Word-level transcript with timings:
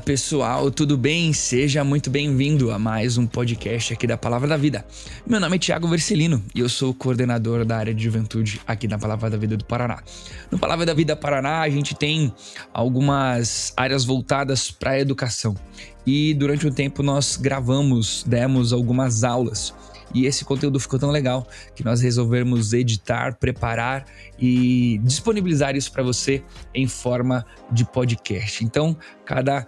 pessoal, 0.00 0.70
tudo 0.70 0.96
bem? 0.96 1.32
Seja 1.32 1.84
muito 1.84 2.08
bem-vindo 2.08 2.70
a 2.70 2.78
mais 2.78 3.18
um 3.18 3.26
podcast 3.26 3.92
aqui 3.92 4.06
da 4.06 4.16
Palavra 4.16 4.48
da 4.48 4.56
Vida. 4.56 4.84
Meu 5.26 5.38
nome 5.38 5.56
é 5.56 5.58
Tiago 5.58 5.86
Vercelino 5.86 6.42
e 6.54 6.60
eu 6.60 6.68
sou 6.68 6.94
coordenador 6.94 7.64
da 7.66 7.76
área 7.76 7.92
de 7.92 8.02
juventude 8.02 8.60
aqui 8.66 8.88
na 8.88 8.98
Palavra 8.98 9.28
da 9.28 9.36
Vida 9.36 9.56
do 9.56 9.64
Paraná. 9.64 10.02
No 10.50 10.58
Palavra 10.58 10.86
da 10.86 10.94
Vida 10.94 11.14
Paraná, 11.14 11.60
a 11.60 11.68
gente 11.68 11.94
tem 11.94 12.32
algumas 12.72 13.74
áreas 13.76 14.04
voltadas 14.04 14.70
para 14.70 14.92
a 14.92 15.00
educação 15.00 15.54
e 16.06 16.32
durante 16.32 16.66
um 16.66 16.72
tempo 16.72 17.02
nós 17.02 17.36
gravamos, 17.36 18.24
demos 18.26 18.72
algumas 18.72 19.22
aulas 19.22 19.74
e 20.14 20.26
esse 20.26 20.44
conteúdo 20.44 20.78
ficou 20.80 20.98
tão 20.98 21.10
legal 21.10 21.46
que 21.74 21.84
nós 21.84 22.00
resolvemos 22.00 22.72
editar, 22.72 23.36
preparar 23.36 24.06
e 24.38 24.98
disponibilizar 25.02 25.76
isso 25.76 25.92
para 25.92 26.02
você 26.02 26.42
em 26.74 26.86
forma 26.86 27.44
de 27.70 27.84
podcast. 27.84 28.64
Então, 28.64 28.96
cada 29.24 29.66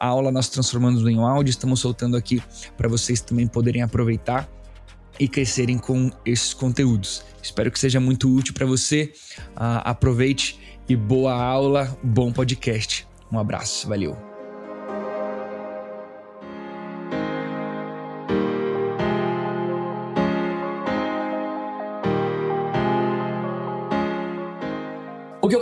aula 0.00 0.32
nós 0.32 0.48
transformamos 0.48 1.06
em 1.06 1.18
um 1.18 1.26
áudio, 1.26 1.50
estamos 1.50 1.80
soltando 1.80 2.16
aqui 2.16 2.42
para 2.76 2.88
vocês 2.88 3.20
também 3.20 3.46
poderem 3.46 3.82
aproveitar 3.82 4.48
e 5.18 5.28
crescerem 5.28 5.78
com 5.78 6.10
esses 6.24 6.54
conteúdos. 6.54 7.24
Espero 7.42 7.70
que 7.70 7.78
seja 7.78 8.00
muito 8.00 8.34
útil 8.34 8.54
para 8.54 8.66
você. 8.66 9.12
Uh, 9.50 9.84
aproveite 9.84 10.58
e 10.88 10.96
boa 10.96 11.34
aula, 11.34 11.96
bom 12.02 12.32
podcast. 12.32 13.06
Um 13.30 13.38
abraço, 13.38 13.88
valeu. 13.88 14.31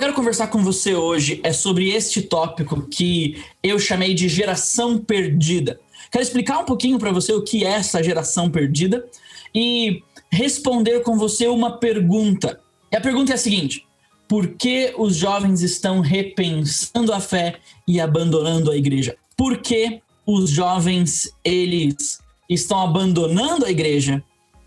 Quero 0.00 0.14
conversar 0.14 0.46
com 0.46 0.64
você 0.64 0.94
hoje 0.94 1.40
é 1.44 1.52
sobre 1.52 1.90
este 1.90 2.22
tópico 2.22 2.88
que 2.88 3.44
eu 3.62 3.78
chamei 3.78 4.14
de 4.14 4.30
geração 4.30 4.96
perdida. 4.96 5.78
Quero 6.10 6.22
explicar 6.22 6.58
um 6.58 6.64
pouquinho 6.64 6.98
para 6.98 7.12
você 7.12 7.34
o 7.34 7.42
que 7.42 7.66
é 7.66 7.72
essa 7.72 8.02
geração 8.02 8.50
perdida 8.50 9.06
e 9.54 10.02
responder 10.32 11.00
com 11.00 11.18
você 11.18 11.48
uma 11.48 11.76
pergunta. 11.76 12.58
E 12.90 12.96
a 12.96 13.00
pergunta 13.00 13.32
é 13.32 13.34
a 13.34 13.38
seguinte: 13.38 13.86
por 14.26 14.48
que 14.54 14.94
os 14.96 15.16
jovens 15.16 15.60
estão 15.60 16.00
repensando 16.00 17.12
a 17.12 17.20
fé 17.20 17.58
e 17.86 18.00
abandonando 18.00 18.70
a 18.70 18.76
igreja? 18.78 19.18
Por 19.36 19.58
que 19.58 20.00
os 20.24 20.48
jovens 20.48 21.30
eles 21.44 22.20
estão 22.48 22.80
abandonando 22.80 23.66
a 23.66 23.70
igreja 23.70 24.24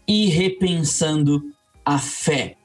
e 0.08 0.28
repensando 0.28 1.42
a 1.84 1.98
fé? 1.98 2.56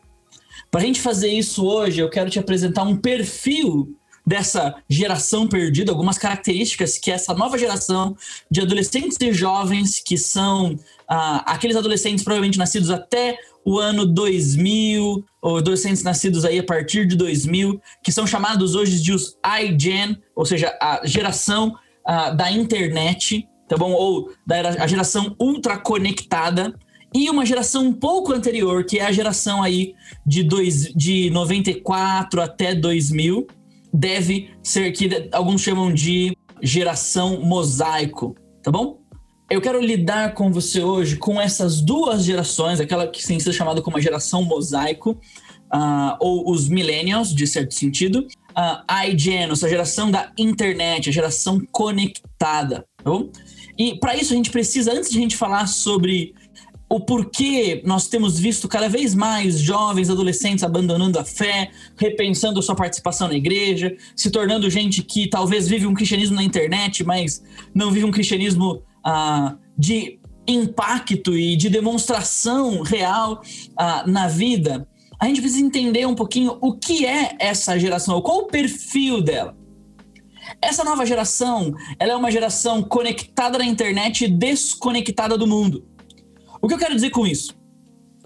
Para 0.70 0.82
a 0.82 0.84
gente 0.84 1.00
fazer 1.00 1.28
isso 1.28 1.66
hoje, 1.66 2.00
eu 2.00 2.10
quero 2.10 2.28
te 2.28 2.38
apresentar 2.38 2.82
um 2.82 2.96
perfil 2.96 3.96
dessa 4.26 4.74
geração 4.86 5.48
perdida, 5.48 5.90
algumas 5.90 6.18
características 6.18 6.98
que 6.98 7.10
essa 7.10 7.32
nova 7.32 7.56
geração 7.56 8.14
de 8.50 8.60
adolescentes 8.60 9.16
e 9.22 9.32
jovens, 9.32 10.00
que 10.00 10.18
são 10.18 10.78
ah, 11.08 11.42
aqueles 11.46 11.74
adolescentes 11.74 12.22
provavelmente 12.22 12.58
nascidos 12.58 12.90
até 12.90 13.38
o 13.64 13.78
ano 13.78 14.04
2000, 14.04 15.24
ou 15.40 15.56
adolescentes 15.56 16.02
nascidos 16.02 16.44
aí 16.44 16.58
a 16.58 16.62
partir 16.62 17.06
de 17.06 17.16
2000, 17.16 17.80
que 18.04 18.12
são 18.12 18.26
chamados 18.26 18.74
hoje 18.74 19.00
de 19.00 19.14
os 19.14 19.38
iGen, 19.62 20.18
ou 20.36 20.44
seja, 20.44 20.76
a 20.78 21.00
geração 21.04 21.74
ah, 22.04 22.28
da 22.28 22.52
internet, 22.52 23.48
tá 23.66 23.78
bom? 23.78 23.92
Ou 23.92 24.30
da 24.46 24.58
a 24.82 24.86
geração 24.86 25.34
ultra 25.40 25.78
conectada 25.78 26.74
e 27.14 27.30
uma 27.30 27.44
geração 27.46 27.84
um 27.84 27.92
pouco 27.92 28.32
anterior, 28.32 28.84
que 28.84 28.98
é 28.98 29.06
a 29.06 29.12
geração 29.12 29.62
aí 29.62 29.94
de, 30.26 30.42
dois, 30.42 30.92
de 30.94 31.30
94 31.30 32.40
até 32.42 32.74
2000, 32.74 33.46
deve 33.92 34.50
ser 34.62 34.92
que 34.92 35.28
alguns 35.32 35.62
chamam 35.62 35.92
de 35.92 36.36
geração 36.62 37.40
mosaico, 37.40 38.34
tá 38.62 38.70
bom? 38.70 38.98
Eu 39.50 39.62
quero 39.62 39.80
lidar 39.80 40.34
com 40.34 40.52
você 40.52 40.82
hoje 40.82 41.16
com 41.16 41.40
essas 41.40 41.80
duas 41.80 42.24
gerações, 42.24 42.80
aquela 42.80 43.06
que 43.06 43.26
tem 43.26 43.40
sido 43.40 43.52
chamada 43.52 43.80
como 43.80 43.96
a 43.96 44.00
geração 44.00 44.42
mosaico, 44.42 45.18
uh, 45.72 46.16
ou 46.20 46.50
os 46.50 46.68
millennials, 46.68 47.34
de 47.34 47.46
certo 47.46 47.72
sentido, 47.72 48.26
uh, 48.50 48.82
a 48.86 49.06
IGN, 49.06 49.52
essa 49.52 49.68
geração 49.68 50.10
da 50.10 50.30
internet, 50.36 51.08
a 51.08 51.12
geração 51.12 51.60
conectada, 51.72 52.84
tá 53.02 53.10
bom? 53.10 53.30
E 53.78 53.98
para 53.98 54.16
isso 54.16 54.32
a 54.32 54.36
gente 54.36 54.50
precisa, 54.50 54.92
antes 54.92 55.10
de 55.10 55.18
a 55.18 55.20
gente 55.20 55.36
falar 55.36 55.66
sobre 55.66 56.34
o 56.88 57.00
porquê 57.00 57.82
nós 57.84 58.08
temos 58.08 58.38
visto 58.38 58.66
cada 58.66 58.88
vez 58.88 59.14
mais 59.14 59.60
jovens, 59.60 60.08
adolescentes 60.08 60.64
abandonando 60.64 61.18
a 61.18 61.24
fé, 61.24 61.70
repensando 61.96 62.62
sua 62.62 62.74
participação 62.74 63.28
na 63.28 63.34
igreja, 63.34 63.94
se 64.16 64.30
tornando 64.30 64.70
gente 64.70 65.02
que 65.02 65.28
talvez 65.28 65.68
vive 65.68 65.86
um 65.86 65.92
cristianismo 65.92 66.36
na 66.36 66.42
internet, 66.42 67.04
mas 67.04 67.42
não 67.74 67.90
vive 67.90 68.06
um 68.06 68.10
cristianismo 68.10 68.82
ah, 69.04 69.56
de 69.76 70.18
impacto 70.46 71.36
e 71.36 71.56
de 71.56 71.68
demonstração 71.68 72.80
real 72.80 73.42
ah, 73.76 74.04
na 74.06 74.26
vida. 74.26 74.88
A 75.20 75.26
gente 75.26 75.42
precisa 75.42 75.64
entender 75.64 76.06
um 76.06 76.14
pouquinho 76.14 76.56
o 76.62 76.72
que 76.72 77.04
é 77.04 77.36
essa 77.38 77.78
geração, 77.78 78.22
qual 78.22 78.38
o 78.38 78.46
perfil 78.46 79.20
dela. 79.20 79.54
Essa 80.62 80.82
nova 80.82 81.04
geração, 81.04 81.74
ela 81.98 82.12
é 82.12 82.16
uma 82.16 82.30
geração 82.30 82.82
conectada 82.82 83.58
na 83.58 83.66
internet 83.66 84.24
e 84.24 84.28
desconectada 84.28 85.36
do 85.36 85.46
mundo. 85.46 85.84
O 86.60 86.68
que 86.68 86.74
eu 86.74 86.78
quero 86.78 86.94
dizer 86.94 87.10
com 87.10 87.26
isso? 87.26 87.56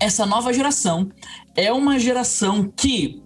Essa 0.00 0.26
nova 0.26 0.52
geração 0.52 1.10
é 1.54 1.72
uma 1.72 1.98
geração 1.98 2.72
que 2.76 3.22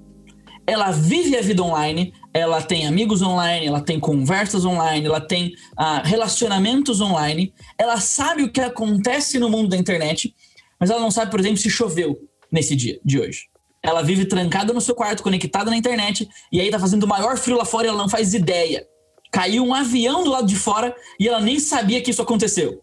ela 0.66 0.90
vive 0.90 1.36
a 1.36 1.40
vida 1.40 1.62
online, 1.62 2.12
ela 2.34 2.60
tem 2.60 2.86
amigos 2.86 3.22
online, 3.22 3.66
ela 3.66 3.80
tem 3.80 4.00
conversas 4.00 4.64
online, 4.64 5.06
ela 5.06 5.20
tem 5.20 5.54
uh, 5.78 6.04
relacionamentos 6.04 7.00
online, 7.00 7.54
ela 7.78 8.00
sabe 8.00 8.42
o 8.42 8.50
que 8.50 8.60
acontece 8.60 9.38
no 9.38 9.48
mundo 9.48 9.68
da 9.68 9.76
internet, 9.76 10.34
mas 10.78 10.90
ela 10.90 11.00
não 11.00 11.10
sabe, 11.10 11.30
por 11.30 11.38
exemplo, 11.38 11.58
se 11.58 11.70
choveu 11.70 12.18
nesse 12.50 12.74
dia 12.74 13.00
de 13.04 13.18
hoje. 13.18 13.44
Ela 13.82 14.02
vive 14.02 14.24
trancada 14.24 14.72
no 14.72 14.80
seu 14.80 14.94
quarto, 14.94 15.22
conectada 15.22 15.70
na 15.70 15.76
internet, 15.76 16.28
e 16.50 16.60
aí 16.60 16.68
tá 16.70 16.78
fazendo 16.78 17.04
o 17.04 17.08
maior 17.08 17.38
frio 17.38 17.56
lá 17.56 17.64
fora 17.64 17.86
e 17.86 17.88
ela 17.90 17.98
não 17.98 18.08
faz 18.08 18.34
ideia. 18.34 18.84
Caiu 19.30 19.64
um 19.64 19.72
avião 19.72 20.24
do 20.24 20.30
lado 20.30 20.46
de 20.46 20.56
fora 20.56 20.94
e 21.20 21.28
ela 21.28 21.40
nem 21.40 21.60
sabia 21.60 22.02
que 22.02 22.10
isso 22.10 22.22
aconteceu. 22.22 22.82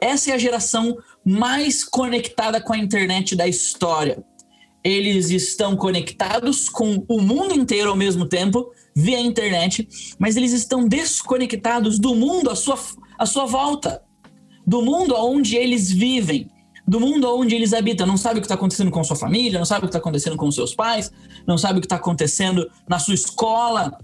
Essa 0.00 0.30
é 0.30 0.34
a 0.34 0.38
geração 0.38 0.96
mais 1.28 1.84
conectada 1.84 2.58
com 2.58 2.72
a 2.72 2.78
internet 2.78 3.36
da 3.36 3.46
história. 3.46 4.24
Eles 4.82 5.28
estão 5.28 5.76
conectados 5.76 6.70
com 6.70 7.04
o 7.06 7.20
mundo 7.20 7.52
inteiro 7.52 7.90
ao 7.90 7.96
mesmo 7.96 8.24
tempo, 8.26 8.72
via 8.96 9.20
internet, 9.20 9.86
mas 10.18 10.36
eles 10.36 10.52
estão 10.52 10.88
desconectados 10.88 11.98
do 11.98 12.14
mundo 12.14 12.48
à 12.48 12.56
sua, 12.56 12.78
à 13.18 13.26
sua 13.26 13.44
volta, 13.44 14.02
do 14.66 14.80
mundo 14.80 15.14
onde 15.18 15.54
eles 15.54 15.92
vivem, 15.92 16.48
do 16.86 16.98
mundo 16.98 17.28
onde 17.36 17.54
eles 17.54 17.74
habitam. 17.74 18.06
Não 18.06 18.16
sabe 18.16 18.38
o 18.38 18.40
que 18.40 18.46
está 18.46 18.54
acontecendo 18.54 18.90
com 18.90 19.04
sua 19.04 19.16
família, 19.16 19.58
não 19.58 19.66
sabe 19.66 19.80
o 19.80 19.82
que 19.82 19.88
está 19.88 19.98
acontecendo 19.98 20.36
com 20.36 20.50
seus 20.50 20.74
pais, 20.74 21.12
não 21.46 21.58
sabe 21.58 21.78
o 21.78 21.82
que 21.82 21.86
está 21.86 21.96
acontecendo 21.96 22.70
na 22.88 22.98
sua 22.98 23.14
escola, 23.14 23.98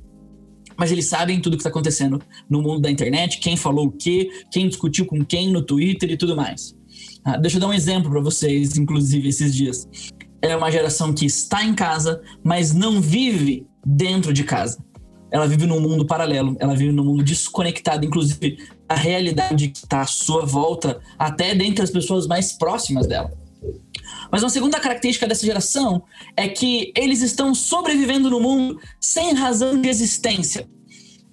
mas 0.76 0.92
eles 0.92 1.08
sabem 1.08 1.40
tudo 1.40 1.54
o 1.54 1.56
que 1.56 1.62
está 1.62 1.70
acontecendo 1.70 2.20
no 2.50 2.60
mundo 2.60 2.80
da 2.80 2.90
internet, 2.90 3.38
quem 3.38 3.56
falou 3.56 3.86
o 3.86 3.92
quê, 3.92 4.28
quem 4.50 4.68
discutiu 4.68 5.06
com 5.06 5.24
quem 5.24 5.50
no 5.50 5.62
Twitter 5.62 6.10
e 6.10 6.18
tudo 6.18 6.36
mais. 6.36 6.74
Ah, 7.24 7.38
deixa 7.38 7.56
eu 7.56 7.60
dar 7.60 7.68
um 7.68 7.72
exemplo 7.72 8.10
para 8.10 8.20
vocês, 8.20 8.76
inclusive, 8.76 9.28
esses 9.28 9.54
dias. 9.54 9.88
É 10.42 10.54
uma 10.54 10.70
geração 10.70 11.12
que 11.12 11.24
está 11.24 11.64
em 11.64 11.74
casa, 11.74 12.20
mas 12.42 12.74
não 12.74 13.00
vive 13.00 13.66
dentro 13.84 14.32
de 14.32 14.44
casa. 14.44 14.78
Ela 15.30 15.48
vive 15.48 15.66
num 15.66 15.80
mundo 15.80 16.06
paralelo, 16.06 16.54
ela 16.60 16.76
vive 16.76 16.92
num 16.92 17.02
mundo 17.02 17.24
desconectado, 17.24 18.04
inclusive 18.04 18.58
a 18.88 18.94
realidade 18.94 19.68
que 19.68 19.78
está 19.78 20.02
à 20.02 20.06
sua 20.06 20.44
volta, 20.44 21.00
até 21.19 21.54
dentre 21.54 21.82
as 21.82 21.90
pessoas 21.90 22.26
mais 22.26 22.52
próximas 22.52 23.06
dela. 23.06 23.32
Mas 24.31 24.43
uma 24.43 24.50
segunda 24.50 24.78
característica 24.78 25.26
dessa 25.26 25.46
geração 25.46 26.02
é 26.37 26.46
que 26.46 26.93
eles 26.96 27.22
estão 27.22 27.54
sobrevivendo 27.54 28.28
no 28.28 28.38
mundo 28.38 28.78
sem 29.00 29.32
razão 29.32 29.81
de 29.81 29.88
existência. 29.88 30.69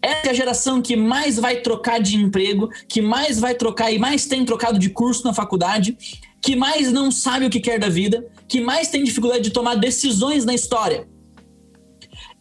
Essa 0.02 0.28
é 0.28 0.30
a 0.32 0.34
geração 0.34 0.82
que 0.82 0.96
mais 0.96 1.38
vai 1.38 1.62
trocar 1.62 2.00
de 2.00 2.18
emprego, 2.18 2.70
que 2.88 3.02
mais 3.02 3.40
vai 3.40 3.54
trocar 3.54 3.92
e 3.92 4.00
mais 4.00 4.26
tem 4.26 4.44
trocado 4.44 4.80
de 4.80 4.90
curso 4.90 5.24
na 5.24 5.34
faculdade, 5.34 5.96
que 6.42 6.56
mais 6.56 6.92
não 6.92 7.12
sabe 7.12 7.46
o 7.46 7.50
que 7.50 7.60
quer 7.60 7.80
da 7.80 7.88
vida, 7.88 8.28
que 8.48 8.60
mais 8.60 8.88
tem 8.88 9.04
dificuldade 9.04 9.44
de 9.44 9.52
tomar 9.52 9.76
decisões 9.76 10.44
na 10.44 10.56
história. 10.56 11.08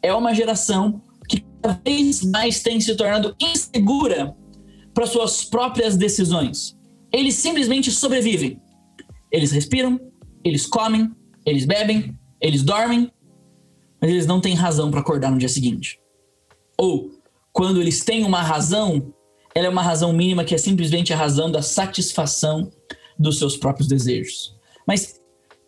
É 0.03 0.15
uma 0.15 0.35
geração 0.35 1.03
que 1.29 1.45
cada 1.61 1.79
vez 1.85 2.25
mais 2.25 2.63
tem 2.63 2.81
se 2.81 2.95
tornado 2.97 3.37
insegura 3.39 4.35
para 4.95 5.07
suas 5.07 5.45
próprias 5.45 5.97
decisões. 5.97 6.77
Eles 7.13 7.35
simplesmente 7.35 7.91
sobrevivem. 7.91 8.59
Eles 9.31 9.53
respiram, 9.53 10.01
eles 10.43 10.67
comem, 10.67 11.11
eles 11.45 11.67
bebem, 11.67 12.19
eles 12.41 12.63
dormem, 12.63 13.13
mas 14.01 14.11
eles 14.11 14.27
não 14.27 14.41
têm 14.41 14.55
razão 14.55 14.91
para 14.91 15.01
acordar 15.01 15.31
no 15.31 15.39
dia 15.39 15.49
seguinte. 15.49 16.01
Ou 16.79 17.20
quando 17.53 17.81
eles 17.81 18.05
têm 18.05 18.25
uma 18.25 18.43
razão, 18.43 19.13
ela 19.55 19.67
é 19.67 19.71
uma 19.71 19.83
razão 19.83 20.13
mínima 20.13 20.45
que 20.45 20.55
é 20.55 20.59
simplesmente 20.59 21.13
a 21.13 21.17
razão 21.17 21.51
da 21.51 21.63
satisfação 21.63 22.71
dos 23.19 23.39
seus 23.39 23.57
próprios 23.57 23.89
desejos. 23.89 24.57
Mas 24.87 25.21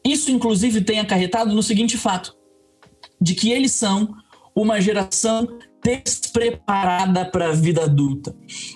isso, 0.04 0.30
inclusive, 0.30 0.80
tem 0.80 1.00
acarretado 1.00 1.54
no 1.54 1.62
seguinte 1.62 1.96
fato: 1.96 2.36
de 3.20 3.34
que 3.34 3.50
eles 3.50 3.72
são 3.72 4.14
uma 4.54 4.80
geração 4.80 5.46
despreparada 5.84 7.24
para 7.24 7.48
a 7.48 7.52
vida 7.52 7.82
adulta. 7.82 8.34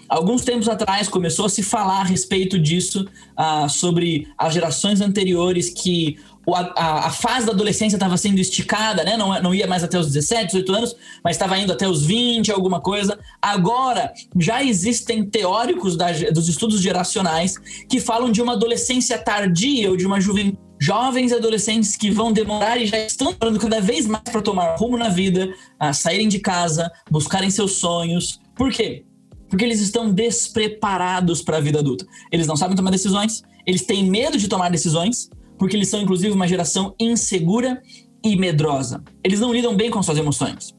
Alguns 0.09 0.43
tempos 0.43 0.69
atrás 0.69 1.09
começou 1.09 1.47
a 1.47 1.49
se 1.49 1.63
falar 1.63 2.01
a 2.01 2.05
respeito 2.05 2.59
disso, 2.59 3.07
uh, 3.39 3.69
sobre 3.69 4.27
as 4.37 4.53
gerações 4.53 5.01
anteriores 5.01 5.71
que 5.71 6.19
a, 6.55 7.07
a, 7.07 7.11
fase 7.11 7.47
da 7.47 7.53
adolescência 7.53 7.97
estava 7.97 8.17
sendo 8.17 8.39
esticada, 8.39 9.03
né? 9.03 9.17
Não, 9.17 9.41
não 9.43 9.55
ia 9.55 9.67
mais 9.67 9.83
até 9.83 9.99
os 9.99 10.07
17, 10.07 10.47
18 10.47 10.73
anos, 10.75 10.97
mas 11.25 11.35
estava 11.37 11.59
indo 11.59 11.73
até 11.73 11.89
os 11.89 12.05
20, 12.05 12.53
alguma 12.53 12.81
coisa. 12.81 13.19
Agora, 13.43 14.13
já 14.39 14.63
existem 14.63 15.25
teóricos 15.25 15.97
da, 15.97 16.13
dos 16.33 16.49
estudos 16.49 16.81
geracionais 16.81 17.57
que 17.89 18.01
falam 18.01 18.31
de 18.31 18.41
uma 18.41 18.53
adolescência 18.53 19.19
tardia 19.19 19.91
ou 19.91 19.97
de 19.97 20.07
uma 20.07 20.21
juventude 20.21 20.67
jovens 20.79 21.33
e 21.33 21.35
adolescentes 21.35 21.97
que 21.97 22.11
vão 22.11 22.33
demorar 22.33 22.77
e 22.77 22.87
já 22.87 22.99
estão 22.99 23.33
demorando 23.33 23.59
cada 23.59 23.81
vez 23.81 24.07
mais 24.07 24.25
para 24.25 24.43
tomar 24.43 24.77
rumo 24.77 24.99
na 24.99 25.09
vida, 25.09 25.49
a 25.79 25.93
saírem 25.93 26.29
de 26.29 26.39
casa, 26.39 26.91
buscarem 27.11 27.51
seus 27.51 27.77
sonhos. 27.79 28.41
Por 28.55 28.71
quê? 28.71 29.05
Porque 29.49 29.65
eles 29.65 29.81
estão 29.81 30.13
despreparados 30.13 31.41
para 31.41 31.57
a 31.57 31.61
vida 31.61 31.79
adulta. 31.79 32.07
Eles 32.31 32.47
não 32.47 32.57
sabem 32.57 32.77
tomar 32.77 32.91
decisões, 32.91 33.43
eles 33.67 33.87
têm 33.87 34.05
medo 34.09 34.37
de 34.37 34.49
tomar 34.49 34.71
decisões, 34.71 35.31
porque 35.59 35.77
eles 35.77 35.89
são 35.89 36.01
inclusive 36.01 36.33
uma 36.33 36.49
geração 36.49 36.95
insegura 36.99 37.83
e 38.25 38.37
medrosa. 38.37 39.03
Eles 39.23 39.41
não 39.41 39.53
lidam 39.53 39.77
bem 39.77 39.91
com 39.91 40.03
suas 40.03 40.19
emoções. 40.19 40.75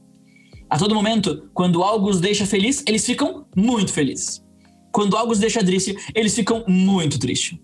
A 0.70 0.78
todo 0.78 0.96
momento, 0.96 1.50
quando 1.54 1.82
algo 1.82 2.10
os 2.10 2.20
deixa 2.20 2.46
feliz, 2.46 2.84
eles 2.86 3.06
ficam 3.06 3.46
muito 3.56 3.94
felizes. 3.94 4.44
Quando 4.92 5.16
algo 5.16 5.32
os 5.32 5.40
deixa 5.40 5.64
triste, 5.64 5.96
eles 6.14 6.36
ficam 6.36 6.64
muito 6.68 7.18
tristes. 7.18 7.58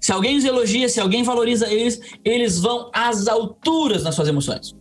Se 0.00 0.12
alguém 0.12 0.36
os 0.36 0.44
elogia, 0.44 0.88
se 0.88 1.00
alguém 1.00 1.22
valoriza 1.22 1.72
eles, 1.72 2.00
eles 2.24 2.58
vão 2.58 2.90
às 2.92 3.28
alturas 3.28 4.02
nas 4.02 4.14
suas 4.14 4.28
emoções. 4.28 4.74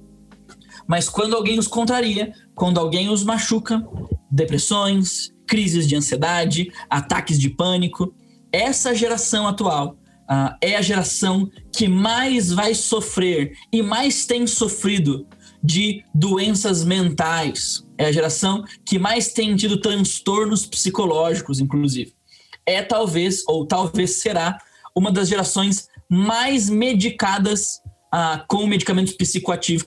Mas 0.87 1.07
quando 1.07 1.35
alguém 1.35 1.59
os 1.59 1.67
contraria, 1.67 2.33
quando 2.55 2.79
alguém 2.79 3.09
os 3.09 3.23
machuca, 3.23 3.87
depressões, 4.29 5.31
crises 5.47 5.87
de 5.87 5.95
ansiedade, 5.95 6.71
ataques 6.89 7.39
de 7.39 7.49
pânico, 7.49 8.13
essa 8.51 8.93
geração 8.95 9.47
atual 9.47 9.95
uh, 10.31 10.55
é 10.61 10.77
a 10.77 10.81
geração 10.81 11.51
que 11.73 11.87
mais 11.87 12.53
vai 12.53 12.73
sofrer 12.73 13.57
e 13.71 13.81
mais 13.81 14.25
tem 14.25 14.47
sofrido 14.47 15.27
de 15.61 16.03
doenças 16.15 16.85
mentais. 16.85 17.85
É 17.97 18.05
a 18.05 18.11
geração 18.11 18.63
que 18.85 18.97
mais 18.97 19.33
tem 19.33 19.55
tido 19.55 19.79
transtornos 19.81 20.65
psicológicos, 20.65 21.59
inclusive. 21.59 22.13
É 22.65 22.81
talvez, 22.81 23.43
ou 23.47 23.65
talvez 23.65 24.21
será, 24.21 24.57
uma 24.95 25.11
das 25.11 25.27
gerações 25.27 25.87
mais 26.09 26.69
medicadas 26.69 27.81
ah, 28.11 28.43
com 28.45 28.67
medicamentos 28.67 29.13
psicoativos, 29.13 29.85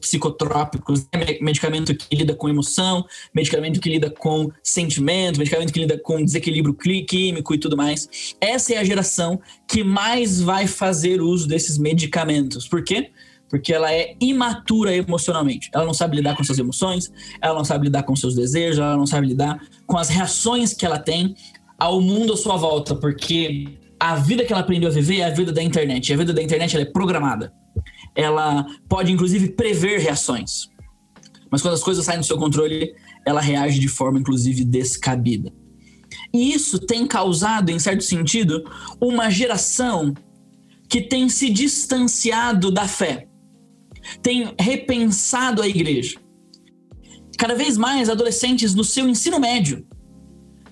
psicotrópicos, 0.00 1.00
né? 1.12 1.36
medicamento 1.40 1.92
que 1.94 2.14
lida 2.14 2.32
com 2.32 2.48
emoção, 2.48 3.04
medicamento 3.34 3.80
que 3.80 3.90
lida 3.90 4.08
com 4.08 4.52
sentimento, 4.62 5.38
medicamento 5.38 5.72
que 5.72 5.80
lida 5.80 5.98
com 5.98 6.24
desequilíbrio 6.24 6.76
químico 7.04 7.52
e 7.52 7.58
tudo 7.58 7.76
mais. 7.76 8.08
Essa 8.40 8.74
é 8.74 8.78
a 8.78 8.84
geração 8.84 9.40
que 9.66 9.82
mais 9.82 10.40
vai 10.40 10.68
fazer 10.68 11.20
uso 11.20 11.48
desses 11.48 11.76
medicamentos. 11.76 12.68
Por 12.68 12.84
quê? 12.84 13.10
Porque 13.48 13.74
ela 13.74 13.92
é 13.92 14.14
imatura 14.20 14.94
emocionalmente. 14.94 15.70
Ela 15.74 15.84
não 15.84 15.94
sabe 15.94 16.16
lidar 16.16 16.36
com 16.36 16.44
suas 16.44 16.58
emoções, 16.60 17.10
ela 17.42 17.54
não 17.54 17.64
sabe 17.64 17.86
lidar 17.86 18.04
com 18.04 18.14
seus 18.14 18.36
desejos, 18.36 18.78
ela 18.78 18.96
não 18.96 19.06
sabe 19.06 19.26
lidar 19.26 19.60
com 19.88 19.98
as 19.98 20.08
reações 20.08 20.72
que 20.72 20.86
ela 20.86 21.00
tem 21.00 21.34
ao 21.76 22.00
mundo 22.00 22.34
à 22.34 22.36
sua 22.36 22.56
volta, 22.56 22.94
porque 22.94 23.79
a 24.00 24.16
vida 24.16 24.46
que 24.46 24.52
ela 24.52 24.62
aprendeu 24.62 24.88
a 24.88 24.92
viver 24.92 25.18
é 25.18 25.24
a 25.26 25.30
vida 25.30 25.52
da 25.52 25.62
internet. 25.62 26.08
E 26.08 26.14
a 26.14 26.16
vida 26.16 26.32
da 26.32 26.42
internet 26.42 26.74
é 26.74 26.84
programada. 26.86 27.52
Ela 28.14 28.66
pode, 28.88 29.12
inclusive, 29.12 29.50
prever 29.50 30.00
reações. 30.00 30.70
Mas 31.50 31.60
quando 31.60 31.74
as 31.74 31.82
coisas 31.82 32.06
saem 32.06 32.18
do 32.18 32.24
seu 32.24 32.38
controle, 32.38 32.94
ela 33.26 33.42
reage 33.42 33.78
de 33.78 33.88
forma, 33.88 34.18
inclusive, 34.18 34.64
descabida. 34.64 35.52
E 36.32 36.52
isso 36.52 36.78
tem 36.78 37.06
causado, 37.06 37.70
em 37.70 37.78
certo 37.78 38.02
sentido, 38.02 38.64
uma 38.98 39.28
geração 39.28 40.14
que 40.88 41.02
tem 41.02 41.28
se 41.28 41.50
distanciado 41.50 42.70
da 42.70 42.88
fé, 42.88 43.28
tem 44.22 44.54
repensado 44.58 45.60
a 45.60 45.68
igreja. 45.68 46.18
Cada 47.36 47.54
vez 47.54 47.76
mais 47.76 48.08
adolescentes 48.08 48.74
no 48.74 48.82
seu 48.82 49.08
ensino 49.08 49.38
médio 49.38 49.86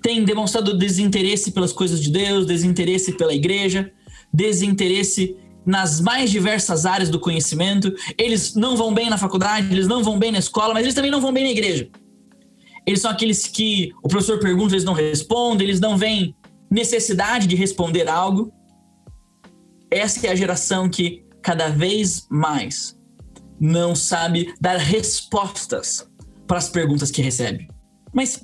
tem 0.02 0.24
demonstrado 0.24 0.76
desinteresse 0.76 1.50
pelas 1.50 1.72
coisas 1.72 2.00
de 2.00 2.10
Deus, 2.10 2.46
desinteresse 2.46 3.12
pela 3.12 3.34
igreja, 3.34 3.92
desinteresse 4.32 5.36
nas 5.64 6.00
mais 6.00 6.30
diversas 6.30 6.86
áreas 6.86 7.10
do 7.10 7.20
conhecimento. 7.20 7.94
Eles 8.16 8.54
não 8.54 8.76
vão 8.76 8.94
bem 8.94 9.10
na 9.10 9.18
faculdade, 9.18 9.72
eles 9.72 9.86
não 9.86 10.02
vão 10.02 10.18
bem 10.18 10.32
na 10.32 10.38
escola, 10.38 10.74
mas 10.74 10.82
eles 10.82 10.94
também 10.94 11.10
não 11.10 11.20
vão 11.20 11.32
bem 11.32 11.44
na 11.44 11.50
igreja. 11.50 11.88
Eles 12.86 13.00
são 13.02 13.10
aqueles 13.10 13.46
que 13.46 13.92
o 14.02 14.08
professor 14.08 14.38
pergunta, 14.38 14.74
eles 14.74 14.84
não 14.84 14.94
respondem, 14.94 15.66
eles 15.66 15.80
não 15.80 15.98
veem 15.98 16.34
necessidade 16.70 17.46
de 17.46 17.54
responder 17.54 18.08
algo. 18.08 18.50
Essa 19.90 20.26
é 20.26 20.30
a 20.30 20.34
geração 20.34 20.88
que 20.88 21.22
cada 21.42 21.68
vez 21.68 22.26
mais 22.30 22.98
não 23.60 23.94
sabe 23.94 24.54
dar 24.60 24.76
respostas 24.76 26.08
para 26.46 26.58
as 26.58 26.68
perguntas 26.68 27.10
que 27.10 27.20
recebe. 27.20 27.68
Mas 28.12 28.40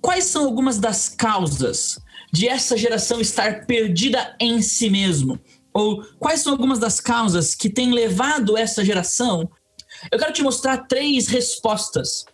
Quais 0.00 0.24
são 0.24 0.44
algumas 0.44 0.78
das 0.78 1.08
causas 1.08 1.98
de 2.32 2.48
essa 2.48 2.76
geração 2.76 3.20
estar 3.20 3.66
perdida 3.66 4.36
em 4.40 4.62
si 4.62 4.88
mesmo? 4.90 5.38
Ou 5.72 6.02
quais 6.18 6.40
são 6.40 6.52
algumas 6.52 6.78
das 6.78 7.00
causas 7.00 7.54
que 7.54 7.68
têm 7.68 7.92
levado 7.92 8.56
essa 8.56 8.84
geração? 8.84 9.48
Eu 10.10 10.18
quero 10.18 10.32
te 10.32 10.42
mostrar 10.42 10.86
três 10.86 11.28
respostas 11.28 12.24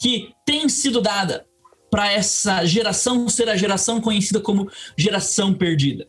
que 0.00 0.32
têm 0.44 0.68
sido 0.68 1.00
dada 1.00 1.46
para 1.90 2.12
essa 2.12 2.64
geração 2.64 3.28
ser 3.28 3.48
a 3.48 3.56
geração 3.56 4.00
conhecida 4.00 4.40
como 4.40 4.70
geração 4.96 5.54
perdida. 5.54 6.06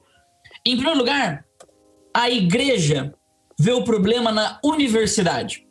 Em 0.65 0.75
primeiro 0.75 0.99
lugar, 0.99 1.45
a 2.13 2.29
igreja 2.29 3.13
vê 3.57 3.71
o 3.71 3.83
problema 3.83 4.31
na 4.31 4.59
universidade. 4.63 5.65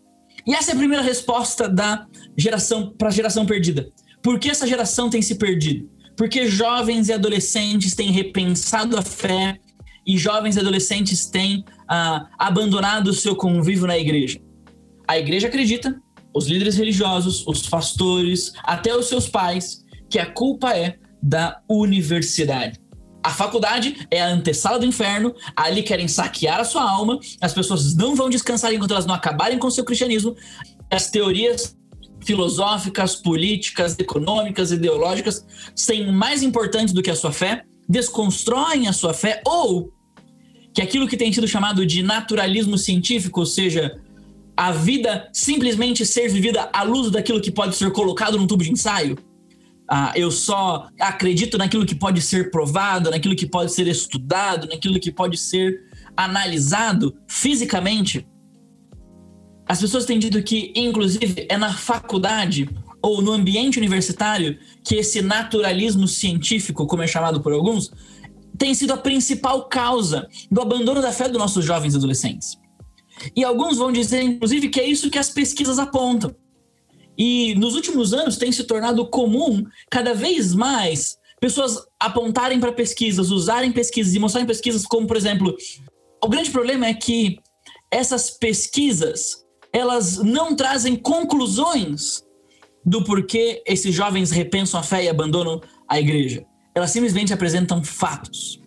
E 0.47 0.55
essa 0.55 0.71
é 0.71 0.75
a 0.75 0.79
primeira 0.79 1.03
resposta 1.03 1.69
da 1.69 2.07
geração 2.37 2.95
para 2.97 3.09
a 3.09 3.13
geração 3.13 3.45
perdida. 3.45 3.91
Por 4.29 4.39
que 4.39 4.51
essa 4.51 4.67
geração 4.67 5.09
tem 5.09 5.23
se 5.23 5.37
perdido? 5.37 5.89
Porque 6.15 6.47
jovens 6.47 7.09
e 7.09 7.15
adolescentes 7.15 7.95
têm 7.95 8.13
repensado 8.13 8.99
a 8.99 9.01
fé 9.01 9.59
e 10.07 10.19
jovens 10.19 10.55
e 10.55 10.61
adolescentes 10.61 11.25
têm 11.25 11.65
ah, 11.89 12.29
abandonado 12.39 13.09
o 13.09 13.15
seu 13.15 13.35
convívio 13.35 13.87
na 13.87 13.97
igreja. 13.97 14.39
A 15.09 15.19
igreja 15.19 15.49
acredita, 15.49 15.99
os 16.35 16.47
líderes 16.47 16.77
religiosos, 16.77 17.43
os 17.47 17.67
pastores, 17.71 18.53
até 18.65 18.95
os 18.95 19.07
seus 19.07 19.31
pais, 19.31 19.83
que 20.11 20.19
a 20.19 20.27
culpa 20.27 20.77
é 20.77 20.99
da 21.23 21.63
universidade. 21.67 22.79
A 23.23 23.31
faculdade 23.31 24.07
é 24.11 24.21
a 24.21 24.29
antessala 24.29 24.79
do 24.79 24.85
inferno, 24.85 25.35
ali 25.57 25.83
querem 25.83 26.07
saquear 26.07 26.61
a 26.61 26.65
sua 26.65 26.83
alma, 26.83 27.19
as 27.41 27.55
pessoas 27.55 27.97
não 27.97 28.15
vão 28.15 28.29
descansar 28.29 28.75
enquanto 28.75 28.91
elas 28.91 29.07
não 29.07 29.15
acabarem 29.15 29.59
com 29.59 29.69
o 29.69 29.71
seu 29.71 29.87
cristianismo, 29.87 30.37
as 30.91 31.11
teorias 31.11 31.78
filosóficas, 32.25 33.17
políticas, 33.17 33.99
econômicas, 33.99 34.71
ideológicas, 34.71 35.47
sem 35.75 36.11
mais 36.13 36.43
importante 36.43 36.93
do 36.93 37.03
que 37.03 37.11
a 37.11 37.17
sua 37.17 37.33
fé, 37.33 37.65
desconstroem 37.89 38.87
a 38.87 38.93
sua 38.93 39.15
fé, 39.15 39.41
ou 39.47 39.93
que 40.75 40.83
aquilo 40.83 41.09
que 41.09 41.17
tem 41.17 41.33
sido 41.33 41.49
chamado 41.49 41.85
de 41.87 42.03
naturalismo 42.03 42.77
científico, 42.77 43.41
ou 43.41 43.47
seja, 43.47 44.01
a 44.57 44.73
vida 44.73 45.29
simplesmente 45.33 46.05
ser 46.05 46.29
vivida 46.29 46.69
à 46.73 46.83
luz 46.83 47.11
daquilo 47.11 47.41
que 47.41 47.51
pode 47.51 47.77
ser 47.77 47.91
colocado 47.93 48.37
num 48.37 48.47
tubo 48.47 48.65
de 48.65 48.71
ensaio. 48.71 49.17
Ah, 49.91 50.13
eu 50.15 50.31
só 50.31 50.89
acredito 51.01 51.57
naquilo 51.57 51.87
que 51.87 51.95
pode 51.95 52.21
ser 52.21 52.51
provado, 52.51 53.11
naquilo 53.11 53.35
que 53.35 53.47
pode 53.47 53.73
ser 53.73 53.87
estudado, 53.87 54.69
naquilo 54.69 55.01
que 55.01 55.11
pode 55.11 55.39
ser 55.39 55.83
analisado 56.17 57.17
fisicamente. 57.27 58.27
As 59.69 59.81
pessoas 59.81 60.07
têm 60.07 60.19
dito 60.19 60.43
que, 60.43 60.73
inclusive, 60.75 61.47
é 61.49 61.59
na 61.59 61.75
faculdade 61.75 62.69
ou 63.03 63.21
no 63.21 63.33
ambiente 63.33 63.79
universitário 63.79 64.59
que 64.83 64.97
esse 64.97 65.21
naturalismo 65.21 66.09
científico, 66.09 66.87
como 66.87 67.03
é 67.03 67.07
chamado 67.07 67.43
por 67.43 67.53
alguns, 67.53 67.91
tem 68.57 68.75
sido 68.75 68.95
a 68.95 68.97
principal 68.97 69.69
causa 69.69 70.27
do 70.51 70.63
abandono 70.63 71.03
da 71.03 71.13
fé 71.13 71.29
dos 71.29 71.39
nossos 71.39 71.65
jovens 71.65 71.95
adolescentes. 71.95 72.57
E 73.37 73.45
alguns 73.45 73.77
vão 73.77 73.93
dizer, 73.93 74.23
inclusive, 74.23 74.71
que 74.71 74.81
é 74.81 74.87
isso 74.87 75.11
que 75.11 75.19
as 75.19 75.29
pesquisas 75.29 75.79
apontam. 75.79 76.35
E 77.17 77.55
nos 77.57 77.75
últimos 77.75 78.15
anos 78.15 78.37
tem 78.37 78.51
se 78.51 78.65
tornado 78.65 79.07
comum, 79.07 79.65
cada 79.91 80.15
vez 80.15 80.55
mais, 80.55 81.19
pessoas 81.41 81.79
apontarem 82.01 82.59
para 82.59 82.73
pesquisas, 82.73 83.31
usarem 83.31 83.71
pesquisas 83.71 84.15
e 84.15 84.19
mostrarem 84.19 84.47
pesquisas 84.47 84.87
como, 84.87 85.07
por 85.07 85.17
exemplo, 85.17 85.55
o 86.25 86.29
grande 86.29 86.51
problema 86.51 86.87
é 86.87 86.95
que 86.95 87.39
essas 87.91 88.31
pesquisas 88.31 89.48
elas 89.79 90.19
não 90.19 90.55
trazem 90.55 90.97
conclusões 90.97 92.23
do 92.85 93.05
porquê 93.05 93.63
esses 93.67 93.95
jovens 93.95 94.31
repensam 94.31 94.81
a 94.81 94.83
fé 94.83 95.05
e 95.05 95.09
abandonam 95.09 95.61
a 95.89 96.01
igreja. 96.01 96.45
Elas 96.75 96.91
simplesmente 96.91 97.33
apresentam 97.33 97.83
fatos. 97.83 98.61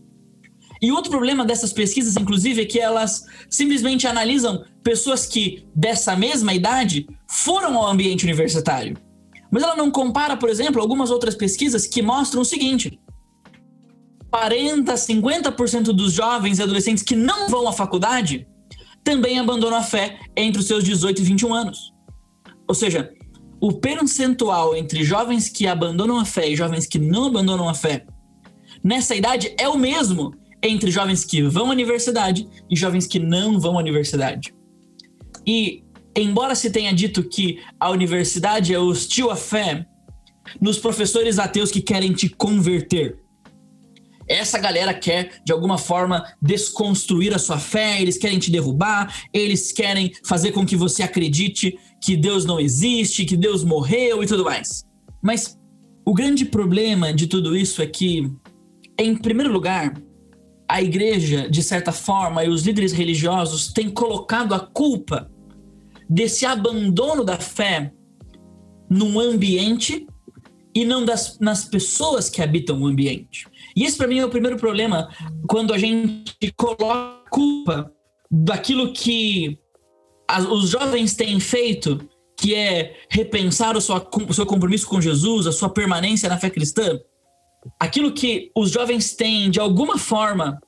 E 0.81 0.91
outro 0.91 1.11
problema 1.11 1.45
dessas 1.45 1.71
pesquisas, 1.71 2.15
inclusive, 2.17 2.61
é 2.61 2.65
que 2.65 2.79
elas 2.79 3.23
simplesmente 3.49 4.07
analisam 4.07 4.65
pessoas 4.83 5.27
que, 5.27 5.67
dessa 5.75 6.15
mesma 6.15 6.53
idade, 6.53 7.07
foram 7.27 7.77
ao 7.77 7.87
ambiente 7.87 8.23
universitário. 8.23 8.97
Mas 9.51 9.63
ela 9.63 9.75
não 9.75 9.91
compara, 9.91 10.35
por 10.35 10.49
exemplo, 10.49 10.81
algumas 10.81 11.11
outras 11.11 11.35
pesquisas 11.35 11.85
que 11.85 12.01
mostram 12.01 12.41
o 12.41 12.45
seguinte: 12.45 12.99
40, 14.31 14.91
50% 14.93 15.83
dos 15.93 16.13
jovens 16.13 16.57
e 16.57 16.63
adolescentes 16.63 17.03
que 17.03 17.15
não 17.15 17.47
vão 17.47 17.67
à 17.67 17.73
faculdade 17.73 18.47
também 19.03 19.39
abandonam 19.39 19.77
a 19.77 19.83
fé 19.83 20.19
entre 20.35 20.61
os 20.61 20.67
seus 20.67 20.83
18 20.83 21.21
e 21.21 21.25
21 21.25 21.53
anos. 21.53 21.93
Ou 22.67 22.75
seja, 22.75 23.11
o 23.59 23.71
percentual 23.73 24.75
entre 24.75 25.03
jovens 25.03 25.49
que 25.49 25.67
abandonam 25.67 26.19
a 26.19 26.25
fé 26.25 26.49
e 26.49 26.55
jovens 26.55 26.87
que 26.87 26.99
não 26.99 27.27
abandonam 27.27 27.67
a 27.67 27.73
fé 27.73 28.05
nessa 28.83 29.15
idade 29.15 29.53
é 29.57 29.67
o 29.67 29.77
mesmo 29.77 30.33
entre 30.63 30.91
jovens 30.91 31.25
que 31.25 31.41
vão 31.41 31.67
à 31.67 31.71
universidade 31.71 32.47
e 32.69 32.75
jovens 32.75 33.07
que 33.07 33.19
não 33.19 33.59
vão 33.59 33.77
à 33.77 33.81
universidade. 33.81 34.53
E, 35.45 35.83
embora 36.15 36.55
se 36.55 36.69
tenha 36.69 36.93
dito 36.93 37.23
que 37.23 37.59
a 37.79 37.89
universidade 37.89 38.73
é 38.73 38.79
hostil 38.79 39.31
à 39.31 39.35
fé, 39.35 39.85
nos 40.59 40.77
professores 40.77 41.39
ateus 41.39 41.71
que 41.71 41.81
querem 41.81 42.13
te 42.13 42.29
converter, 42.29 43.17
essa 44.31 44.57
galera 44.57 44.93
quer, 44.93 45.41
de 45.43 45.51
alguma 45.51 45.77
forma, 45.77 46.25
desconstruir 46.41 47.33
a 47.33 47.39
sua 47.39 47.59
fé, 47.59 48.01
eles 48.01 48.17
querem 48.17 48.39
te 48.39 48.49
derrubar, 48.49 49.13
eles 49.33 49.71
querem 49.71 50.11
fazer 50.23 50.51
com 50.51 50.65
que 50.65 50.75
você 50.75 51.03
acredite 51.03 51.77
que 52.01 52.15
Deus 52.15 52.45
não 52.45 52.59
existe, 52.59 53.25
que 53.25 53.37
Deus 53.37 53.63
morreu 53.63 54.23
e 54.23 54.27
tudo 54.27 54.45
mais. 54.45 54.85
Mas 55.21 55.59
o 56.05 56.13
grande 56.13 56.45
problema 56.45 57.13
de 57.13 57.27
tudo 57.27 57.55
isso 57.55 57.81
é 57.81 57.85
que, 57.85 58.31
em 58.97 59.15
primeiro 59.15 59.51
lugar, 59.51 59.93
a 60.67 60.81
igreja, 60.81 61.49
de 61.49 61.61
certa 61.61 61.91
forma, 61.91 62.45
e 62.45 62.49
os 62.49 62.63
líderes 62.63 62.93
religiosos 62.93 63.73
têm 63.73 63.89
colocado 63.89 64.53
a 64.53 64.59
culpa 64.59 65.29
desse 66.09 66.45
abandono 66.45 67.23
da 67.23 67.37
fé 67.37 67.91
num 68.89 69.19
ambiente 69.19 70.07
e 70.73 70.85
não 70.85 71.03
das, 71.05 71.37
nas 71.39 71.65
pessoas 71.65 72.29
que 72.29 72.41
habitam 72.41 72.81
o 72.81 72.87
ambiente. 72.87 73.45
E 73.75 73.83
esse, 73.83 73.97
para 73.97 74.07
mim, 74.07 74.19
é 74.19 74.25
o 74.25 74.29
primeiro 74.29 74.57
problema 74.57 75.09
quando 75.47 75.73
a 75.73 75.77
gente 75.77 76.51
coloca 76.55 77.21
culpa 77.31 77.91
daquilo 78.29 78.91
que 78.91 79.57
as, 80.27 80.45
os 80.45 80.69
jovens 80.69 81.15
têm 81.15 81.39
feito, 81.39 82.07
que 82.37 82.53
é 82.53 82.97
repensar 83.09 83.77
o, 83.77 83.81
sua, 83.81 84.05
seu 84.33 84.45
compromisso 84.45 84.87
com 84.87 85.01
Jesus, 85.01 85.47
a 85.47 85.51
sua 85.51 85.69
permanência 85.69 86.29
na 86.29 86.37
fé 86.37 86.49
cristã. 86.49 86.99
Aquilo 87.79 88.11
que 88.11 88.51
os 88.55 88.71
jovens 88.71 89.15
têm, 89.15 89.49
de 89.49 89.59
alguma 89.59 89.97
forma, 89.97 90.59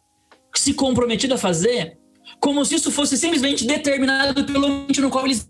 se 0.55 0.73
comprometido 0.73 1.33
a 1.33 1.37
fazer, 1.37 1.97
como 2.39 2.63
se 2.63 2.75
isso 2.75 2.91
fosse 2.91 3.17
simplesmente 3.17 3.65
determinado 3.65 4.45
pelo 4.45 4.65
ambiente 4.65 5.01
no 5.01 5.09
qual 5.09 5.25
eles 5.25 5.49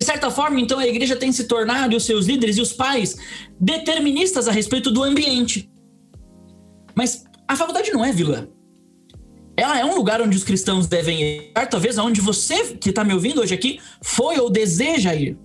de 0.00 0.06
certa 0.06 0.30
forma, 0.30 0.58
então, 0.58 0.78
a 0.78 0.86
igreja 0.86 1.14
tem 1.14 1.30
se 1.30 1.44
tornado, 1.44 1.92
e 1.92 1.96
os 1.96 2.04
seus 2.04 2.24
líderes 2.24 2.56
e 2.56 2.62
os 2.62 2.72
pais, 2.72 3.18
deterministas 3.60 4.48
a 4.48 4.50
respeito 4.50 4.90
do 4.90 5.02
ambiente. 5.02 5.70
Mas 7.00 7.24
a 7.48 7.56
faculdade 7.56 7.90
não 7.94 8.04
é 8.04 8.12
vilã. 8.12 8.46
Ela 9.56 9.78
é 9.78 9.84
um 9.86 9.94
lugar 9.94 10.20
onde 10.20 10.36
os 10.36 10.44
cristãos 10.44 10.86
devem 10.86 11.22
ir, 11.22 11.52
talvez 11.70 11.96
aonde 11.96 12.20
você 12.20 12.74
que 12.74 12.90
está 12.90 13.02
me 13.02 13.14
ouvindo 13.14 13.40
hoje 13.40 13.54
aqui 13.54 13.80
foi 14.02 14.38
ou 14.38 14.50
deseja 14.50 15.14
ir. 15.14 15.38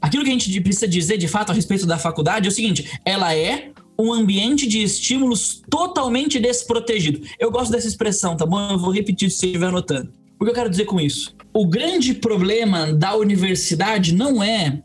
Aquilo 0.00 0.22
que 0.22 0.30
a 0.30 0.32
gente 0.32 0.60
precisa 0.60 0.86
dizer 0.86 1.18
de 1.18 1.26
fato 1.26 1.50
a 1.50 1.52
respeito 1.52 1.86
da 1.86 1.98
faculdade 1.98 2.46
é 2.46 2.50
o 2.50 2.54
seguinte: 2.54 2.88
ela 3.04 3.34
é 3.34 3.72
um 3.98 4.12
ambiente 4.12 4.64
de 4.68 4.80
estímulos 4.80 5.60
totalmente 5.68 6.38
desprotegido. 6.38 7.20
Eu 7.36 7.50
gosto 7.50 7.72
dessa 7.72 7.88
expressão, 7.88 8.36
tá 8.36 8.46
bom? 8.46 8.70
Eu 8.70 8.78
vou 8.78 8.92
repetir 8.92 9.32
se 9.32 9.38
você 9.38 9.46
estiver 9.46 9.66
anotando. 9.66 10.12
O 10.38 10.44
que 10.44 10.50
eu 10.52 10.54
quero 10.54 10.70
dizer 10.70 10.84
com 10.84 11.00
isso? 11.00 11.34
O 11.52 11.66
grande 11.66 12.14
problema 12.14 12.92
da 12.92 13.16
universidade 13.16 14.14
não 14.14 14.40
é 14.40 14.84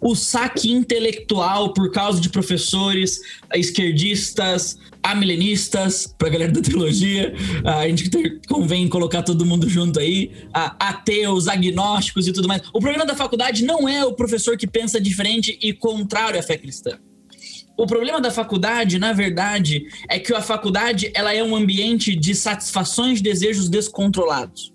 o 0.00 0.14
saque 0.14 0.70
intelectual 0.70 1.72
por 1.72 1.90
causa 1.90 2.20
de 2.20 2.28
professores 2.28 3.20
esquerdistas, 3.54 4.78
amilenistas, 5.02 6.14
pra 6.18 6.28
galera 6.28 6.52
da 6.52 6.60
teologia, 6.60 7.34
a 7.64 7.88
gente 7.88 8.10
convém 8.48 8.88
colocar 8.88 9.22
todo 9.22 9.46
mundo 9.46 9.68
junto 9.68 9.98
aí, 9.98 10.30
ateus, 10.52 11.48
agnósticos 11.48 12.26
e 12.26 12.32
tudo 12.32 12.48
mais. 12.48 12.62
O 12.72 12.80
problema 12.80 13.06
da 13.06 13.14
faculdade 13.14 13.64
não 13.64 13.88
é 13.88 14.04
o 14.04 14.12
professor 14.12 14.56
que 14.56 14.66
pensa 14.66 15.00
diferente 15.00 15.58
e 15.62 15.72
contrário 15.72 16.38
à 16.38 16.42
fé 16.42 16.56
cristã. 16.58 16.98
O 17.76 17.86
problema 17.86 18.20
da 18.20 18.30
faculdade, 18.30 18.98
na 18.98 19.12
verdade, 19.12 19.86
é 20.08 20.18
que 20.18 20.32
a 20.32 20.40
faculdade 20.40 21.10
ela 21.14 21.34
é 21.34 21.42
um 21.42 21.56
ambiente 21.56 22.14
de 22.14 22.34
satisfações 22.34 23.18
de 23.18 23.24
desejos 23.24 23.68
descontrolados. 23.68 24.72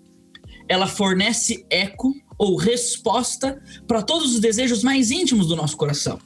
Ela 0.68 0.86
fornece 0.86 1.64
eco 1.70 2.14
ou 2.40 2.56
resposta 2.56 3.62
para 3.86 4.00
todos 4.00 4.32
os 4.32 4.40
desejos 4.40 4.82
mais 4.82 5.10
íntimos 5.10 5.46
do 5.46 5.54
nosso 5.54 5.76
coração. 5.76 6.18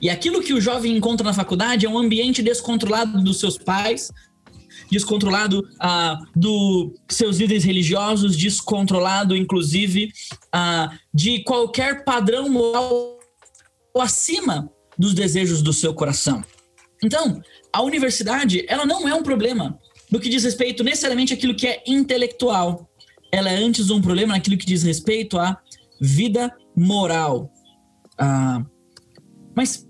E 0.00 0.08
aquilo 0.08 0.40
que 0.40 0.54
o 0.54 0.60
jovem 0.60 0.96
encontra 0.96 1.26
na 1.26 1.34
faculdade 1.34 1.84
é 1.84 1.88
um 1.88 1.98
ambiente 1.98 2.40
descontrolado 2.40 3.20
dos 3.24 3.40
seus 3.40 3.58
pais, 3.58 4.12
descontrolado 4.88 5.68
ah, 5.80 6.20
dos 6.36 6.92
seus 7.08 7.38
líderes 7.38 7.64
religiosos, 7.64 8.36
descontrolado, 8.36 9.34
inclusive, 9.34 10.12
ah, 10.52 10.96
de 11.12 11.42
qualquer 11.42 12.04
padrão 12.04 12.48
moral 12.48 13.18
acima 14.00 14.70
dos 14.96 15.14
desejos 15.14 15.62
do 15.62 15.72
seu 15.72 15.92
coração. 15.92 16.44
Então, 17.02 17.42
a 17.72 17.82
universidade, 17.82 18.64
ela 18.68 18.86
não 18.86 19.08
é 19.08 19.14
um 19.14 19.22
problema 19.24 19.76
no 20.12 20.20
que 20.20 20.28
diz 20.28 20.44
respeito 20.44 20.84
necessariamente 20.84 21.34
àquilo 21.34 21.56
que 21.56 21.66
é 21.66 21.82
intelectual 21.88 22.87
ela 23.30 23.50
é 23.50 23.56
antes 23.56 23.90
um 23.90 24.00
problema 24.00 24.34
naquilo 24.34 24.56
que 24.56 24.66
diz 24.66 24.82
respeito 24.82 25.38
à 25.38 25.58
vida 26.00 26.54
moral. 26.76 27.52
Ah, 28.18 28.64
mas 29.54 29.88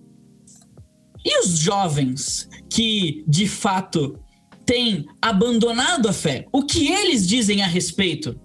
e 1.24 1.40
os 1.40 1.58
jovens 1.58 2.48
que, 2.70 3.24
de 3.26 3.46
fato, 3.46 4.18
têm 4.64 5.06
abandonado 5.20 6.08
a 6.08 6.12
fé? 6.12 6.46
O 6.52 6.62
que 6.62 6.88
eles 6.88 7.26
dizem 7.26 7.62
a 7.62 7.66
respeito 7.66 8.38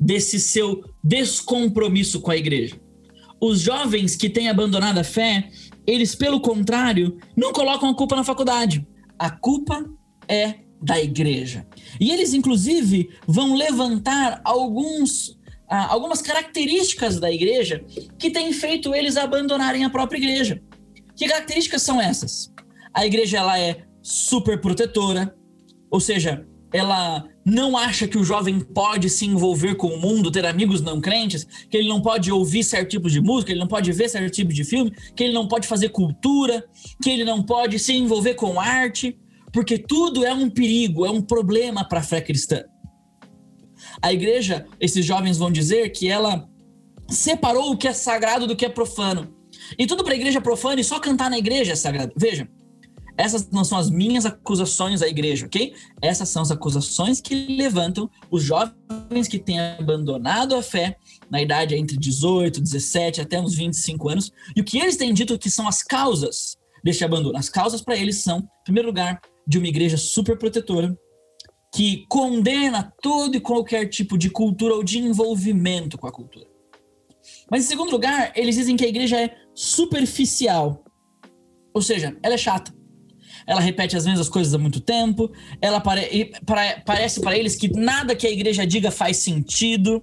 desse 0.00 0.38
seu 0.38 0.84
descompromisso 1.02 2.20
com 2.20 2.30
a 2.30 2.36
igreja? 2.36 2.80
Os 3.40 3.60
jovens 3.60 4.16
que 4.16 4.28
têm 4.28 4.48
abandonado 4.48 4.98
a 4.98 5.04
fé, 5.04 5.48
eles, 5.86 6.14
pelo 6.14 6.40
contrário, 6.40 7.18
não 7.36 7.52
colocam 7.52 7.88
a 7.88 7.94
culpa 7.94 8.16
na 8.16 8.24
faculdade. 8.24 8.86
A 9.18 9.30
culpa 9.30 9.84
é 10.28 10.56
da 10.80 11.00
igreja. 11.00 11.66
E 12.00 12.10
eles, 12.10 12.34
inclusive, 12.34 13.10
vão 13.26 13.54
levantar 13.54 14.40
alguns, 14.44 15.38
ah, 15.68 15.92
algumas 15.92 16.22
características 16.22 17.18
da 17.18 17.30
igreja 17.30 17.84
que 18.18 18.30
têm 18.30 18.52
feito 18.52 18.94
eles 18.94 19.16
abandonarem 19.16 19.84
a 19.84 19.90
própria 19.90 20.18
igreja. 20.18 20.62
Que 21.16 21.26
características 21.26 21.82
são 21.82 22.00
essas? 22.00 22.52
A 22.94 23.04
igreja 23.04 23.38
ela 23.38 23.58
é 23.58 23.84
super 24.02 24.60
protetora, 24.60 25.34
ou 25.90 26.00
seja, 26.00 26.46
ela 26.72 27.24
não 27.44 27.76
acha 27.76 28.06
que 28.06 28.18
o 28.18 28.24
jovem 28.24 28.60
pode 28.60 29.08
se 29.08 29.24
envolver 29.24 29.74
com 29.74 29.88
o 29.88 30.00
mundo, 30.00 30.30
ter 30.30 30.44
amigos 30.44 30.82
não 30.82 31.00
crentes, 31.00 31.46
que 31.70 31.76
ele 31.76 31.88
não 31.88 32.00
pode 32.00 32.30
ouvir 32.30 32.62
certo 32.62 32.90
tipo 32.90 33.08
de 33.08 33.20
música, 33.20 33.50
ele 33.50 33.60
não 33.60 33.66
pode 33.66 33.90
ver 33.92 34.08
certo 34.08 34.30
tipo 34.30 34.52
de 34.52 34.64
filme, 34.64 34.92
que 35.16 35.24
ele 35.24 35.32
não 35.32 35.48
pode 35.48 35.66
fazer 35.66 35.88
cultura, 35.88 36.64
que 37.02 37.10
ele 37.10 37.24
não 37.24 37.42
pode 37.42 37.78
se 37.78 37.94
envolver 37.94 38.34
com 38.34 38.60
arte 38.60 39.18
porque 39.52 39.78
tudo 39.78 40.24
é 40.24 40.32
um 40.32 40.50
perigo, 40.50 41.06
é 41.06 41.10
um 41.10 41.22
problema 41.22 41.86
para 41.86 42.00
a 42.00 42.02
fé 42.02 42.20
cristã. 42.20 42.62
A 44.02 44.12
igreja, 44.12 44.66
esses 44.80 45.04
jovens 45.04 45.38
vão 45.38 45.50
dizer 45.50 45.90
que 45.90 46.08
ela 46.08 46.48
separou 47.08 47.72
o 47.72 47.76
que 47.76 47.88
é 47.88 47.92
sagrado 47.92 48.46
do 48.46 48.56
que 48.56 48.66
é 48.66 48.68
profano. 48.68 49.34
E 49.78 49.86
tudo 49.86 50.04
para 50.04 50.12
a 50.12 50.16
igreja 50.16 50.40
profana 50.40 50.80
e 50.80 50.84
só 50.84 51.00
cantar 51.00 51.30
na 51.30 51.38
igreja 51.38 51.72
é 51.72 51.76
sagrado. 51.76 52.12
Veja, 52.16 52.48
essas 53.18 53.50
não 53.50 53.64
são 53.64 53.76
as 53.76 53.90
minhas 53.90 54.24
acusações 54.24 55.02
à 55.02 55.08
igreja, 55.08 55.46
ok? 55.46 55.74
Essas 56.00 56.28
são 56.28 56.42
as 56.42 56.52
acusações 56.52 57.20
que 57.20 57.56
levantam 57.56 58.08
os 58.30 58.44
jovens 58.44 59.26
que 59.28 59.40
têm 59.40 59.58
abandonado 59.58 60.54
a 60.54 60.62
fé 60.62 60.96
na 61.28 61.42
idade 61.42 61.74
entre 61.74 61.96
18, 61.96 62.60
17 62.60 63.20
até 63.20 63.40
uns 63.40 63.56
25 63.56 64.08
anos. 64.08 64.32
E 64.54 64.60
o 64.60 64.64
que 64.64 64.78
eles 64.78 64.96
têm 64.96 65.12
dito 65.12 65.36
que 65.36 65.50
são 65.50 65.66
as 65.66 65.82
causas 65.82 66.56
deste 66.84 67.04
abandono? 67.04 67.36
As 67.36 67.48
causas 67.48 67.82
para 67.82 67.96
eles 67.96 68.22
são, 68.22 68.38
em 68.38 68.64
primeiro 68.64 68.88
lugar, 68.88 69.20
de 69.48 69.56
uma 69.56 69.66
igreja 69.66 69.96
super 69.96 70.36
protetora 70.36 70.94
que 71.74 72.06
condena 72.08 72.92
todo 73.02 73.36
e 73.36 73.40
qualquer 73.40 73.88
tipo 73.88 74.18
de 74.18 74.28
cultura 74.30 74.74
ou 74.74 74.84
de 74.84 74.98
envolvimento 74.98 75.96
com 75.96 76.06
a 76.06 76.12
cultura. 76.12 76.46
Mas, 77.50 77.64
em 77.64 77.68
segundo 77.68 77.90
lugar, 77.90 78.32
eles 78.36 78.56
dizem 78.56 78.76
que 78.76 78.84
a 78.84 78.88
igreja 78.88 79.20
é 79.20 79.34
superficial. 79.54 80.84
Ou 81.72 81.80
seja, 81.80 82.16
ela 82.22 82.34
é 82.34 82.38
chata. 82.38 82.74
Ela 83.46 83.60
repete 83.60 83.96
as 83.96 84.04
mesmas 84.04 84.28
coisas 84.28 84.52
há 84.52 84.58
muito 84.58 84.80
tempo. 84.80 85.30
Ela 85.60 85.80
pare... 85.80 86.32
parece 86.84 87.20
para 87.20 87.36
eles 87.36 87.56
que 87.56 87.68
nada 87.68 88.14
que 88.14 88.26
a 88.26 88.30
igreja 88.30 88.66
diga 88.66 88.90
faz 88.90 89.18
sentido. 89.18 90.02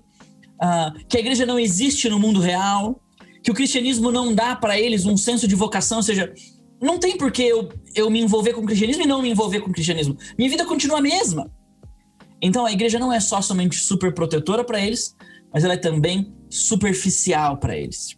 Uh, 0.56 1.06
que 1.08 1.18
a 1.18 1.20
igreja 1.20 1.46
não 1.46 1.60
existe 1.60 2.10
no 2.10 2.20
mundo 2.20 2.40
real. 2.40 3.00
Que 3.44 3.52
o 3.52 3.54
cristianismo 3.54 4.12
não 4.12 4.34
dá 4.34 4.56
para 4.56 4.80
eles 4.80 5.06
um 5.06 5.18
senso 5.18 5.48
de 5.48 5.56
vocação. 5.56 5.98
Ou 5.98 6.04
seja, 6.04 6.34
não 6.82 7.00
tem 7.00 7.18
por 7.18 7.32
que 7.32 7.44
eu, 7.44 7.70
eu 7.96 8.10
me 8.10 8.22
envolver 8.22 8.54
com 8.54 8.62
o 8.62 8.66
cristianismo 8.66 9.04
e 9.04 9.08
não 9.08 9.22
me 9.22 9.30
envolver 9.30 9.62
com 9.62 9.70
o 9.70 9.74
cristianismo. 9.74 10.18
Minha 10.38 10.50
vida 10.50 10.66
continua 10.66 11.00
a 11.00 11.02
mesma. 11.02 11.52
Então 12.42 12.66
a 12.66 12.72
igreja 12.72 13.00
não 13.00 13.12
é 13.12 13.20
só 13.20 13.42
somente 13.42 13.78
super 13.78 14.14
protetora 14.14 14.64
para 14.64 14.80
eles, 14.80 15.16
mas 15.54 15.64
ela 15.64 15.74
é 15.74 15.78
também 15.78 16.34
superficial 16.50 17.58
para 17.58 17.78
eles. 17.78 18.18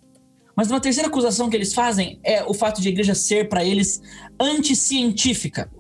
Mas 0.56 0.72
uma 0.72 0.80
terceira 0.80 1.08
acusação 1.08 1.50
que 1.50 1.56
eles 1.56 1.74
fazem 1.74 2.20
é 2.24 2.44
o 2.44 2.54
fato 2.54 2.82
de 2.82 2.88
a 2.88 2.92
igreja 2.92 3.14
ser 3.14 3.48
para 3.48 3.64
eles 3.64 4.02
anticientífica. 4.40 5.72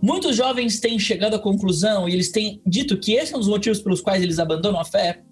Muitos 0.00 0.36
jovens 0.36 0.78
têm 0.78 0.96
chegado 0.96 1.34
à 1.34 1.38
conclusão 1.40 2.08
e 2.08 2.12
eles 2.12 2.30
têm 2.30 2.62
dito 2.64 2.96
que 2.98 3.14
esse 3.14 3.34
é 3.34 3.36
um 3.36 3.40
dos 3.40 3.48
motivos 3.48 3.80
pelos 3.80 4.00
quais 4.00 4.22
eles 4.22 4.38
abandonam 4.38 4.80
a 4.80 4.84
fé, 4.84 5.22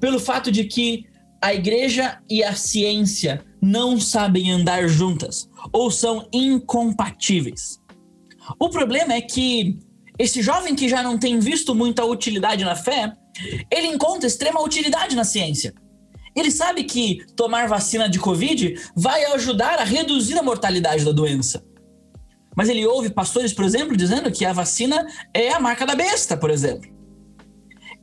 pelo 0.00 0.18
fato 0.18 0.50
de 0.50 0.64
que 0.64 1.04
a 1.42 1.52
igreja 1.52 2.18
e 2.30 2.42
a 2.42 2.54
ciência 2.54 3.44
não 3.64 3.98
sabem 3.98 4.52
andar 4.52 4.86
juntas 4.86 5.48
ou 5.72 5.90
são 5.90 6.28
incompatíveis. 6.32 7.80
O 8.58 8.68
problema 8.68 9.14
é 9.14 9.22
que 9.22 9.78
esse 10.18 10.42
jovem 10.42 10.74
que 10.74 10.88
já 10.88 11.02
não 11.02 11.18
tem 11.18 11.38
visto 11.40 11.74
muita 11.74 12.04
utilidade 12.04 12.62
na 12.62 12.76
fé, 12.76 13.12
ele 13.70 13.86
encontra 13.86 14.26
extrema 14.26 14.62
utilidade 14.62 15.16
na 15.16 15.24
ciência. 15.24 15.74
Ele 16.36 16.50
sabe 16.50 16.84
que 16.84 17.24
tomar 17.34 17.66
vacina 17.66 18.08
de 18.08 18.18
Covid 18.18 18.74
vai 18.94 19.24
ajudar 19.32 19.78
a 19.78 19.84
reduzir 19.84 20.38
a 20.38 20.42
mortalidade 20.42 21.04
da 21.04 21.12
doença. 21.12 21.64
Mas 22.54 22.68
ele 22.68 22.86
ouve 22.86 23.10
pastores, 23.10 23.52
por 23.52 23.64
exemplo, 23.64 23.96
dizendo 23.96 24.30
que 24.30 24.44
a 24.44 24.52
vacina 24.52 25.06
é 25.32 25.52
a 25.52 25.60
marca 25.60 25.86
da 25.86 25.94
besta, 25.94 26.36
por 26.36 26.50
exemplo. 26.50 26.93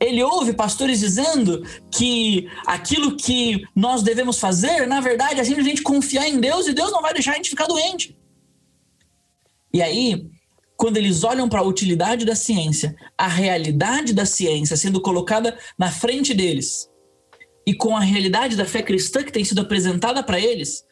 Ele 0.02 0.20
ouve 0.20 0.52
pastores 0.52 0.98
dizendo 0.98 1.62
que 1.88 2.50
aquilo 2.66 3.16
que 3.16 3.62
nós 3.74 4.02
devemos 4.02 4.40
fazer, 4.40 4.84
na 4.84 5.00
verdade, 5.00 5.38
é 5.38 5.44
simplesmente 5.44 5.80
confiar 5.80 6.28
em 6.28 6.40
Deus 6.40 6.66
e 6.66 6.74
Deus 6.74 6.90
não 6.90 7.00
vai 7.00 7.14
deixar 7.14 7.32
a 7.32 7.36
gente 7.36 7.50
ficar 7.50 7.68
doente. 7.68 8.18
E 9.72 9.80
aí, 9.80 10.28
quando 10.76 10.96
eles 10.96 11.22
olham 11.22 11.48
para 11.48 11.60
a 11.60 11.64
utilidade 11.64 12.24
da 12.24 12.34
ciência, 12.34 12.96
a 13.16 13.28
realidade 13.28 14.12
da 14.12 14.26
ciência 14.26 14.76
sendo 14.76 15.00
colocada 15.00 15.56
na 15.78 15.92
frente 15.92 16.34
deles, 16.34 16.90
e 17.64 17.72
com 17.72 17.96
a 17.96 18.00
realidade 18.00 18.56
da 18.56 18.64
fé 18.64 18.82
cristã 18.82 19.22
que 19.22 19.30
tem 19.30 19.44
sido 19.44 19.60
apresentada 19.60 20.20
para 20.20 20.40
eles, 20.40 20.84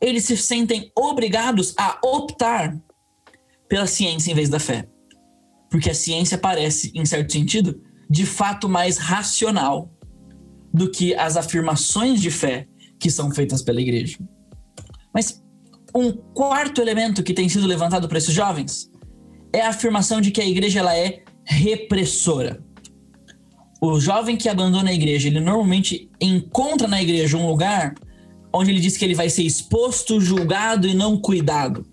eles 0.00 0.24
se 0.24 0.36
sentem 0.36 0.92
obrigados 0.94 1.74
a 1.76 1.98
optar 2.00 2.78
pela 3.68 3.88
ciência 3.88 4.30
em 4.30 4.34
vez 4.36 4.48
da 4.48 4.60
fé. 4.60 4.88
Porque 5.68 5.90
a 5.90 5.94
ciência 5.94 6.38
parece, 6.38 6.92
em 6.94 7.04
certo 7.04 7.32
sentido, 7.32 7.82
de 8.08 8.24
fato 8.24 8.68
mais 8.68 8.98
racional 8.98 9.90
do 10.72 10.90
que 10.90 11.14
as 11.14 11.36
afirmações 11.36 12.20
de 12.20 12.30
fé 12.30 12.66
que 12.98 13.10
são 13.10 13.30
feitas 13.30 13.62
pela 13.62 13.80
igreja. 13.80 14.18
Mas 15.12 15.42
um 15.94 16.12
quarto 16.12 16.80
elemento 16.80 17.22
que 17.22 17.32
tem 17.32 17.48
sido 17.48 17.66
levantado 17.66 18.08
para 18.08 18.18
esses 18.18 18.34
jovens 18.34 18.90
é 19.52 19.62
a 19.62 19.70
afirmação 19.70 20.20
de 20.20 20.30
que 20.30 20.40
a 20.40 20.46
igreja 20.46 20.80
ela 20.80 20.94
é 20.96 21.22
repressora. 21.44 22.62
O 23.80 23.98
jovem 24.00 24.36
que 24.36 24.48
abandona 24.48 24.90
a 24.90 24.94
igreja, 24.94 25.28
ele 25.28 25.40
normalmente 25.40 26.10
encontra 26.20 26.88
na 26.88 27.00
igreja 27.02 27.36
um 27.36 27.46
lugar 27.46 27.94
onde 28.52 28.70
ele 28.70 28.80
diz 28.80 28.96
que 28.96 29.04
ele 29.04 29.14
vai 29.14 29.28
ser 29.28 29.42
exposto, 29.42 30.20
julgado 30.20 30.86
e 30.86 30.94
não 30.94 31.18
cuidado. 31.18 31.86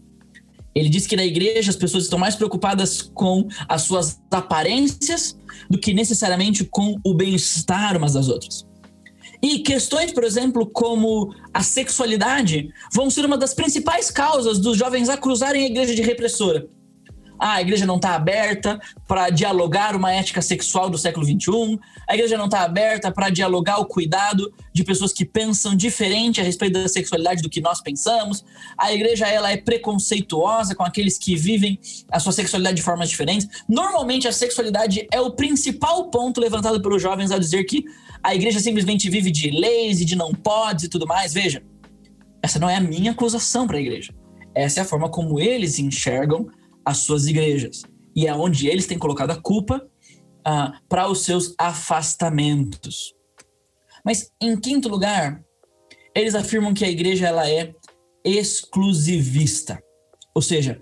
Ele 0.75 0.89
diz 0.89 1.05
que 1.05 1.15
na 1.15 1.25
igreja 1.25 1.69
as 1.69 1.75
pessoas 1.75 2.05
estão 2.05 2.17
mais 2.17 2.35
preocupadas 2.35 3.01
com 3.01 3.47
as 3.67 3.83
suas 3.83 4.19
aparências 4.31 5.37
do 5.69 5.77
que 5.77 5.93
necessariamente 5.93 6.65
com 6.65 6.95
o 7.03 7.13
bem-estar 7.13 7.95
umas 7.97 8.13
das 8.13 8.27
outras. 8.27 8.65
E 9.41 9.59
questões, 9.59 10.11
por 10.11 10.23
exemplo, 10.23 10.65
como 10.65 11.35
a 11.53 11.61
sexualidade, 11.61 12.69
vão 12.93 13.09
ser 13.09 13.25
uma 13.25 13.37
das 13.37 13.53
principais 13.53 14.09
causas 14.09 14.57
dos 14.59 14.77
jovens 14.77 15.09
a 15.09 15.17
cruzarem 15.17 15.63
a 15.63 15.67
igreja 15.67 15.93
de 15.93 16.01
repressora. 16.01 16.67
Ah, 17.39 17.55
a 17.55 17.61
igreja 17.61 17.85
não 17.85 17.97
está 17.97 18.15
aberta 18.15 18.79
para 19.07 19.29
dialogar 19.29 19.95
uma 19.95 20.11
ética 20.11 20.41
sexual 20.41 20.89
do 20.89 20.97
século 20.97 21.25
XXI. 21.25 21.79
A 22.07 22.13
igreja 22.13 22.37
não 22.37 22.45
está 22.45 22.61
aberta 22.61 23.11
para 23.11 23.29
dialogar 23.29 23.79
o 23.79 23.85
cuidado 23.85 24.53
de 24.71 24.83
pessoas 24.83 25.11
que 25.11 25.25
pensam 25.25 25.75
diferente 25.75 26.39
a 26.39 26.43
respeito 26.43 26.73
da 26.73 26.87
sexualidade 26.87 27.41
do 27.41 27.49
que 27.49 27.61
nós 27.61 27.81
pensamos. 27.81 28.45
A 28.77 28.93
igreja 28.93 29.27
ela 29.27 29.51
é 29.51 29.57
preconceituosa 29.57 30.75
com 30.75 30.83
aqueles 30.83 31.17
que 31.17 31.35
vivem 31.35 31.79
a 32.11 32.19
sua 32.19 32.31
sexualidade 32.31 32.77
de 32.77 32.81
formas 32.81 33.09
diferentes. 33.09 33.47
Normalmente 33.67 34.27
a 34.27 34.31
sexualidade 34.31 35.07
é 35.11 35.19
o 35.19 35.31
principal 35.31 36.09
ponto 36.09 36.39
levantado 36.39 36.81
pelos 36.81 37.01
jovens 37.01 37.31
ao 37.31 37.39
dizer 37.39 37.63
que 37.65 37.83
a 38.21 38.33
igreja 38.33 38.59
simplesmente 38.59 39.09
vive 39.09 39.29
de 39.29 39.51
leis 39.51 39.99
e 39.99 40.05
de 40.05 40.15
não 40.15 40.33
podes 40.33 40.85
e 40.85 40.89
tudo 40.89 41.05
mais. 41.05 41.33
Veja, 41.33 41.61
essa 42.41 42.59
não 42.59 42.69
é 42.69 42.75
a 42.75 42.81
minha 42.81 43.11
acusação 43.11 43.67
para 43.67 43.77
a 43.77 43.81
igreja. 43.81 44.13
Essa 44.55 44.81
é 44.81 44.83
a 44.83 44.85
forma 44.85 45.09
como 45.09 45.39
eles 45.39 45.79
enxergam 45.79 46.47
as 46.85 46.99
suas 46.99 47.27
igrejas. 47.27 47.83
E 48.15 48.27
é 48.27 48.33
onde 48.33 48.67
eles 48.67 48.85
têm 48.85 48.97
colocado 48.97 49.31
a 49.31 49.41
culpa 49.41 49.85
ah, 50.45 50.79
para 50.87 51.09
os 51.09 51.23
seus 51.23 51.53
afastamentos. 51.57 53.13
Mas, 54.03 54.31
em 54.41 54.59
quinto 54.59 54.89
lugar, 54.89 55.41
eles 56.13 56.35
afirmam 56.35 56.73
que 56.73 56.83
a 56.83 56.89
igreja 56.89 57.27
ela 57.27 57.49
é 57.49 57.73
exclusivista. 58.23 59.81
Ou 60.35 60.41
seja, 60.41 60.81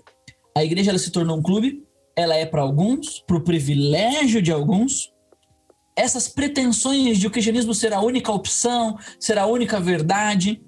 a 0.56 0.64
igreja 0.64 0.90
ela 0.90 0.98
se 0.98 1.10
tornou 1.10 1.38
um 1.38 1.42
clube, 1.42 1.84
ela 2.16 2.34
é 2.34 2.44
para 2.44 2.62
alguns, 2.62 3.20
para 3.20 3.36
o 3.36 3.44
privilégio 3.44 4.42
de 4.42 4.52
alguns. 4.52 5.12
Essas 5.96 6.28
pretensões 6.28 7.18
de 7.18 7.26
o 7.26 7.30
cristianismo 7.30 7.74
ser 7.74 7.92
a 7.92 8.00
única 8.00 8.32
opção, 8.32 8.98
ser 9.18 9.38
a 9.38 9.46
única 9.46 9.80
verdade, 9.80 10.62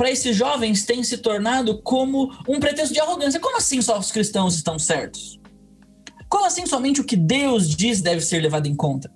para 0.00 0.10
esses 0.10 0.34
jovens 0.34 0.86
tem 0.86 1.04
se 1.04 1.18
tornado 1.18 1.82
como 1.82 2.32
um 2.48 2.58
pretexto 2.58 2.94
de 2.94 3.00
arrogância. 3.00 3.38
Como 3.38 3.58
assim 3.58 3.82
só 3.82 3.98
os 3.98 4.10
cristãos 4.10 4.54
estão 4.54 4.78
certos? 4.78 5.38
Como 6.26 6.46
assim 6.46 6.64
somente 6.64 7.02
o 7.02 7.04
que 7.04 7.16
Deus 7.16 7.68
diz 7.68 8.00
deve 8.00 8.22
ser 8.22 8.40
levado 8.40 8.66
em 8.66 8.74
conta? 8.74 9.12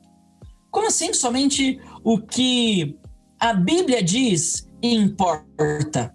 Como 0.70 0.87
assim 0.87 1.14
somente 1.14 1.81
o 2.05 2.20
que 2.20 2.99
a 3.40 3.55
Bíblia 3.55 4.03
diz 4.03 4.68
importa? 4.83 6.14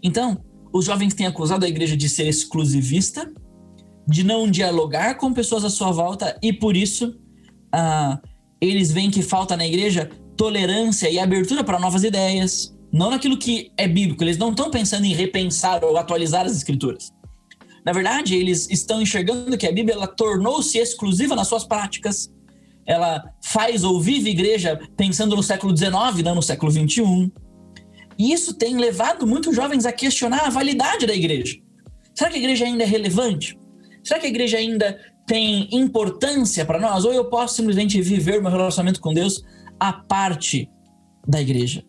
Então, 0.00 0.40
os 0.72 0.84
jovens 0.84 1.12
têm 1.12 1.26
acusado 1.26 1.64
a 1.64 1.68
igreja 1.68 1.96
de 1.96 2.08
ser 2.08 2.28
exclusivista, 2.28 3.28
de 4.06 4.22
não 4.22 4.48
dialogar 4.48 5.16
com 5.16 5.34
pessoas 5.34 5.64
à 5.64 5.70
sua 5.70 5.90
volta 5.90 6.38
e 6.40 6.52
por 6.52 6.76
isso 6.76 7.18
ah, 7.72 8.20
eles 8.60 8.92
veem 8.92 9.10
que 9.10 9.22
falta 9.22 9.56
na 9.56 9.66
igreja 9.66 10.08
tolerância 10.36 11.10
e 11.10 11.18
abertura 11.18 11.64
para 11.64 11.80
novas 11.80 12.04
ideias, 12.04 12.75
não 12.92 13.10
naquilo 13.10 13.38
que 13.38 13.70
é 13.76 13.86
bíblico. 13.86 14.22
Eles 14.24 14.38
não 14.38 14.50
estão 14.50 14.70
pensando 14.70 15.04
em 15.04 15.14
repensar 15.14 15.84
ou 15.84 15.96
atualizar 15.96 16.46
as 16.46 16.56
escrituras. 16.56 17.12
Na 17.84 17.92
verdade, 17.92 18.34
eles 18.34 18.68
estão 18.68 19.00
enxergando 19.00 19.56
que 19.56 19.66
a 19.66 19.72
Bíblia 19.72 19.96
tornou-se 20.08 20.76
exclusiva 20.76 21.36
nas 21.36 21.46
suas 21.46 21.64
práticas. 21.64 22.32
Ela 22.84 23.22
faz 23.44 23.84
ou 23.84 24.00
vive 24.00 24.30
igreja 24.30 24.78
pensando 24.96 25.36
no 25.36 25.42
século 25.42 25.76
XIX, 25.76 25.92
não 26.24 26.34
no 26.34 26.42
século 26.42 26.72
XXI. 26.72 27.30
E 28.18 28.32
isso 28.32 28.54
tem 28.54 28.76
levado 28.76 29.26
muitos 29.26 29.54
jovens 29.54 29.86
a 29.86 29.92
questionar 29.92 30.46
a 30.46 30.50
validade 30.50 31.06
da 31.06 31.14
igreja. 31.14 31.58
Será 32.14 32.30
que 32.30 32.36
a 32.36 32.40
igreja 32.40 32.64
ainda 32.64 32.82
é 32.82 32.86
relevante? 32.86 33.58
Será 34.02 34.18
que 34.18 34.26
a 34.26 34.30
igreja 34.30 34.56
ainda 34.56 34.98
tem 35.26 35.68
importância 35.70 36.64
para 36.64 36.80
nós? 36.80 37.04
Ou 37.04 37.12
eu 37.12 37.26
posso 37.26 37.56
simplesmente 37.56 38.00
viver 38.00 38.40
meu 38.40 38.50
relacionamento 38.50 39.00
com 39.00 39.12
Deus 39.12 39.44
à 39.78 39.92
parte 39.92 40.68
da 41.26 41.40
igreja? 41.40 41.84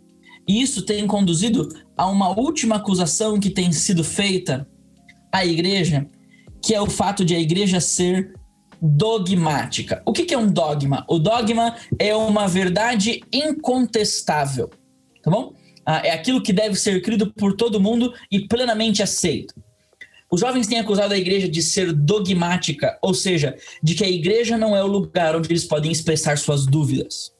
E 0.47 0.61
isso 0.61 0.83
tem 0.83 1.05
conduzido 1.05 1.67
a 1.95 2.07
uma 2.07 2.29
última 2.29 2.75
acusação 2.75 3.39
que 3.39 3.49
tem 3.49 3.71
sido 3.71 4.03
feita 4.03 4.67
à 5.31 5.45
igreja, 5.45 6.07
que 6.63 6.73
é 6.73 6.81
o 6.81 6.89
fato 6.89 7.25
de 7.25 7.35
a 7.35 7.39
igreja 7.39 7.79
ser 7.79 8.33
dogmática. 8.81 10.01
O 10.05 10.13
que 10.13 10.33
é 10.33 10.37
um 10.37 10.47
dogma? 10.47 11.05
O 11.09 11.19
dogma 11.19 11.75
é 11.99 12.15
uma 12.15 12.47
verdade 12.47 13.21
incontestável, 13.33 14.69
tá 15.21 15.29
bom? 15.29 15.53
Ah, 15.85 16.01
é 16.05 16.11
aquilo 16.11 16.43
que 16.43 16.53
deve 16.53 16.75
ser 16.75 17.01
crido 17.01 17.33
por 17.33 17.55
todo 17.55 17.79
mundo 17.79 18.13
e 18.31 18.47
plenamente 18.47 19.01
aceito. 19.01 19.53
Os 20.29 20.41
jovens 20.41 20.67
têm 20.67 20.79
acusado 20.79 21.13
a 21.13 21.17
igreja 21.17 21.47
de 21.47 21.63
ser 21.63 21.93
dogmática, 21.93 22.97
ou 23.01 23.13
seja, 23.13 23.55
de 23.81 23.95
que 23.95 24.03
a 24.03 24.09
igreja 24.09 24.57
não 24.57 24.75
é 24.75 24.83
o 24.83 24.87
lugar 24.87 25.35
onde 25.35 25.49
eles 25.49 25.63
podem 25.63 25.91
expressar 25.91 26.37
suas 26.37 26.65
dúvidas. 26.65 27.31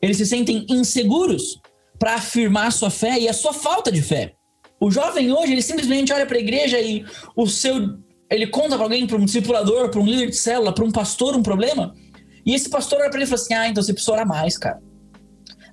Eles 0.00 0.16
se 0.16 0.26
sentem 0.26 0.64
inseguros 0.68 1.60
para 2.04 2.16
afirmar 2.16 2.70
sua 2.70 2.90
fé 2.90 3.18
e 3.18 3.26
a 3.26 3.32
sua 3.32 3.54
falta 3.54 3.90
de 3.90 4.02
fé. 4.02 4.34
O 4.78 4.90
jovem 4.90 5.32
hoje, 5.32 5.52
ele 5.52 5.62
simplesmente 5.62 6.12
olha 6.12 6.26
para 6.26 6.36
a 6.36 6.40
igreja 6.40 6.78
e 6.78 7.02
o 7.34 7.46
seu 7.46 7.98
ele 8.30 8.46
conta 8.46 8.76
para 8.76 8.84
alguém, 8.84 9.06
para 9.06 9.16
um 9.16 9.24
discipulador, 9.24 9.88
para 9.88 9.98
um 9.98 10.04
líder 10.04 10.28
de 10.28 10.36
célula, 10.36 10.74
para 10.74 10.84
um 10.84 10.90
pastor 10.90 11.34
um 11.34 11.42
problema, 11.42 11.94
e 12.44 12.52
esse 12.52 12.68
pastor 12.68 13.00
olha 13.00 13.08
para 13.08 13.20
ele 13.20 13.24
e 13.24 13.26
fala 13.26 13.40
assim: 13.40 13.54
"Ah, 13.54 13.68
então 13.68 13.82
você 13.82 13.94
precisa 13.94 14.12
orar 14.12 14.28
mais, 14.28 14.58
cara. 14.58 14.82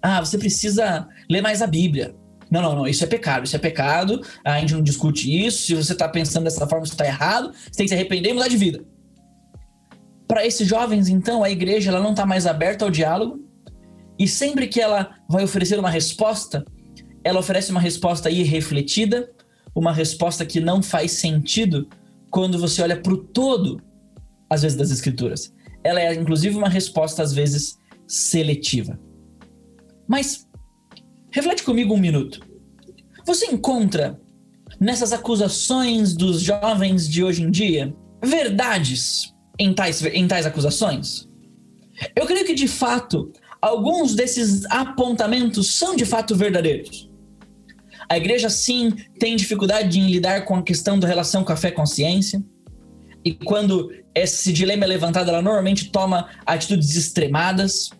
Ah, 0.01 0.21
você 0.23 0.37
precisa 0.37 1.05
ler 1.29 1.41
mais 1.41 1.61
a 1.61 1.67
Bíblia. 1.67 2.15
Não, 2.49 2.61
não, 2.61 2.77
não, 2.77 2.87
isso 2.87 3.03
é 3.03 3.07
pecado, 3.07 3.43
isso 3.43 3.57
é 3.57 3.59
pecado, 3.59 4.21
a 4.45 4.57
gente 4.57 4.73
não 4.73 4.81
discute 4.81 5.29
isso. 5.45 5.63
Se 5.63 5.75
você 5.75 5.91
está 5.91 6.07
pensando 6.07 6.45
dessa 6.45 6.65
forma, 6.65 6.85
isso 6.85 6.93
está 6.93 7.05
errado, 7.05 7.51
você 7.51 7.75
tem 7.75 7.85
que 7.85 7.89
se 7.89 7.95
arrepender 7.95 8.29
e 8.29 8.33
mudar 8.33 8.47
de 8.47 8.55
vida. 8.55 8.85
Para 10.29 10.45
esses 10.45 10.65
jovens, 10.65 11.09
então, 11.09 11.43
a 11.43 11.49
igreja 11.49 11.89
ela 11.89 11.99
não 11.99 12.11
está 12.11 12.25
mais 12.25 12.47
aberta 12.47 12.85
ao 12.85 12.91
diálogo, 12.91 13.50
e 14.21 14.27
sempre 14.27 14.67
que 14.67 14.79
ela 14.79 15.15
vai 15.27 15.43
oferecer 15.43 15.79
uma 15.79 15.89
resposta, 15.89 16.63
ela 17.23 17.39
oferece 17.39 17.71
uma 17.71 17.79
resposta 17.79 18.29
irrefletida, 18.29 19.31
uma 19.73 19.91
resposta 19.91 20.45
que 20.45 20.59
não 20.59 20.83
faz 20.83 21.13
sentido 21.13 21.89
quando 22.29 22.59
você 22.59 22.83
olha 22.83 23.01
para 23.01 23.13
o 23.13 23.17
todo, 23.17 23.81
às 24.47 24.61
vezes, 24.61 24.77
das 24.77 24.91
escrituras. 24.91 25.51
Ela 25.83 26.01
é, 26.01 26.13
inclusive, 26.13 26.55
uma 26.55 26.69
resposta, 26.69 27.23
às 27.23 27.33
vezes, 27.33 27.79
seletiva. 28.07 28.99
Mas 30.07 30.47
reflete 31.31 31.63
comigo 31.63 31.95
um 31.95 31.99
minuto. 31.99 32.41
Você 33.25 33.47
encontra 33.47 34.21
nessas 34.79 35.11
acusações 35.11 36.13
dos 36.13 36.41
jovens 36.41 37.09
de 37.09 37.23
hoje 37.23 37.41
em 37.41 37.49
dia 37.49 37.91
verdades 38.23 39.33
em 39.57 39.73
tais, 39.73 40.05
em 40.05 40.27
tais 40.27 40.45
acusações? 40.45 41.27
Eu 42.15 42.27
creio 42.27 42.45
que 42.45 42.53
de 42.53 42.67
fato 42.67 43.31
alguns 43.61 44.15
desses 44.15 44.65
apontamentos 44.65 45.75
são 45.75 45.95
de 45.95 46.05
fato 46.05 46.35
verdadeiros. 46.35 47.09
A 48.09 48.17
igreja, 48.17 48.49
sim, 48.49 48.91
tem 49.19 49.35
dificuldade 49.35 49.99
em 49.99 50.11
lidar 50.11 50.43
com 50.45 50.55
a 50.55 50.63
questão 50.63 50.99
da 50.99 51.07
relação 51.07 51.43
café-consciência. 51.43 52.43
E 53.23 53.33
quando 53.33 53.91
esse 54.13 54.51
dilema 54.51 54.83
é 54.83 54.87
levantado, 54.87 55.29
ela 55.29 55.41
normalmente 55.41 55.91
toma 55.91 56.27
atitudes 56.45 56.95
extremadas. 56.95 57.91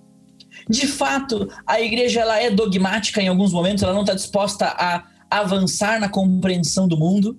De 0.70 0.88
fato, 0.88 1.48
a 1.66 1.80
igreja 1.80 2.22
ela 2.22 2.42
é 2.42 2.50
dogmática 2.50 3.22
em 3.22 3.28
alguns 3.28 3.54
momentos, 3.54 3.84
ela 3.84 3.94
não 3.94 4.02
está 4.02 4.14
disposta 4.14 4.66
a 4.66 5.06
avançar 5.30 6.00
na 6.00 6.10
compreensão 6.10 6.88
do 6.88 6.98
mundo. 6.98 7.38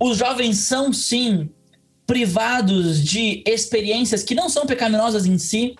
Os 0.00 0.18
jovens 0.18 0.58
são, 0.58 0.92
sim, 0.92 1.48
privados 2.06 3.02
de 3.02 3.44
experiências 3.46 4.22
que 4.22 4.34
não 4.34 4.48
são 4.48 4.66
pecaminosas 4.66 5.24
em 5.24 5.38
si, 5.38 5.76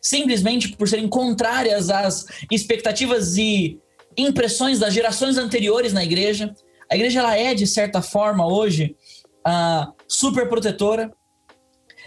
simplesmente 0.00 0.76
por 0.76 0.88
serem 0.88 1.08
contrárias 1.08 1.90
às 1.90 2.26
expectativas 2.50 3.36
e 3.36 3.78
impressões 4.16 4.78
das 4.78 4.94
gerações 4.94 5.36
anteriores 5.36 5.92
na 5.92 6.04
igreja. 6.04 6.54
A 6.90 6.94
igreja 6.94 7.20
ela 7.20 7.36
é 7.36 7.54
de 7.54 7.66
certa 7.66 8.00
forma 8.00 8.46
hoje 8.46 8.96
uh, 9.46 9.92
super 10.08 10.48
protetora 10.48 11.12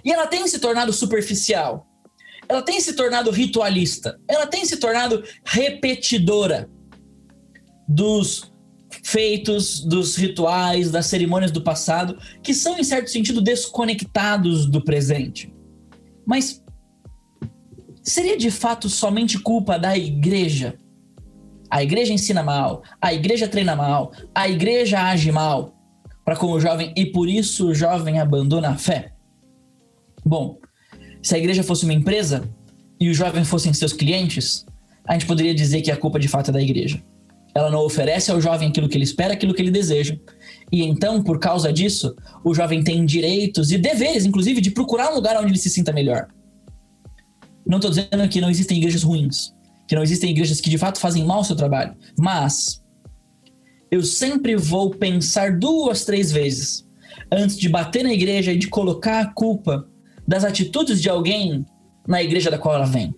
e 0.03 0.11
ela 0.11 0.27
tem 0.27 0.47
se 0.47 0.59
tornado 0.59 0.93
superficial. 0.93 1.85
Ela 2.47 2.61
tem 2.61 2.81
se 2.81 2.93
tornado 2.93 3.29
ritualista. 3.29 4.19
Ela 4.27 4.47
tem 4.47 4.65
se 4.65 4.77
tornado 4.77 5.23
repetidora 5.45 6.69
dos 7.87 8.51
feitos, 9.03 9.81
dos 9.81 10.15
rituais, 10.15 10.89
das 10.89 11.05
cerimônias 11.05 11.51
do 11.51 11.61
passado, 11.61 12.17
que 12.41 12.53
são 12.53 12.77
em 12.77 12.83
certo 12.83 13.09
sentido 13.09 13.41
desconectados 13.41 14.65
do 14.65 14.83
presente. 14.83 15.53
Mas 16.25 16.58
seria 18.09 18.37
de 18.37 18.51
fato 18.51 18.89
somente 18.89 19.39
culpa 19.39 19.77
da 19.77 19.97
igreja 19.97 20.77
a 21.69 21.83
igreja 21.83 22.11
ensina 22.11 22.41
mal, 22.41 22.81
a 22.99 23.13
igreja 23.13 23.47
treina 23.47 23.75
mal, 23.75 24.11
a 24.33 24.49
igreja 24.49 24.99
age 25.01 25.31
mal 25.31 25.75
para 26.25 26.35
com 26.35 26.47
o 26.47 26.59
jovem 26.59 26.91
e 26.95 27.05
por 27.05 27.29
isso 27.29 27.69
o 27.69 27.75
jovem 27.75 28.19
abandona 28.19 28.69
a 28.69 28.75
fé? 28.75 29.11
Bom, 30.25 30.57
se 31.21 31.35
a 31.35 31.37
igreja 31.37 31.63
fosse 31.63 31.85
uma 31.85 31.93
empresa 31.93 32.49
e 32.99 33.09
os 33.09 33.17
jovens 33.17 33.47
fossem 33.47 33.73
seus 33.73 33.93
clientes, 33.93 34.65
a 35.07 35.13
gente 35.13 35.27
poderia 35.27 35.53
dizer 35.53 35.81
que 35.81 35.91
a 35.91 35.97
culpa 35.97 36.19
de 36.19 36.27
fato 36.27 36.49
é 36.49 36.53
da 36.53 36.61
igreja. 36.61 37.01
Ela 37.53 37.69
não 37.69 37.83
oferece 37.83 38.31
ao 38.31 38.41
jovem 38.41 38.69
aquilo 38.69 38.87
que 38.87 38.97
ele 38.97 39.03
espera, 39.03 39.33
aquilo 39.33 39.53
que 39.53 39.61
ele 39.61 39.71
deseja. 39.71 40.17
E 40.71 40.83
então, 40.83 41.23
por 41.23 41.39
causa 41.39 41.73
disso, 41.73 42.15
o 42.43 42.53
jovem 42.53 42.83
tem 42.83 43.05
direitos 43.05 43.71
e 43.71 43.77
deveres, 43.77 44.25
inclusive, 44.25 44.61
de 44.61 44.71
procurar 44.71 45.11
um 45.11 45.15
lugar 45.15 45.35
onde 45.37 45.51
ele 45.51 45.57
se 45.57 45.69
sinta 45.69 45.91
melhor. 45.91 46.27
Não 47.69 47.77
estou 47.77 47.91
dizendo 47.91 48.27
que 48.27 48.41
não 48.41 48.49
existem 48.49 48.77
igrejas 48.77 49.03
ruins 49.03 49.53
que 49.89 49.95
não 49.95 50.03
existem 50.03 50.29
igrejas 50.29 50.61
que 50.61 50.69
de 50.69 50.77
fato 50.77 50.99
fazem 50.99 51.25
mal 51.25 51.37
ao 51.37 51.43
seu 51.43 51.55
trabalho, 51.55 51.95
mas 52.15 52.79
eu 53.89 54.03
sempre 54.03 54.55
vou 54.55 54.91
pensar 54.91 55.57
duas, 55.57 56.05
três 56.05 56.31
vezes 56.31 56.87
antes 57.31 57.57
de 57.57 57.67
bater 57.67 58.03
na 58.03 58.13
igreja 58.13 58.53
e 58.53 58.57
de 58.57 58.67
colocar 58.67 59.19
a 59.19 59.33
culpa 59.33 59.89
das 60.27 60.43
atitudes 60.45 61.01
de 61.01 61.09
alguém 61.09 61.65
na 62.07 62.21
igreja 62.21 62.51
da 62.51 62.59
qual 62.59 62.75
ela 62.75 62.85
vem. 62.85 63.15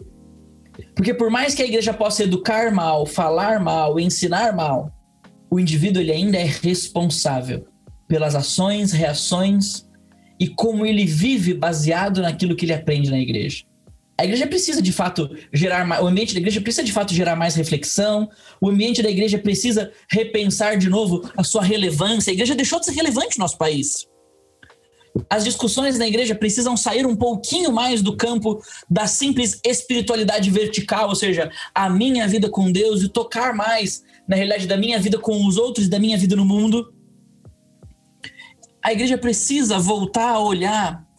Porque 0.95 1.13
por 1.13 1.29
mais 1.29 1.53
que 1.53 1.61
a 1.61 1.65
igreja 1.65 1.93
possa 1.93 2.23
educar 2.23 2.73
mal, 2.73 3.05
falar 3.05 3.59
mal, 3.59 3.99
ensinar 3.99 4.55
mal, 4.55 4.93
o 5.49 5.59
indivíduo 5.59 6.01
ele 6.01 6.13
ainda 6.13 6.37
é 6.37 6.45
responsável 6.45 7.67
pelas 8.07 8.33
ações, 8.33 8.93
reações 8.93 9.85
e 10.39 10.47
como 10.47 10.85
ele 10.85 11.05
vive 11.05 11.53
baseado 11.53 12.21
naquilo 12.21 12.55
que 12.55 12.63
ele 12.63 12.73
aprende 12.73 13.11
na 13.11 13.19
igreja. 13.19 13.65
A 14.21 14.23
igreja 14.23 14.45
precisa 14.45 14.83
de 14.83 14.91
fato 14.91 15.35
gerar 15.51 15.83
mais, 15.83 15.99
o 16.03 16.05
ambiente 16.05 16.35
da 16.35 16.39
igreja 16.39 16.61
precisa 16.61 16.83
de 16.83 16.93
fato 16.93 17.11
gerar 17.11 17.35
mais 17.35 17.55
reflexão, 17.55 18.29
o 18.61 18.69
ambiente 18.69 19.01
da 19.01 19.09
igreja 19.09 19.39
precisa 19.39 19.91
repensar 20.07 20.77
de 20.77 20.87
novo 20.91 21.27
a 21.35 21.43
sua 21.43 21.63
relevância. 21.63 22.29
A 22.29 22.33
igreja 22.35 22.53
deixou 22.53 22.79
de 22.79 22.85
ser 22.85 22.91
relevante 22.91 23.39
no 23.39 23.43
nosso 23.43 23.57
país. 23.57 24.05
As 25.27 25.43
discussões 25.43 25.97
na 25.97 26.07
igreja 26.07 26.35
precisam 26.35 26.77
sair 26.77 27.03
um 27.03 27.15
pouquinho 27.15 27.71
mais 27.71 28.03
do 28.03 28.15
campo 28.15 28.61
da 28.87 29.07
simples 29.07 29.59
espiritualidade 29.65 30.51
vertical, 30.51 31.09
ou 31.09 31.15
seja, 31.15 31.49
a 31.73 31.89
minha 31.89 32.27
vida 32.27 32.47
com 32.47 32.71
Deus 32.71 33.01
e 33.01 33.09
tocar 33.09 33.55
mais 33.55 34.03
na 34.27 34.35
realidade 34.35 34.67
da 34.67 34.77
minha 34.77 34.99
vida 34.99 35.17
com 35.17 35.47
os 35.47 35.57
outros 35.57 35.87
e 35.87 35.89
da 35.89 35.97
minha 35.97 36.15
vida 36.15 36.35
no 36.35 36.45
mundo. 36.45 36.93
A 38.85 38.93
igreja 38.93 39.17
precisa 39.17 39.79
voltar 39.79 40.35
a 40.35 40.39
olhar 40.39 41.10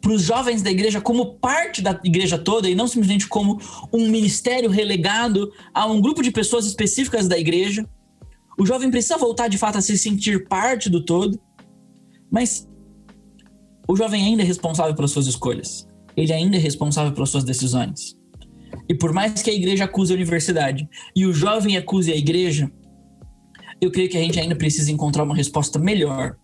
para 0.00 0.12
os 0.12 0.22
jovens 0.22 0.62
da 0.62 0.70
igreja 0.70 1.00
como 1.00 1.34
parte 1.34 1.82
da 1.82 1.98
igreja 2.02 2.38
toda 2.38 2.68
e 2.68 2.74
não 2.74 2.88
simplesmente 2.88 3.28
como 3.28 3.60
um 3.92 4.08
ministério 4.08 4.70
relegado 4.70 5.52
a 5.74 5.86
um 5.86 6.00
grupo 6.00 6.22
de 6.22 6.30
pessoas 6.30 6.66
específicas 6.66 7.28
da 7.28 7.38
igreja. 7.38 7.86
O 8.58 8.64
jovem 8.66 8.90
precisa 8.90 9.18
voltar 9.18 9.48
de 9.48 9.58
fato 9.58 9.78
a 9.78 9.80
se 9.80 9.96
sentir 9.98 10.48
parte 10.48 10.88
do 10.88 11.04
todo, 11.04 11.38
mas 12.30 12.68
o 13.86 13.96
jovem 13.96 14.24
ainda 14.24 14.42
é 14.42 14.46
responsável 14.46 14.94
pelas 14.94 15.10
suas 15.10 15.26
escolhas. 15.26 15.86
Ele 16.16 16.32
ainda 16.32 16.56
é 16.56 16.60
responsável 16.60 17.12
pelas 17.12 17.30
suas 17.30 17.44
decisões. 17.44 18.16
E 18.88 18.94
por 18.94 19.12
mais 19.12 19.42
que 19.42 19.50
a 19.50 19.54
igreja 19.54 19.84
acuse 19.84 20.12
a 20.12 20.16
universidade 20.16 20.88
e 21.14 21.26
o 21.26 21.32
jovem 21.32 21.76
acuse 21.76 22.12
a 22.12 22.16
igreja, 22.16 22.70
eu 23.80 23.90
creio 23.90 24.08
que 24.08 24.16
a 24.16 24.20
gente 24.20 24.38
ainda 24.38 24.54
precisa 24.54 24.92
encontrar 24.92 25.24
uma 25.24 25.34
resposta 25.34 25.78
melhor 25.78 26.36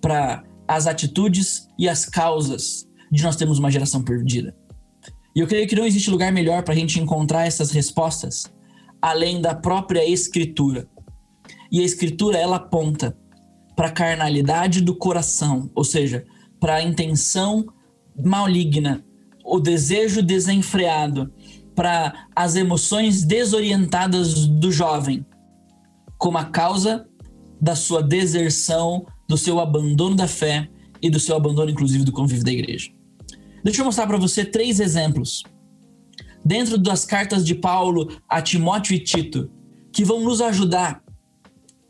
para 0.00 0.44
as 0.68 0.86
atitudes 0.86 1.68
e 1.78 1.88
as 1.88 2.04
causas 2.04 2.86
de 3.10 3.22
nós 3.22 3.36
termos 3.36 3.58
uma 3.58 3.70
geração 3.70 4.02
perdida. 4.02 4.54
E 5.34 5.40
eu 5.40 5.46
creio 5.46 5.68
que 5.68 5.76
não 5.76 5.86
existe 5.86 6.10
lugar 6.10 6.32
melhor 6.32 6.62
para 6.62 6.74
a 6.74 6.76
gente 6.76 6.98
encontrar 6.98 7.46
essas 7.46 7.70
respostas 7.70 8.44
além 9.00 9.40
da 9.40 9.54
própria 9.54 10.04
Escritura. 10.08 10.88
E 11.70 11.80
a 11.80 11.84
Escritura 11.84 12.38
ela 12.38 12.56
aponta 12.56 13.16
para 13.76 13.88
a 13.88 13.92
carnalidade 13.92 14.80
do 14.80 14.96
coração, 14.96 15.70
ou 15.74 15.84
seja, 15.84 16.24
para 16.58 16.76
a 16.76 16.82
intenção 16.82 17.66
maligna, 18.18 19.04
o 19.44 19.60
desejo 19.60 20.22
desenfreado, 20.22 21.30
para 21.74 22.26
as 22.34 22.56
emoções 22.56 23.22
desorientadas 23.22 24.46
do 24.46 24.72
jovem, 24.72 25.24
como 26.16 26.38
a 26.38 26.46
causa 26.46 27.06
da 27.60 27.76
sua 27.76 28.02
deserção 28.02 29.06
do 29.28 29.36
seu 29.36 29.60
abandono 29.60 30.14
da 30.14 30.28
fé 30.28 30.68
e 31.02 31.10
do 31.10 31.20
seu 31.20 31.36
abandono, 31.36 31.70
inclusive, 31.70 32.04
do 32.04 32.12
convívio 32.12 32.44
da 32.44 32.52
igreja. 32.52 32.90
Deixa 33.62 33.80
eu 33.80 33.84
mostrar 33.84 34.06
para 34.06 34.16
você 34.16 34.44
três 34.44 34.80
exemplos 34.80 35.42
dentro 36.44 36.78
das 36.78 37.04
cartas 37.04 37.44
de 37.44 37.54
Paulo 37.54 38.20
a 38.28 38.40
Timóteo 38.40 38.94
e 38.94 39.00
Tito 39.00 39.50
que 39.92 40.04
vão 40.04 40.20
nos 40.20 40.40
ajudar 40.40 41.02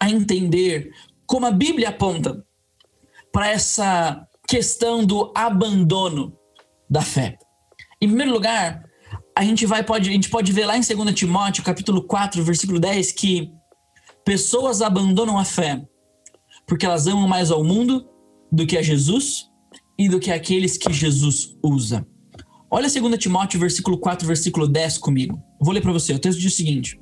a 0.00 0.08
entender 0.08 0.90
como 1.26 1.44
a 1.46 1.50
Bíblia 1.50 1.90
aponta 1.90 2.44
para 3.32 3.48
essa 3.48 4.26
questão 4.48 5.04
do 5.04 5.32
abandono 5.34 6.32
da 6.88 7.02
fé. 7.02 7.36
Em 8.00 8.06
primeiro 8.06 8.32
lugar, 8.32 8.84
a 9.36 9.44
gente 9.44 9.66
vai 9.66 9.82
pode 9.82 10.08
a 10.08 10.12
gente 10.12 10.30
pode 10.30 10.52
ver 10.52 10.64
lá 10.64 10.76
em 10.76 10.80
2 10.80 11.14
Timóteo, 11.14 11.64
capítulo 11.64 12.02
4, 12.02 12.42
versículo 12.42 12.78
10 12.78 13.12
que 13.12 13.50
pessoas 14.24 14.80
abandonam 14.80 15.36
a 15.36 15.44
fé 15.44 15.86
porque 16.66 16.84
elas 16.84 17.06
amam 17.06 17.28
mais 17.28 17.50
ao 17.50 17.62
mundo 17.62 18.06
do 18.50 18.66
que 18.66 18.76
a 18.76 18.82
Jesus 18.82 19.48
e 19.98 20.08
do 20.08 20.18
que 20.18 20.30
aqueles 20.30 20.76
que 20.76 20.92
Jesus 20.92 21.56
usa. 21.62 22.06
Olha 22.70 22.88
2 22.88 23.18
Timóteo, 23.18 23.60
versículo 23.60 23.96
4, 23.96 24.26
versículo 24.26 24.66
10 24.66 24.98
comigo. 24.98 25.40
Vou 25.60 25.72
ler 25.72 25.80
para 25.80 25.92
você. 25.92 26.12
O 26.12 26.18
texto 26.18 26.40
diz 26.40 26.52
o 26.52 26.56
seguinte: 26.56 27.00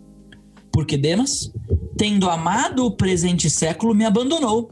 Porque 0.71 0.97
Demas, 0.97 1.51
tendo 1.97 2.29
amado 2.29 2.85
o 2.85 2.95
presente 2.95 3.49
século, 3.49 3.95
me 3.95 4.05
abandonou 4.05 4.71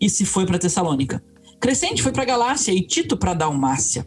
e 0.00 0.08
se 0.08 0.24
foi 0.24 0.46
para 0.46 0.58
Tessalônica. 0.58 1.22
Crescente 1.60 2.02
foi 2.02 2.12
para 2.12 2.24
Galácia 2.24 2.72
e 2.72 2.86
Tito 2.86 3.16
para 3.16 3.34
Dalmácia. 3.34 4.06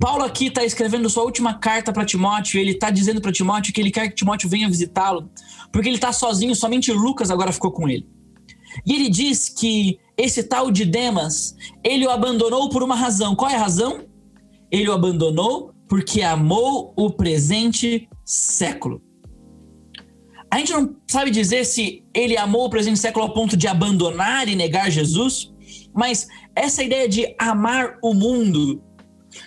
Paulo 0.00 0.24
aqui 0.24 0.46
está 0.46 0.64
escrevendo 0.64 1.08
sua 1.08 1.22
última 1.22 1.54
carta 1.54 1.92
para 1.92 2.04
Timóteo 2.04 2.60
ele 2.60 2.72
está 2.72 2.90
dizendo 2.90 3.20
para 3.20 3.30
Timóteo 3.30 3.72
que 3.72 3.80
ele 3.80 3.92
quer 3.92 4.08
que 4.08 4.16
Timóteo 4.16 4.48
venha 4.48 4.68
visitá-lo, 4.68 5.30
porque 5.72 5.88
ele 5.88 5.96
está 5.96 6.12
sozinho, 6.12 6.56
somente 6.56 6.92
Lucas 6.92 7.30
agora 7.30 7.52
ficou 7.52 7.70
com 7.70 7.88
ele. 7.88 8.15
E 8.84 8.94
ele 8.94 9.08
diz 9.08 9.48
que 9.48 9.98
esse 10.16 10.42
tal 10.42 10.70
de 10.70 10.84
Demas, 10.84 11.54
ele 11.84 12.06
o 12.06 12.10
abandonou 12.10 12.68
por 12.68 12.82
uma 12.82 12.94
razão. 12.94 13.34
Qual 13.36 13.50
é 13.50 13.54
a 13.54 13.60
razão? 13.60 14.06
Ele 14.70 14.88
o 14.88 14.92
abandonou 14.92 15.72
porque 15.88 16.22
amou 16.22 16.92
o 16.96 17.10
presente 17.10 18.08
século. 18.24 19.00
A 20.50 20.58
gente 20.58 20.72
não 20.72 20.96
sabe 21.08 21.30
dizer 21.30 21.64
se 21.64 22.04
ele 22.14 22.36
amou 22.36 22.66
o 22.66 22.70
presente 22.70 22.98
século 22.98 23.26
ao 23.26 23.34
ponto 23.34 23.56
de 23.56 23.66
abandonar 23.66 24.48
e 24.48 24.56
negar 24.56 24.90
Jesus, 24.90 25.52
mas 25.94 26.26
essa 26.54 26.82
ideia 26.82 27.08
de 27.08 27.34
amar 27.38 27.98
o 28.02 28.14
mundo 28.14 28.82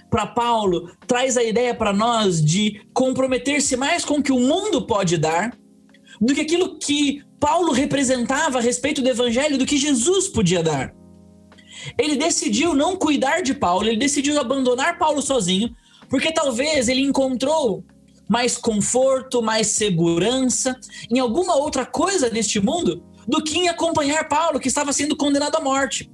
para 0.10 0.28
Paulo 0.28 0.92
traz 1.08 1.38
a 1.38 1.44
ideia 1.44 1.74
para 1.74 1.94
nós 1.94 2.44
de 2.44 2.82
comprometer-se 2.94 3.76
mais 3.76 4.06
com 4.06 4.16
o 4.16 4.24
que 4.24 4.32
o 4.32 4.40
mundo 4.40 4.86
pode 4.86 5.18
dar 5.18 5.58
do 6.22 6.34
que 6.34 6.42
aquilo 6.42 6.78
que 6.78 7.24
Paulo 7.40 7.72
representava 7.72 8.60
a 8.60 8.62
respeito 8.62 9.02
do 9.02 9.10
evangelho, 9.10 9.58
do 9.58 9.66
que 9.66 9.78
Jesus 9.78 10.28
podia 10.28 10.62
dar. 10.62 10.94
Ele 11.98 12.18
decidiu 12.18 12.74
não 12.74 12.98
cuidar 12.98 13.42
de 13.42 13.54
Paulo, 13.54 13.88
ele 13.88 13.98
decidiu 13.98 14.40
abandonar 14.40 14.98
Paulo 14.98 15.22
sozinho, 15.22 15.74
porque 16.10 16.32
talvez 16.32 16.90
ele 16.90 17.02
encontrou 17.02 17.84
mais 18.28 18.58
conforto, 18.58 19.42
mais 19.42 19.68
segurança 19.68 20.78
em 21.10 21.20
alguma 21.20 21.56
outra 21.56 21.86
coisa 21.86 22.30
neste 22.30 22.60
mundo 22.60 23.04
do 23.28 23.44
que 23.44 23.58
em 23.58 23.70
acompanhar 23.70 24.28
Paulo, 24.28 24.60
que 24.60 24.68
estava 24.68 24.92
sendo 24.92 25.16
condenado 25.16 25.56
à 25.56 25.62
morte. 25.62 26.12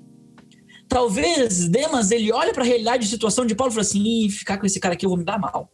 Talvez 0.87 1.67
Demas 1.67 2.11
ele 2.11 2.31
olha 2.31 2.53
para 2.53 2.63
a 2.63 2.65
realidade 2.65 3.03
de 3.03 3.09
situação 3.09 3.45
de 3.45 3.55
Paulo 3.55 3.71
e 3.71 3.75
fala 3.75 3.81
assim: 3.81 4.29
ficar 4.29 4.57
com 4.57 4.65
esse 4.65 4.79
cara 4.79 4.93
aqui 4.93 5.05
eu 5.05 5.09
vou 5.09 5.17
me 5.17 5.25
dar 5.25 5.39
mal. 5.39 5.69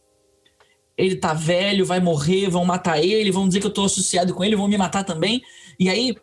Ele 0.96 1.16
tá 1.16 1.32
velho, 1.32 1.86
vai 1.86 2.00
morrer, 2.00 2.48
vão 2.48 2.64
matar 2.64 3.02
ele, 3.02 3.32
vão 3.32 3.46
dizer 3.46 3.60
que 3.60 3.66
eu 3.66 3.72
tô 3.72 3.84
associado 3.84 4.34
com 4.34 4.44
ele, 4.44 4.56
vão 4.56 4.68
me 4.68 4.76
matar 4.76 5.04
também. 5.04 5.42
E 5.78 5.88
aí 5.88 6.14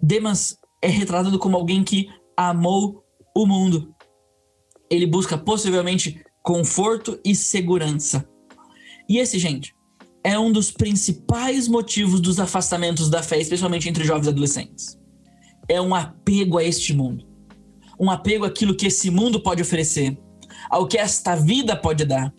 Demas 0.00 0.58
é 0.80 0.88
retratado 0.88 1.38
como 1.38 1.56
alguém 1.56 1.84
que 1.84 2.08
amou 2.36 3.04
o 3.36 3.46
mundo. 3.46 3.94
Ele 4.90 5.06
busca 5.06 5.38
possivelmente 5.38 6.22
conforto 6.42 7.20
e 7.24 7.34
segurança. 7.34 8.28
E 9.08 9.18
esse, 9.18 9.38
gente, 9.38 9.74
é 10.24 10.38
um 10.38 10.52
dos 10.52 10.70
principais 10.70 11.68
motivos 11.68 12.20
dos 12.20 12.38
afastamentos 12.38 13.08
da 13.08 13.22
fé, 13.22 13.40
especialmente 13.40 13.88
entre 13.88 14.04
jovens 14.04 14.28
adolescentes. 14.28 14.98
É 15.68 15.80
um 15.80 15.94
apego 15.94 16.58
a 16.58 16.64
este 16.64 16.92
mundo. 16.92 17.26
Um 17.98 18.10
apego 18.10 18.44
àquilo 18.44 18.76
que 18.76 18.86
esse 18.86 19.10
mundo 19.10 19.40
pode 19.40 19.62
oferecer, 19.62 20.18
ao 20.68 20.86
que 20.86 20.98
esta 20.98 21.36
vida 21.36 21.76
pode 21.76 22.04
dar. 22.04 22.32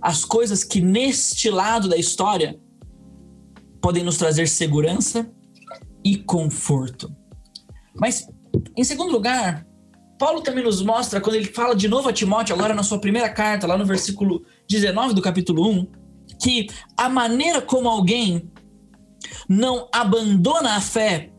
As 0.00 0.24
coisas 0.24 0.62
que 0.62 0.80
neste 0.80 1.50
lado 1.50 1.88
da 1.88 1.96
história 1.96 2.58
podem 3.80 4.04
nos 4.04 4.16
trazer 4.16 4.48
segurança 4.48 5.30
e 6.04 6.16
conforto. 6.16 7.14
Mas, 7.94 8.28
em 8.76 8.84
segundo 8.84 9.12
lugar, 9.12 9.66
Paulo 10.18 10.40
também 10.40 10.64
nos 10.64 10.82
mostra, 10.82 11.20
quando 11.20 11.36
ele 11.36 11.46
fala 11.46 11.74
de 11.74 11.88
novo 11.88 12.08
a 12.08 12.12
Timóteo, 12.12 12.54
agora 12.54 12.74
na 12.74 12.82
sua 12.82 12.98
primeira 12.98 13.28
carta, 13.28 13.66
lá 13.66 13.78
no 13.78 13.86
versículo 13.86 14.44
19 14.68 15.14
do 15.14 15.22
capítulo 15.22 15.68
1, 15.68 15.86
que 16.40 16.66
a 16.96 17.08
maneira 17.08 17.60
como 17.60 17.88
alguém 17.88 18.50
não 19.48 19.88
abandona 19.92 20.76
a 20.76 20.80
fé 20.80 21.30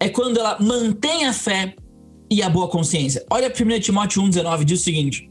é 0.00 0.08
quando 0.08 0.38
ela 0.38 0.58
mantém 0.60 1.26
a 1.26 1.32
fé 1.32 1.74
e 2.30 2.42
a 2.42 2.48
boa 2.48 2.68
consciência. 2.68 3.24
Olha 3.30 3.48
1 3.48 3.80
Timóteo 3.80 4.22
1,19 4.22 4.64
diz 4.64 4.80
o 4.80 4.84
seguinte: 4.84 5.30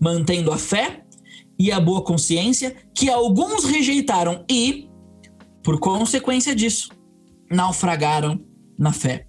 mantendo 0.00 0.52
a 0.52 0.58
fé 0.58 1.01
e 1.62 1.70
a 1.70 1.78
boa 1.78 2.02
consciência 2.02 2.74
que 2.92 3.08
alguns 3.08 3.62
rejeitaram 3.62 4.44
e, 4.50 4.90
por 5.62 5.78
consequência 5.78 6.56
disso, 6.56 6.88
naufragaram 7.48 8.40
na 8.76 8.92
fé. 8.92 9.28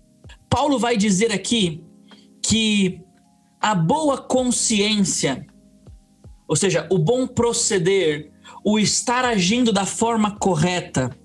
Paulo 0.49 0.79
vai 0.79 0.97
dizer 0.97 1.31
aqui 1.31 1.83
que 2.41 2.99
a 3.61 3.75
boa 3.75 4.17
consciência, 4.17 5.45
ou 6.47 6.55
seja, 6.55 6.87
o 6.91 6.97
bom 6.97 7.27
proceder, 7.27 8.31
o 8.65 8.79
estar 8.79 9.23
agindo 9.25 9.71
da 9.71 9.85
forma 9.85 10.31
correta 10.31 11.15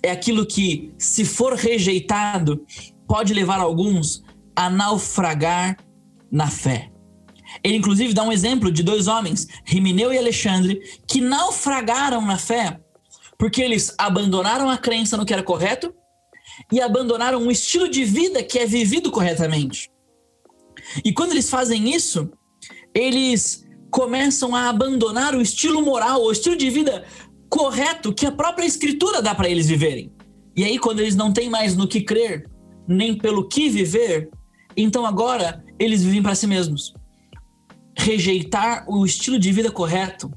é 0.00 0.12
aquilo 0.12 0.46
que, 0.46 0.94
se 0.96 1.24
for 1.24 1.54
rejeitado, 1.54 2.64
pode 3.08 3.34
levar 3.34 3.58
alguns 3.58 4.22
a 4.54 4.70
naufragar 4.70 5.76
na 6.30 6.46
fé. 6.46 6.89
Ele, 7.62 7.76
inclusive, 7.76 8.14
dá 8.14 8.22
um 8.22 8.32
exemplo 8.32 8.70
de 8.70 8.82
dois 8.82 9.06
homens, 9.06 9.46
Rimineu 9.64 10.12
e 10.12 10.18
Alexandre, 10.18 10.80
que 11.06 11.20
naufragaram 11.20 12.22
na 12.22 12.38
fé 12.38 12.80
porque 13.40 13.62
eles 13.62 13.94
abandonaram 13.96 14.68
a 14.68 14.76
crença 14.76 15.16
no 15.16 15.24
que 15.24 15.32
era 15.32 15.42
correto 15.42 15.94
e 16.70 16.78
abandonaram 16.78 17.40
um 17.40 17.50
estilo 17.50 17.88
de 17.88 18.04
vida 18.04 18.42
que 18.42 18.58
é 18.58 18.66
vivido 18.66 19.10
corretamente. 19.10 19.90
E 21.02 21.10
quando 21.10 21.30
eles 21.30 21.48
fazem 21.48 21.90
isso, 21.90 22.30
eles 22.94 23.66
começam 23.90 24.54
a 24.54 24.68
abandonar 24.68 25.34
o 25.34 25.40
estilo 25.40 25.80
moral, 25.80 26.22
o 26.22 26.30
estilo 26.30 26.54
de 26.54 26.68
vida 26.68 27.02
correto 27.48 28.12
que 28.12 28.26
a 28.26 28.32
própria 28.32 28.66
escritura 28.66 29.22
dá 29.22 29.34
para 29.34 29.48
eles 29.48 29.66
viverem. 29.66 30.12
E 30.54 30.62
aí, 30.62 30.78
quando 30.78 31.00
eles 31.00 31.16
não 31.16 31.32
têm 31.32 31.48
mais 31.48 31.74
no 31.74 31.88
que 31.88 32.02
crer, 32.02 32.46
nem 32.86 33.16
pelo 33.16 33.48
que 33.48 33.70
viver, 33.70 34.28
então 34.76 35.06
agora 35.06 35.64
eles 35.78 36.04
vivem 36.04 36.22
para 36.22 36.34
si 36.34 36.46
mesmos. 36.46 36.92
Rejeitar 38.02 38.84
o 38.88 39.04
estilo 39.04 39.38
de 39.38 39.52
vida 39.52 39.70
correto, 39.70 40.30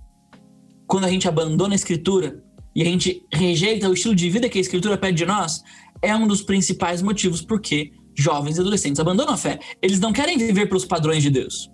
quando 0.88 1.06
a 1.06 1.10
gente 1.10 1.28
abandona 1.28 1.74
a 1.74 1.76
escritura 1.76 2.44
e 2.76 2.82
a 2.82 2.86
gente 2.86 3.26
rejeita 3.32 3.90
o 3.90 3.94
estilo 3.94 4.16
de 4.16 4.30
vida 4.30 4.50
que 4.50 4.58
a 4.58 4.62
escritura 4.62 4.98
pede 4.98 5.18
de 5.18 5.26
nós, 5.26 5.62
é 6.02 6.16
um 6.16 6.28
dos 6.28 6.42
principais 6.42 7.02
motivos 7.02 7.42
porque 7.42 7.92
jovens 8.16 8.58
e 8.58 8.62
adolescentes 8.62 9.00
abandonam 9.00 9.34
a 9.34 9.38
fé. 9.38 9.60
Eles 9.82 10.00
não 10.00 10.12
querem 10.12 10.38
viver 10.38 10.68
pelos 10.68 10.86
padrões 10.86 11.24
de 11.24 11.30
Deus 11.30 11.72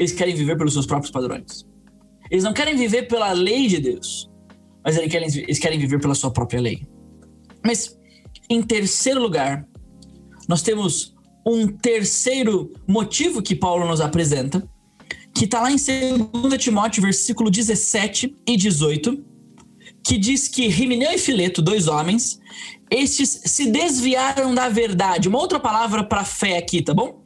eles 0.00 0.12
querem 0.12 0.34
viver 0.34 0.56
pelos 0.56 0.72
seus 0.72 0.86
próprios 0.86 1.12
padrões. 1.12 1.66
Eles 2.30 2.42
não 2.42 2.54
querem 2.54 2.74
viver 2.74 3.02
pela 3.02 3.32
lei 3.32 3.66
de 3.66 3.78
Deus, 3.78 4.30
mas 4.82 4.96
eles 4.96 5.12
querem, 5.12 5.28
eles 5.28 5.58
querem 5.58 5.78
viver 5.78 6.00
pela 6.00 6.14
sua 6.14 6.30
própria 6.30 6.58
lei. 6.58 6.82
Mas, 7.62 7.98
em 8.48 8.62
terceiro 8.62 9.20
lugar, 9.20 9.68
nós 10.48 10.62
temos 10.62 11.14
um 11.46 11.66
terceiro 11.66 12.72
motivo 12.88 13.42
que 13.42 13.54
Paulo 13.54 13.86
nos 13.86 14.00
apresenta, 14.00 14.66
que 15.34 15.44
está 15.44 15.60
lá 15.60 15.70
em 15.70 15.76
2 15.76 16.62
Timóteo, 16.62 17.02
versículo 17.02 17.50
17 17.50 18.36
e 18.46 18.56
18, 18.56 19.24
que 20.04 20.18
diz 20.18 20.48
que 20.48 20.68
Rimineu 20.68 21.12
e 21.12 21.18
Fileto, 21.18 21.62
dois 21.62 21.88
homens, 21.88 22.40
estes 22.90 23.42
se 23.44 23.66
desviaram 23.70 24.54
da 24.54 24.68
verdade. 24.68 25.28
Uma 25.28 25.38
outra 25.38 25.60
palavra 25.60 26.02
para 26.02 26.24
fé 26.24 26.58
aqui, 26.58 26.82
tá 26.82 26.92
bom? 26.92 27.22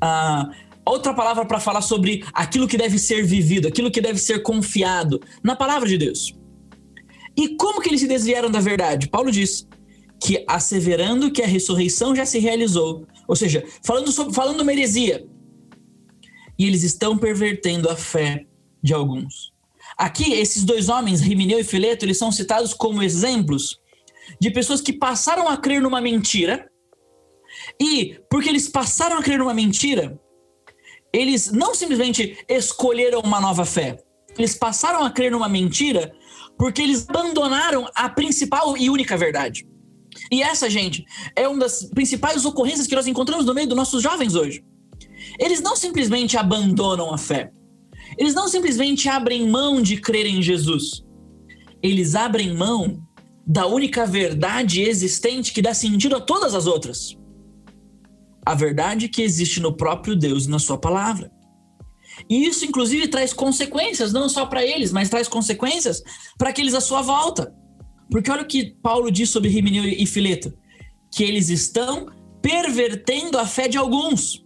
Ah, 0.00 0.50
outra 0.84 1.14
palavra 1.14 1.44
para 1.44 1.60
falar 1.60 1.82
sobre 1.82 2.24
aquilo 2.32 2.66
que 2.66 2.76
deve 2.76 2.98
ser 2.98 3.24
vivido, 3.24 3.68
aquilo 3.68 3.90
que 3.90 4.00
deve 4.00 4.18
ser 4.18 4.42
confiado 4.42 5.20
na 5.42 5.54
palavra 5.54 5.88
de 5.88 5.98
Deus. 5.98 6.34
E 7.36 7.56
como 7.56 7.80
que 7.80 7.88
eles 7.88 8.00
se 8.00 8.08
desviaram 8.08 8.50
da 8.50 8.60
verdade? 8.60 9.08
Paulo 9.08 9.30
diz 9.30 9.66
que 10.22 10.44
asseverando 10.46 11.30
que 11.30 11.42
a 11.42 11.46
ressurreição 11.46 12.14
já 12.14 12.24
se 12.24 12.38
realizou, 12.38 13.06
ou 13.26 13.34
seja, 13.34 13.64
falando 13.82 14.12
sobre 14.12 14.34
falando 14.34 14.60
uma 14.60 14.72
heresia. 14.72 15.26
E 16.62 16.64
eles 16.64 16.84
estão 16.84 17.18
pervertendo 17.18 17.90
a 17.90 17.96
fé 17.96 18.46
de 18.80 18.94
alguns. 18.94 19.52
Aqui 19.98 20.32
esses 20.34 20.62
dois 20.62 20.88
homens, 20.88 21.20
Rimineu 21.20 21.58
e 21.58 21.64
Fileto, 21.64 22.04
eles 22.04 22.18
são 22.18 22.30
citados 22.30 22.72
como 22.72 23.02
exemplos 23.02 23.80
de 24.40 24.48
pessoas 24.48 24.80
que 24.80 24.92
passaram 24.92 25.48
a 25.48 25.56
crer 25.56 25.82
numa 25.82 26.00
mentira. 26.00 26.70
E 27.80 28.16
porque 28.30 28.48
eles 28.48 28.68
passaram 28.68 29.18
a 29.18 29.22
crer 29.24 29.40
numa 29.40 29.52
mentira, 29.52 30.16
eles 31.12 31.50
não 31.50 31.74
simplesmente 31.74 32.38
escolheram 32.48 33.22
uma 33.22 33.40
nova 33.40 33.64
fé, 33.64 33.98
eles 34.38 34.54
passaram 34.54 35.04
a 35.04 35.10
crer 35.10 35.32
numa 35.32 35.48
mentira 35.48 36.14
porque 36.56 36.80
eles 36.80 37.08
abandonaram 37.08 37.90
a 37.92 38.08
principal 38.08 38.76
e 38.76 38.88
única 38.88 39.16
verdade. 39.16 39.66
E 40.30 40.44
essa, 40.44 40.70
gente, 40.70 41.04
é 41.34 41.48
uma 41.48 41.58
das 41.58 41.86
principais 41.86 42.44
ocorrências 42.44 42.86
que 42.86 42.94
nós 42.94 43.08
encontramos 43.08 43.46
no 43.46 43.52
meio 43.52 43.66
dos 43.66 43.76
nossos 43.76 44.00
jovens 44.00 44.36
hoje. 44.36 44.64
Eles 45.42 45.60
não 45.60 45.74
simplesmente 45.74 46.36
abandonam 46.36 47.12
a 47.12 47.18
fé. 47.18 47.50
Eles 48.16 48.34
não 48.34 48.48
simplesmente 48.48 49.08
abrem 49.08 49.48
mão 49.48 49.82
de 49.82 49.96
crer 49.96 50.26
em 50.26 50.40
Jesus. 50.40 51.02
Eles 51.82 52.14
abrem 52.14 52.54
mão 52.54 53.02
da 53.46 53.66
única 53.66 54.06
verdade 54.06 54.82
existente 54.82 55.52
que 55.52 55.60
dá 55.60 55.74
sentido 55.74 56.16
a 56.16 56.20
todas 56.20 56.54
as 56.54 56.66
outras 56.66 57.16
a 58.44 58.54
verdade 58.54 59.08
que 59.08 59.22
existe 59.22 59.60
no 59.60 59.76
próprio 59.76 60.16
Deus 60.16 60.46
e 60.46 60.50
na 60.50 60.58
sua 60.58 60.76
palavra. 60.76 61.30
E 62.28 62.44
isso, 62.44 62.64
inclusive, 62.64 63.08
traz 63.08 63.32
consequências, 63.32 64.12
não 64.12 64.28
só 64.28 64.46
para 64.46 64.64
eles, 64.64 64.92
mas 64.92 65.08
traz 65.08 65.28
consequências 65.28 66.02
para 66.36 66.50
aqueles 66.50 66.74
à 66.74 66.80
sua 66.80 67.02
volta. 67.02 67.54
Porque 68.10 68.30
olha 68.30 68.42
o 68.42 68.46
que 68.46 68.76
Paulo 68.82 69.10
diz 69.10 69.30
sobre 69.30 69.48
Rimineu 69.48 69.84
e 69.84 70.06
Fileto: 70.06 70.52
que 71.10 71.24
eles 71.24 71.48
estão 71.48 72.06
pervertendo 72.42 73.38
a 73.38 73.46
fé 73.46 73.68
de 73.68 73.78
alguns. 73.78 74.41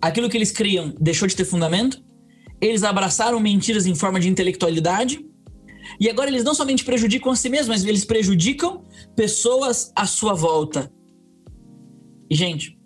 Aquilo 0.00 0.28
que 0.28 0.36
eles 0.36 0.50
criam 0.50 0.94
deixou 1.00 1.26
de 1.26 1.36
ter 1.36 1.44
fundamento, 1.44 2.02
eles 2.60 2.82
abraçaram 2.82 3.40
mentiras 3.40 3.86
em 3.86 3.94
forma 3.94 4.20
de 4.20 4.28
intelectualidade, 4.28 5.24
e 6.00 6.10
agora 6.10 6.28
eles 6.28 6.44
não 6.44 6.54
somente 6.54 6.84
prejudicam 6.84 7.32
a 7.32 7.36
si 7.36 7.48
mesmos, 7.48 7.68
mas 7.68 7.84
eles 7.84 8.04
prejudicam 8.04 8.84
pessoas 9.14 9.92
à 9.94 10.06
sua 10.06 10.34
volta. 10.34 10.90
E, 12.28 12.34
gente, 12.34 12.76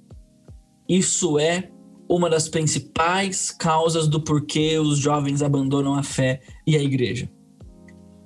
isso 0.89 1.39
é 1.39 1.71
uma 2.09 2.29
das 2.29 2.49
principais 2.49 3.51
causas 3.51 4.09
do 4.09 4.21
porquê 4.21 4.79
os 4.79 4.99
jovens 4.99 5.43
abandonam 5.43 5.95
a 5.95 6.03
fé 6.03 6.41
e 6.67 6.77
a 6.77 6.83
igreja. 6.83 7.31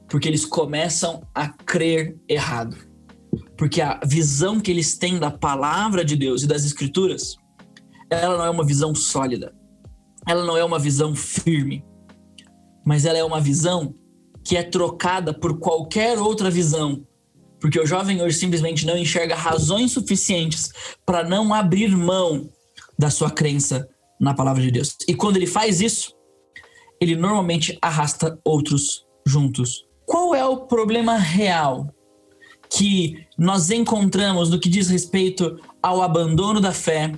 Porque 0.08 0.28
eles 0.28 0.44
começam 0.44 1.22
a 1.34 1.48
crer 1.48 2.18
errado. 2.28 2.76
Porque 3.56 3.80
a 3.80 4.00
visão 4.04 4.60
que 4.60 4.70
eles 4.70 4.96
têm 4.96 5.18
da 5.18 5.30
palavra 5.30 6.04
de 6.04 6.16
Deus 6.16 6.42
e 6.42 6.46
das 6.46 6.64
escrituras, 6.64 7.36
ela 8.14 8.38
não 8.38 8.44
é 8.44 8.50
uma 8.50 8.64
visão 8.64 8.94
sólida. 8.94 9.54
ela 10.26 10.44
não 10.44 10.56
é 10.56 10.64
uma 10.64 10.78
visão 10.78 11.14
firme, 11.14 11.84
mas 12.84 13.04
ela 13.04 13.18
é 13.18 13.24
uma 13.24 13.40
visão 13.40 13.94
que 14.42 14.56
é 14.56 14.62
trocada 14.62 15.32
por 15.32 15.58
qualquer 15.58 16.18
outra 16.18 16.50
visão. 16.50 17.06
Porque 17.60 17.80
o 17.80 17.86
jovem 17.86 18.22
hoje 18.22 18.38
simplesmente 18.38 18.84
não 18.84 18.96
enxerga 18.96 19.34
razões 19.34 19.92
suficientes 19.92 20.70
para 21.06 21.24
não 21.24 21.52
abrir 21.54 21.96
mão 21.96 22.50
da 22.98 23.10
sua 23.10 23.30
crença 23.30 23.88
na 24.20 24.34
palavra 24.34 24.62
de 24.62 24.70
Deus. 24.70 24.96
E 25.08 25.14
quando 25.14 25.36
ele 25.36 25.46
faz 25.46 25.80
isso, 25.80 26.12
ele 27.00 27.16
normalmente 27.16 27.78
arrasta 27.80 28.38
outros 28.44 29.06
juntos. 29.26 29.86
Qual 30.06 30.34
é 30.34 30.44
o 30.44 30.66
problema 30.66 31.16
real 31.16 31.88
que 32.70 33.26
nós 33.38 33.70
encontramos 33.70 34.50
no 34.50 34.58
que 34.58 34.68
diz 34.68 34.88
respeito 34.88 35.58
ao 35.82 36.02
abandono 36.02 36.60
da 36.60 36.72
fé, 36.72 37.12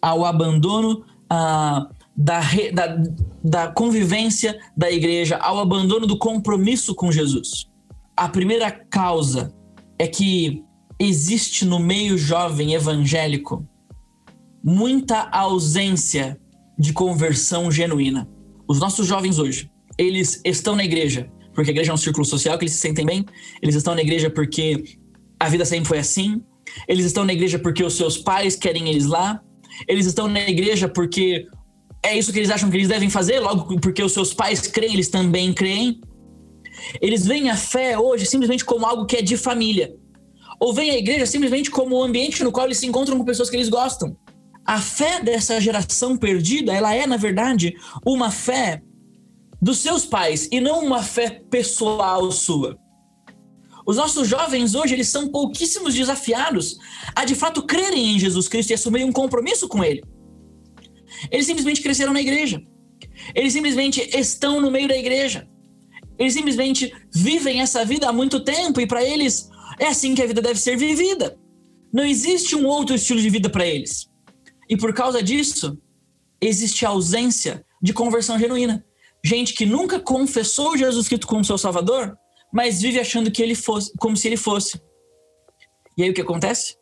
ao 0.00 0.24
abandono 0.24 1.04
ah, 1.28 1.88
da, 2.16 2.40
da, 2.72 3.02
da 3.44 3.68
convivência 3.68 4.58
da 4.76 4.90
igreja, 4.90 5.36
ao 5.36 5.58
abandono 5.58 6.06
do 6.06 6.18
compromisso 6.18 6.94
com 6.94 7.12
Jesus? 7.12 7.68
A 8.16 8.28
primeira 8.28 8.70
causa 8.70 9.54
é 9.98 10.06
que 10.06 10.64
existe 10.98 11.64
no 11.64 11.78
meio 11.78 12.18
jovem 12.18 12.74
evangélico 12.74 13.66
muita 14.62 15.28
ausência 15.30 16.38
de 16.78 16.92
conversão 16.92 17.70
genuína. 17.70 18.28
Os 18.66 18.80
nossos 18.80 19.06
jovens 19.06 19.38
hoje, 19.38 19.70
eles 19.96 20.40
estão 20.44 20.74
na 20.74 20.84
igreja 20.84 21.30
porque 21.58 21.70
a 21.70 21.74
igreja 21.74 21.90
é 21.90 21.94
um 21.94 21.98
círculo 21.98 22.24
social 22.24 22.56
que 22.56 22.62
eles 22.62 22.74
se 22.74 22.78
sentem 22.78 23.04
bem, 23.04 23.26
eles 23.60 23.74
estão 23.74 23.92
na 23.92 24.00
igreja 24.00 24.30
porque 24.30 24.96
a 25.40 25.48
vida 25.48 25.64
sempre 25.64 25.88
foi 25.88 25.98
assim, 25.98 26.40
eles 26.86 27.04
estão 27.04 27.24
na 27.24 27.32
igreja 27.32 27.58
porque 27.58 27.82
os 27.82 27.94
seus 27.94 28.16
pais 28.16 28.54
querem 28.54 28.88
eles 28.88 29.06
lá, 29.06 29.42
eles 29.86 30.06
estão 30.06 30.26
na 30.28 30.40
igreja 30.40 30.88
porque 30.88 31.46
é 32.02 32.16
isso 32.16 32.32
que 32.32 32.38
eles 32.38 32.50
acham 32.50 32.70
que 32.70 32.76
eles 32.76 32.88
devem 32.88 33.10
fazer, 33.10 33.40
logo 33.40 33.78
porque 33.80 34.02
os 34.02 34.12
seus 34.12 34.32
pais 34.32 34.66
creem, 34.66 34.94
eles 34.94 35.08
também 35.08 35.52
creem. 35.52 36.00
Eles 37.00 37.26
veem 37.26 37.50
a 37.50 37.56
fé 37.56 37.98
hoje 37.98 38.24
simplesmente 38.24 38.64
como 38.64 38.86
algo 38.86 39.04
que 39.04 39.16
é 39.16 39.22
de 39.22 39.36
família. 39.36 39.94
Ou 40.60 40.72
veem 40.72 40.90
a 40.90 40.98
igreja 40.98 41.26
simplesmente 41.26 41.70
como 41.70 41.96
o 41.96 42.00
um 42.00 42.02
ambiente 42.02 42.42
no 42.42 42.52
qual 42.52 42.66
eles 42.66 42.78
se 42.78 42.86
encontram 42.86 43.18
com 43.18 43.24
pessoas 43.24 43.50
que 43.50 43.56
eles 43.56 43.68
gostam. 43.68 44.16
A 44.64 44.80
fé 44.80 45.20
dessa 45.22 45.60
geração 45.60 46.16
perdida, 46.16 46.72
ela 46.72 46.94
é, 46.94 47.06
na 47.06 47.16
verdade, 47.16 47.74
uma 48.04 48.30
fé 48.30 48.82
dos 49.60 49.78
seus 49.78 50.04
pais 50.04 50.48
e 50.52 50.60
não 50.60 50.84
uma 50.84 51.02
fé 51.02 51.42
pessoal 51.50 52.30
sua. 52.30 52.78
Os 53.88 53.96
nossos 53.96 54.28
jovens 54.28 54.74
hoje, 54.74 54.92
eles 54.92 55.08
são 55.08 55.28
pouquíssimos 55.28 55.94
desafiados 55.94 56.76
a 57.16 57.24
de 57.24 57.34
fato 57.34 57.62
crerem 57.62 58.14
em 58.14 58.18
Jesus 58.18 58.46
Cristo 58.46 58.68
e 58.68 58.74
assumirem 58.74 59.06
um 59.06 59.12
compromisso 59.12 59.66
com 59.66 59.82
ele. 59.82 60.04
Eles 61.30 61.46
simplesmente 61.46 61.80
cresceram 61.80 62.12
na 62.12 62.20
igreja. 62.20 62.60
Eles 63.34 63.54
simplesmente 63.54 64.06
estão 64.14 64.60
no 64.60 64.70
meio 64.70 64.88
da 64.88 64.96
igreja. 64.96 65.48
Eles 66.18 66.34
simplesmente 66.34 66.92
vivem 67.10 67.62
essa 67.62 67.82
vida 67.82 68.06
há 68.06 68.12
muito 68.12 68.40
tempo 68.40 68.78
e 68.78 68.86
para 68.86 69.02
eles 69.02 69.48
é 69.78 69.86
assim 69.86 70.14
que 70.14 70.20
a 70.20 70.26
vida 70.26 70.42
deve 70.42 70.60
ser 70.60 70.76
vivida. 70.76 71.38
Não 71.90 72.04
existe 72.04 72.54
um 72.54 72.66
outro 72.66 72.94
estilo 72.94 73.22
de 73.22 73.30
vida 73.30 73.48
para 73.48 73.66
eles. 73.66 74.06
E 74.68 74.76
por 74.76 74.92
causa 74.92 75.22
disso, 75.22 75.78
existe 76.42 76.84
a 76.84 76.90
ausência 76.90 77.64
de 77.80 77.94
conversão 77.94 78.38
genuína. 78.38 78.84
Gente 79.24 79.54
que 79.54 79.64
nunca 79.64 79.98
confessou 79.98 80.76
Jesus 80.76 81.08
Cristo 81.08 81.26
como 81.26 81.42
seu 81.42 81.56
Salvador, 81.56 82.18
mas 82.52 82.80
vive 82.80 82.98
achando 82.98 83.30
que 83.30 83.42
ele 83.42 83.54
fosse, 83.54 83.92
como 83.98 84.16
se 84.16 84.26
ele 84.26 84.36
fosse. 84.36 84.80
E 85.96 86.02
aí 86.02 86.10
o 86.10 86.14
que 86.14 86.20
acontece? 86.20 86.76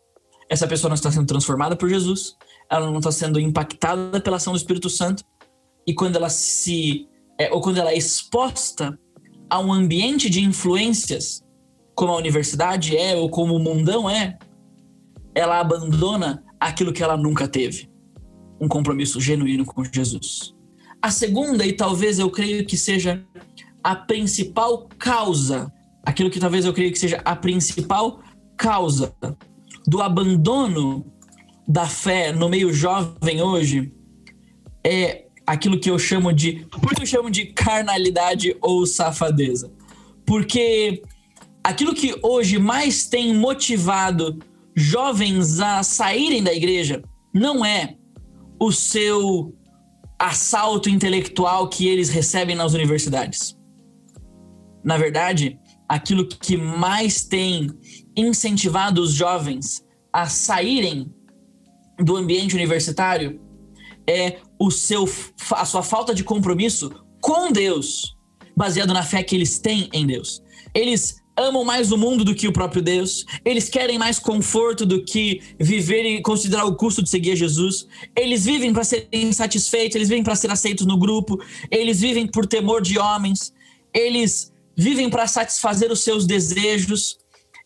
Essa 0.49 0.67
pessoa 0.67 0.89
não 0.89 0.95
está 0.95 1.11
sendo 1.11 1.27
transformada 1.27 1.77
por 1.77 1.89
Jesus, 1.89 2.37
ela 2.71 2.91
não 2.91 2.99
está 2.99 3.11
sendo 3.11 3.41
impactada 3.41 4.21
pela 4.21 4.37
ação 4.37 4.53
do 4.53 4.59
Espírito 4.59 4.89
Santo, 4.89 5.25
e 5.87 5.95
quando 5.95 6.17
ela 6.17 6.29
se. 6.29 7.09
É, 7.39 7.53
ou 7.53 7.61
quando 7.61 7.79
ela 7.79 7.91
é 7.91 7.97
exposta 7.97 8.99
a 9.49 9.61
um 9.61 9.73
ambiente 9.73 10.31
de 10.31 10.41
influências, 10.41 11.45
como 11.95 12.13
a 12.13 12.17
universidade 12.17 12.97
é, 12.97 13.15
ou 13.17 13.29
como 13.29 13.55
o 13.55 13.59
mundão 13.59 14.09
é, 14.09 14.39
ela 15.35 15.61
abandona 15.61 16.43
aquilo 16.59 16.93
que 16.93 17.03
ela 17.03 17.17
nunca 17.17 17.47
teve: 17.47 17.91
um 18.61 18.69
compromisso 18.69 19.21
genuíno 19.21 19.65
com 19.65 19.85
Jesus. 19.85 20.55
A 21.01 21.11
segunda, 21.11 21.65
e 21.65 21.73
talvez 21.73 22.19
eu 22.19 22.31
creio 22.31 22.67
que 22.67 22.77
seja 22.77 23.25
a 23.87 23.95
principal 23.95 24.89
causa, 24.99 25.73
aquilo 26.05 26.29
que 26.29 26.41
talvez 26.41 26.65
eu 26.65 26.75
creio 26.75 26.91
que 26.91 26.99
seja 26.99 27.23
a 27.25 27.37
principal 27.37 28.21
causa 28.57 29.15
do 29.87 30.03
abandono 30.03 31.07
da 31.69 31.87
fé 31.87 32.33
no 32.33 32.49
meio 32.49 32.73
jovem 32.73 33.41
hoje, 33.41 33.93
é 34.85 35.27
aquilo 35.47 35.79
que 35.79 35.89
eu 35.89 36.01
chamo 36.01 36.33
de. 36.33 36.67
Por 36.69 36.97
que 36.97 37.03
eu 37.03 37.07
chamo 37.07 37.31
de 37.31 37.47
carnalidade 37.47 38.57
ou 38.61 38.85
safadeza? 38.87 39.71
Porque 40.27 41.01
aquilo 41.63 41.95
que 41.95 42.19
hoje 42.25 42.59
mais 42.59 43.07
tem 43.07 43.33
motivado 43.33 44.41
jovens 44.75 45.61
a 45.61 45.85
saírem 45.85 46.43
da 46.43 46.53
igreja 46.53 47.05
não 47.33 47.65
é 47.65 47.95
o 48.59 48.73
seu 48.73 49.55
assalto 50.19 50.91
intelectual 50.91 51.69
que 51.69 51.87
eles 51.87 52.09
recebem 52.09 52.57
nas 52.57 52.75
universidades. 52.75 53.56
Na 54.87 54.97
verdade, 54.97 55.59
aquilo 55.89 56.25
que 56.29 56.57
mais 56.57 57.25
tem 57.25 57.69
incentivado 58.17 59.03
os 59.03 59.13
jovens 59.13 59.85
a 60.13 60.29
saírem 60.29 61.13
do 61.99 62.17
ambiente 62.17 62.55
universitário 62.55 63.41
é 64.09 64.39
o 64.57 64.71
seu, 64.71 65.05
a 65.51 65.65
sua 65.65 65.83
falta 65.83 66.15
de 66.15 66.23
compromisso 66.23 67.05
com 67.21 67.51
Deus, 67.51 68.17
baseado 68.57 68.95
na 68.95 69.03
fé 69.03 69.25
que 69.25 69.35
eles 69.35 69.59
têm 69.59 69.91
em 69.93 70.07
Deus. 70.07 70.41
Eles 70.73 71.17
amam 71.37 71.65
mais 71.65 71.91
o 71.91 71.99
mundo 71.99 72.25
do 72.25 72.35
que 72.35 72.47
o 72.47 72.53
próprio 72.53 72.81
Deus, 72.81 73.27
eles 73.45 73.69
querem 73.69 73.99
mais 73.99 74.21
conforto 74.21 74.87
do 74.87 75.05
que 75.05 75.41
viver 75.59 76.05
e 76.05 76.23
considerar 76.23 76.65
o 76.65 76.77
custo 76.77 77.03
de 77.03 77.11
seguir 77.11 77.35
Jesus. 77.35 77.89
Eles 78.17 78.45
vivem 78.45 78.73
para 78.73 78.85
serem 78.85 79.33
satisfeitos, 79.33 79.97
eles 79.97 80.09
vivem 80.09 80.23
para 80.23 80.37
ser 80.37 80.51
aceitos 80.53 80.87
no 80.87 80.97
grupo, 80.97 81.43
eles 81.73 82.01
vivem 82.01 82.25
por 82.27 82.47
temor 82.47 82.81
de 82.81 83.01
homens, 83.01 83.53
eles 83.93 84.55
vivem 84.77 85.09
para 85.09 85.27
satisfazer 85.27 85.91
os 85.91 86.01
seus 86.01 86.27
desejos, 86.27 87.17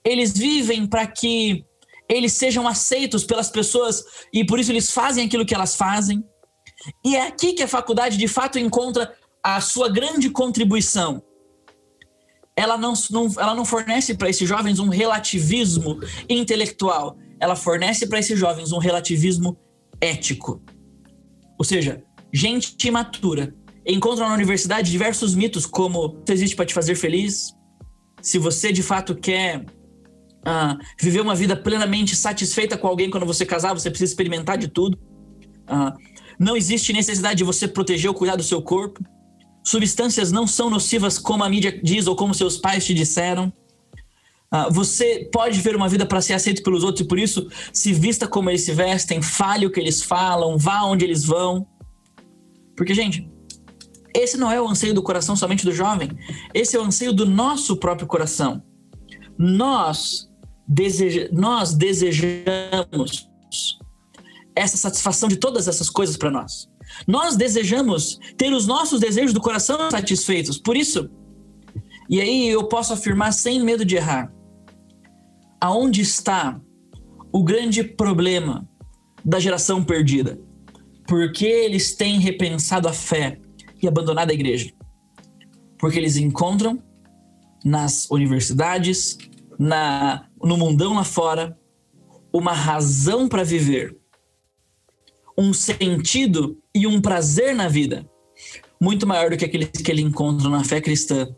eles 0.05 0.33
vivem 0.33 0.87
para 0.87 1.07
que 1.07 1.65
eles 2.09 2.33
sejam 2.33 2.67
aceitos 2.67 3.25
pelas 3.25 3.51
pessoas 3.51 4.03
e 4.33 4.45
por 4.45 4.59
isso 4.59 4.73
eles 4.73 4.91
fazem 4.91 5.27
aquilo 5.27 5.47
que 5.47 5.55
elas 5.55 5.77
fazem. 5.77 6.25
E 7.05 7.17
é 7.17 7.27
aqui 7.27 7.53
que 7.53 7.63
a 7.63 7.69
faculdade 7.69 8.17
de 8.17 8.27
fato 8.27 8.59
encontra 8.59 9.15
a 9.43 9.61
sua 9.61 9.89
grande 9.89 10.31
contribuição 10.31 11.23
ela 12.61 12.77
não, 12.77 12.93
não, 13.11 13.27
ela 13.39 13.55
não 13.55 13.65
fornece 13.65 14.15
para 14.15 14.29
esses 14.29 14.47
jovens 14.47 14.79
um 14.79 14.89
relativismo 14.89 15.99
intelectual, 16.29 17.17
ela 17.41 17.57
fornece 17.57 18.07
para 18.07 18.19
esses 18.19 18.39
jovens 18.39 18.71
um 18.71 18.79
relativismo 18.79 19.57
ético. 19.99 20.63
Ou 21.59 21.65
seja, 21.65 22.03
gente 22.33 22.87
imatura 22.87 23.55
encontra 23.87 24.29
na 24.29 24.35
universidade 24.35 24.91
diversos 24.91 25.35
mitos 25.35 25.67
como 25.67 26.21
você 26.25 26.33
existe 26.33 26.57
para 26.57 26.67
te 26.67 26.75
fazer 26.75 26.95
feliz, 26.95 27.55
se 28.21 28.39
você 28.39 28.73
de 28.73 28.83
fato 28.83 29.15
quer 29.15 29.61
uh, 29.61 30.79
viver 31.01 31.21
uma 31.21 31.35
vida 31.35 31.57
plenamente 31.57 32.15
satisfeita 32.15 32.77
com 32.77 32.87
alguém 32.87 33.11
quando 33.11 33.27
você 33.27 33.47
casar, 33.47 33.73
você 33.75 33.91
precisa 33.91 34.13
experimentar 34.13 34.59
de 34.59 34.69
tudo. 34.69 34.99
Uh, 35.69 35.97
não 36.39 36.57
existe 36.57 36.93
necessidade 36.93 37.39
de 37.39 37.45
você 37.45 37.67
proteger 37.67 38.09
ou 38.09 38.15
cuidar 38.15 38.37
do 38.37 38.43
seu 38.43 38.61
corpo 38.63 39.03
substâncias 39.63 40.33
não 40.33 40.47
são 40.47 40.71
nocivas 40.71 41.19
como 41.19 41.45
a 41.45 41.49
mídia 41.49 41.79
diz 41.83 42.07
ou 42.07 42.17
como 42.17 42.35
seus 42.35 42.57
pais 42.57 42.85
te 42.85 42.95
disseram. 42.95 43.53
Uh, 44.53 44.73
você 44.73 45.29
pode 45.33 45.61
ver 45.61 45.77
uma 45.77 45.89
vida 45.89 46.05
para 46.05 46.21
ser 46.21 46.33
aceito 46.33 46.63
pelos 46.63 46.83
outros 46.83 47.05
e 47.05 47.09
por 47.09 47.19
isso 47.19 47.49
se 47.73 47.93
vista 47.93 48.27
como 48.27 48.51
eles 48.51 48.63
se 48.63 48.73
vestem, 48.73 49.23
fale 49.23 49.65
o 49.65 49.71
que 49.71 49.79
eles 49.79 50.03
falam, 50.03 50.59
vá 50.59 50.83
onde 50.83 51.05
eles 51.05 51.25
vão. 51.25 51.67
Porque, 52.77 52.95
gente, 52.95 53.31
esse 54.15 54.37
não 54.37 54.51
é 54.51 54.61
o 54.61 54.69
anseio 54.69 54.95
do 54.95 55.03
coração 55.03 55.37
somente 55.37 55.65
do 55.65 55.73
jovem, 55.73 56.11
esse 56.53 56.77
é 56.77 56.81
o 56.81 56.85
anseio 56.85 57.13
do 57.13 57.27
nosso 57.27 57.77
próprio 57.77 58.07
coração. 58.07 58.63
Nós, 59.39 60.29
deseja, 60.67 61.29
nós 61.33 61.75
desejamos 61.75 63.29
essa 64.55 64.77
satisfação 64.77 65.29
de 65.29 65.37
todas 65.37 65.69
essas 65.69 65.89
coisas 65.89 66.17
para 66.17 66.31
nós. 66.31 66.69
Nós 67.07 67.37
desejamos 67.37 68.19
ter 68.37 68.53
os 68.53 68.67
nossos 68.67 69.01
desejos 69.01 69.33
do 69.33 69.41
coração 69.41 69.91
satisfeitos. 69.91 70.59
Por 70.59 70.77
isso, 70.77 71.09
e 72.09 72.21
aí 72.21 72.49
eu 72.49 72.65
posso 72.65 72.93
afirmar 72.93 73.33
sem 73.33 73.63
medo 73.63 73.85
de 73.85 73.97
errar, 73.97 74.33
aonde 75.61 76.01
está 76.01 76.61
o 77.33 77.45
grande 77.45 77.85
problema 77.85 78.69
da 79.25 79.39
geração 79.39 79.85
perdida? 79.85 80.41
Porque 81.07 81.47
eles 81.47 81.95
têm 81.95 82.19
repensado 82.19 82.89
a 82.89 82.93
fé 82.93 83.41
e 83.83 83.89
abandonado 83.89 84.31
a 84.31 84.35
igreja? 84.35 84.73
Porque 85.79 85.99
eles 85.99 86.17
encontram 86.17 86.83
nas 87.65 88.11
universidades, 88.11 89.19
na, 89.59 90.27
no 90.43 90.57
mundão 90.57 90.95
lá 90.95 91.05
fora, 91.05 91.59
uma 92.33 92.53
razão 92.53 93.29
para 93.29 93.43
viver, 93.43 93.97
um 95.37 95.53
sentido 95.53 96.59
e 96.75 96.87
um 96.87 97.01
prazer 97.01 97.55
na 97.55 97.69
vida 97.69 98.09
muito 98.81 99.07
maior 99.07 99.31
do 99.31 99.37
que 99.37 99.45
aqueles 99.45 99.69
que 99.69 99.91
ele 99.91 100.01
encontra 100.01 100.49
na 100.49 100.65
fé 100.65 100.81
cristã 100.81 101.29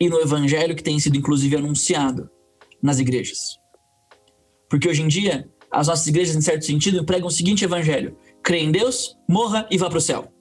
e 0.00 0.08
no 0.08 0.20
evangelho 0.20 0.76
que 0.76 0.82
tem 0.82 0.98
sido 1.00 1.16
inclusive 1.16 1.56
anunciado 1.56 2.30
nas 2.80 3.00
igrejas. 3.00 3.58
Porque 4.70 4.88
hoje 4.88 5.02
em 5.02 5.08
dia, 5.08 5.48
as 5.70 5.88
nossas 5.88 6.06
igrejas, 6.06 6.36
em 6.36 6.40
certo 6.40 6.64
sentido, 6.64 7.04
pregam 7.04 7.26
o 7.26 7.32
seguinte 7.32 7.64
evangelho: 7.64 8.16
crê 8.42 8.58
em 8.58 8.70
Deus, 8.70 9.16
morra 9.28 9.66
e 9.70 9.76
vá 9.76 9.88
para 9.88 9.98
o 9.98 10.00
céu. 10.00 10.32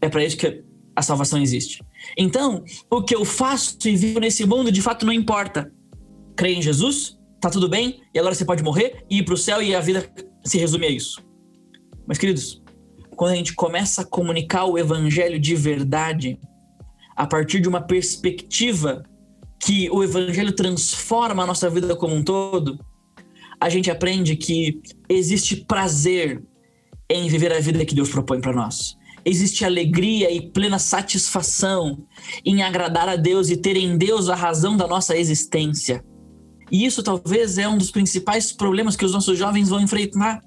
É 0.00 0.08
para 0.08 0.24
isso 0.24 0.38
que 0.38 0.64
a 0.94 1.02
salvação 1.02 1.40
existe. 1.40 1.82
Então, 2.16 2.64
o 2.90 3.02
que 3.02 3.14
eu 3.14 3.24
faço 3.24 3.76
e 3.86 3.96
vivo 3.96 4.20
nesse 4.20 4.46
mundo 4.46 4.70
de 4.70 4.82
fato 4.82 5.04
não 5.04 5.12
importa. 5.12 5.72
Crê 6.36 6.54
em 6.54 6.62
Jesus, 6.62 7.18
tá 7.40 7.50
tudo 7.50 7.68
bem, 7.68 8.02
e 8.12 8.18
agora 8.18 8.34
você 8.34 8.44
pode 8.44 8.62
morrer 8.62 9.04
e 9.10 9.18
ir 9.18 9.24
para 9.24 9.34
o 9.34 9.38
céu 9.38 9.62
e 9.62 9.74
a 9.74 9.80
vida 9.80 10.10
se 10.44 10.58
resume 10.58 10.86
a 10.86 10.90
isso. 10.90 11.24
Mas, 12.06 12.18
queridos, 12.18 12.62
quando 13.16 13.32
a 13.32 13.36
gente 13.36 13.54
começa 13.54 14.02
a 14.02 14.04
comunicar 14.04 14.64
o 14.64 14.78
evangelho 14.78 15.38
de 15.38 15.54
verdade, 15.54 16.38
a 17.16 17.26
partir 17.26 17.60
de 17.60 17.68
uma 17.68 17.80
perspectiva 17.80 19.04
que 19.58 19.88
o 19.90 20.02
evangelho 20.02 20.52
transforma 20.52 21.42
a 21.42 21.46
nossa 21.46 21.70
vida 21.70 21.96
como 21.96 22.14
um 22.14 22.22
todo, 22.22 22.78
a 23.60 23.68
gente 23.68 23.90
aprende 23.90 24.36
que 24.36 24.80
existe 25.08 25.56
prazer 25.56 26.42
em 27.08 27.28
viver 27.28 27.52
a 27.52 27.60
vida 27.60 27.84
que 27.84 27.94
Deus 27.94 28.10
propõe 28.10 28.40
para 28.40 28.52
nós. 28.52 28.96
Existe 29.24 29.64
alegria 29.64 30.30
e 30.30 30.50
plena 30.50 30.78
satisfação 30.78 32.06
em 32.44 32.62
agradar 32.62 33.08
a 33.08 33.16
Deus 33.16 33.48
e 33.48 33.56
ter 33.56 33.76
em 33.76 33.96
Deus 33.96 34.28
a 34.28 34.34
razão 34.34 34.76
da 34.76 34.86
nossa 34.86 35.16
existência. 35.16 36.04
E 36.70 36.84
isso 36.84 37.02
talvez 37.02 37.56
é 37.56 37.68
um 37.68 37.78
dos 37.78 37.90
principais 37.90 38.52
problemas 38.52 38.96
que 38.96 39.04
os 39.04 39.12
nossos 39.12 39.38
jovens 39.38 39.68
vão 39.68 39.80
enfrentar. 39.80 40.40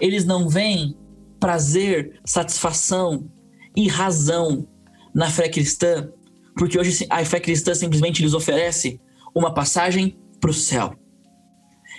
Eles 0.00 0.24
não 0.24 0.48
veem 0.48 0.96
prazer, 1.40 2.20
satisfação 2.24 3.28
e 3.76 3.88
razão 3.88 4.66
na 5.14 5.30
fé 5.30 5.48
cristã, 5.48 6.08
porque 6.56 6.78
hoje 6.78 7.06
a 7.10 7.24
fé 7.24 7.40
cristã 7.40 7.74
simplesmente 7.74 8.22
lhes 8.22 8.34
oferece 8.34 9.00
uma 9.34 9.52
passagem 9.52 10.16
para 10.40 10.50
o 10.50 10.54
céu. 10.54 10.94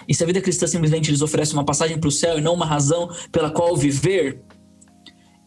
E 0.08 0.14
se 0.14 0.24
a 0.24 0.28
vida 0.28 0.42
cristã 0.42 0.68
simplesmente 0.68 1.12
lhes 1.12 1.22
oferece 1.22 1.54
uma 1.54 1.66
passagem 1.66 2.00
para 2.00 2.08
o 2.08 2.12
céu 2.12 2.38
e 2.38 2.42
não 2.42 2.54
uma 2.54 2.66
razão 2.66 3.10
pela 3.32 3.52
qual 3.52 3.76
viver, 3.76 4.42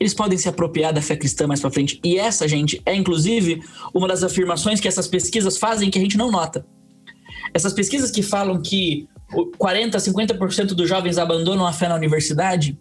eles 0.00 0.14
podem 0.14 0.38
se 0.38 0.48
apropriar 0.48 0.94
da 0.94 1.02
fé 1.02 1.14
cristã 1.14 1.46
mais 1.46 1.60
para 1.60 1.70
frente. 1.70 2.00
E 2.02 2.18
essa, 2.18 2.48
gente, 2.48 2.80
é 2.86 2.94
inclusive 2.94 3.62
uma 3.92 4.08
das 4.08 4.24
afirmações 4.24 4.80
que 4.80 4.88
essas 4.88 5.06
pesquisas 5.06 5.58
fazem 5.58 5.90
que 5.90 5.98
a 5.98 6.02
gente 6.02 6.16
não 6.16 6.30
nota. 6.30 6.66
Essas 7.52 7.74
pesquisas 7.74 8.10
que 8.10 8.22
falam 8.22 8.62
que 8.62 9.06
40, 9.58 9.98
50% 9.98 10.68
dos 10.68 10.88
jovens 10.88 11.18
abandonam 11.18 11.66
a 11.66 11.72
fé 11.72 11.86
na 11.86 11.96
universidade, 11.96 12.78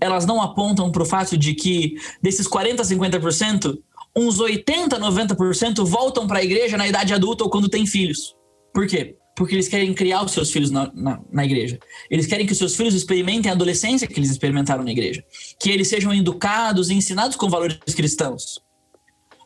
elas 0.00 0.24
não 0.24 0.40
apontam 0.40 0.90
para 0.90 1.02
o 1.02 1.06
fato 1.06 1.36
de 1.36 1.54
que 1.54 1.96
desses 2.22 2.48
40, 2.48 2.82
50%, 2.82 3.78
uns 4.16 4.40
80, 4.40 4.98
90% 4.98 5.84
voltam 5.84 6.26
para 6.26 6.38
a 6.38 6.44
igreja 6.44 6.78
na 6.78 6.88
idade 6.88 7.12
adulta 7.12 7.44
ou 7.44 7.50
quando 7.50 7.68
têm 7.68 7.86
filhos. 7.86 8.34
Por 8.72 8.86
quê? 8.86 9.16
Porque 9.34 9.54
eles 9.54 9.66
querem 9.66 9.92
criar 9.92 10.22
os 10.22 10.32
seus 10.32 10.52
filhos 10.52 10.70
na, 10.70 10.92
na, 10.94 11.20
na, 11.30 11.44
igreja. 11.44 11.78
Eles 12.08 12.26
querem 12.26 12.46
que 12.46 12.52
os 12.52 12.58
seus 12.58 12.76
filhos 12.76 12.94
experimentem 12.94 13.50
a 13.50 13.54
adolescência 13.54 14.06
que 14.06 14.18
eles 14.18 14.30
experimentaram 14.30 14.84
na 14.84 14.92
igreja. 14.92 15.24
Que 15.58 15.70
eles 15.70 15.88
sejam 15.88 16.14
educados 16.14 16.88
e 16.88 16.94
ensinados 16.94 17.36
com 17.36 17.48
valores 17.48 17.78
cristãos. 17.94 18.62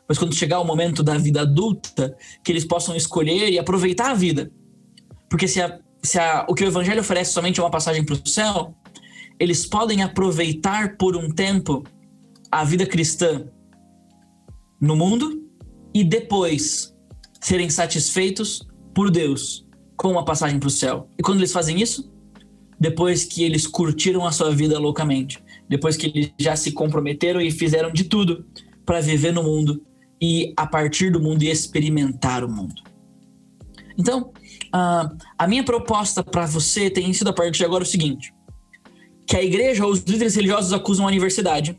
Mas 0.06 0.18
quando 0.18 0.34
chegar 0.34 0.60
o 0.60 0.64
momento 0.64 1.02
da 1.02 1.16
vida 1.16 1.42
adulta, 1.42 2.14
que 2.44 2.52
eles 2.52 2.66
possam 2.66 2.94
escolher 2.94 3.50
e 3.50 3.58
aproveitar 3.58 4.10
a 4.10 4.14
vida. 4.14 4.50
Porque 5.28 5.48
se, 5.48 5.60
a, 5.60 5.78
se 6.02 6.18
a, 6.18 6.46
o 6.48 6.54
que 6.54 6.64
o 6.64 6.66
evangelho 6.66 7.00
oferece 7.00 7.32
somente 7.32 7.58
é 7.58 7.62
uma 7.62 7.70
passagem 7.70 8.04
para 8.04 8.14
o 8.14 8.28
céu, 8.28 8.74
eles 9.40 9.64
podem 9.64 10.02
aproveitar 10.02 10.96
por 10.96 11.16
um 11.16 11.30
tempo 11.30 11.84
a 12.50 12.64
vida 12.64 12.86
cristã 12.86 13.46
no 14.80 14.96
mundo 14.96 15.48
e 15.94 16.04
depois 16.04 16.94
serem 17.40 17.70
satisfeitos 17.70 18.66
por 18.94 19.10
Deus 19.10 19.67
com 19.98 20.12
uma 20.12 20.24
passagem 20.24 20.58
para 20.60 20.68
o 20.68 20.70
céu. 20.70 21.10
E 21.18 21.22
quando 21.22 21.40
eles 21.40 21.52
fazem 21.52 21.82
isso? 21.82 22.10
Depois 22.80 23.24
que 23.24 23.42
eles 23.42 23.66
curtiram 23.66 24.24
a 24.24 24.30
sua 24.30 24.54
vida 24.54 24.78
loucamente, 24.78 25.42
depois 25.68 25.96
que 25.96 26.06
eles 26.06 26.32
já 26.38 26.54
se 26.54 26.70
comprometeram 26.70 27.40
e 27.40 27.50
fizeram 27.50 27.90
de 27.92 28.04
tudo 28.04 28.46
para 28.86 29.00
viver 29.00 29.32
no 29.32 29.42
mundo 29.42 29.82
e 30.22 30.54
a 30.56 30.66
partir 30.66 31.10
do 31.10 31.20
mundo 31.20 31.42
e 31.42 31.50
experimentar 31.50 32.44
o 32.44 32.48
mundo. 32.48 32.80
Então, 33.98 34.32
uh, 34.68 35.16
a 35.36 35.48
minha 35.48 35.64
proposta 35.64 36.22
para 36.22 36.46
você 36.46 36.88
tem 36.88 37.12
sido 37.12 37.30
a 37.30 37.32
partir 37.32 37.58
de 37.58 37.64
agora 37.64 37.82
o 37.82 37.86
seguinte: 37.86 38.32
que 39.26 39.36
a 39.36 39.42
igreja 39.42 39.84
ou 39.84 39.90
os 39.90 40.00
líderes 40.00 40.36
religiosos 40.36 40.72
acusam 40.72 41.04
a 41.04 41.08
universidade, 41.08 41.76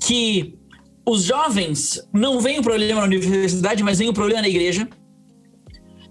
que 0.00 0.58
os 1.06 1.24
jovens 1.24 2.02
não 2.14 2.40
veem 2.40 2.60
o 2.60 2.62
problema 2.62 3.02
na 3.02 3.06
universidade, 3.06 3.82
mas 3.82 3.98
veem 3.98 4.08
o 4.08 4.14
problema 4.14 4.40
na 4.40 4.48
igreja, 4.48 4.88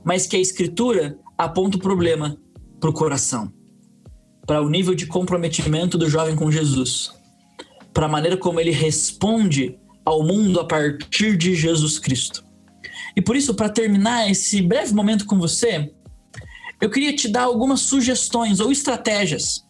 mas 0.03 0.27
que 0.27 0.35
a 0.35 0.39
escritura 0.39 1.17
aponta 1.37 1.77
o 1.77 1.79
problema 1.79 2.37
para 2.79 2.89
o 2.89 2.93
coração, 2.93 3.51
para 4.45 4.61
o 4.61 4.69
nível 4.69 4.93
de 4.93 5.05
comprometimento 5.05 5.97
do 5.97 6.09
jovem 6.09 6.35
com 6.35 6.51
Jesus, 6.51 7.11
para 7.93 8.05
a 8.05 8.09
maneira 8.09 8.37
como 8.37 8.59
ele 8.59 8.71
responde 8.71 9.77
ao 10.05 10.23
mundo 10.23 10.59
a 10.59 10.65
partir 10.65 11.37
de 11.37 11.55
Jesus 11.55 11.97
Cristo. 11.99 12.43
E 13.15 13.21
por 13.21 13.35
isso, 13.35 13.53
para 13.53 13.69
terminar 13.69 14.29
esse 14.29 14.61
breve 14.61 14.93
momento 14.93 15.25
com 15.25 15.37
você, 15.37 15.93
eu 16.81 16.89
queria 16.89 17.15
te 17.15 17.27
dar 17.27 17.43
algumas 17.43 17.81
sugestões 17.81 18.59
ou 18.59 18.71
estratégias 18.71 19.63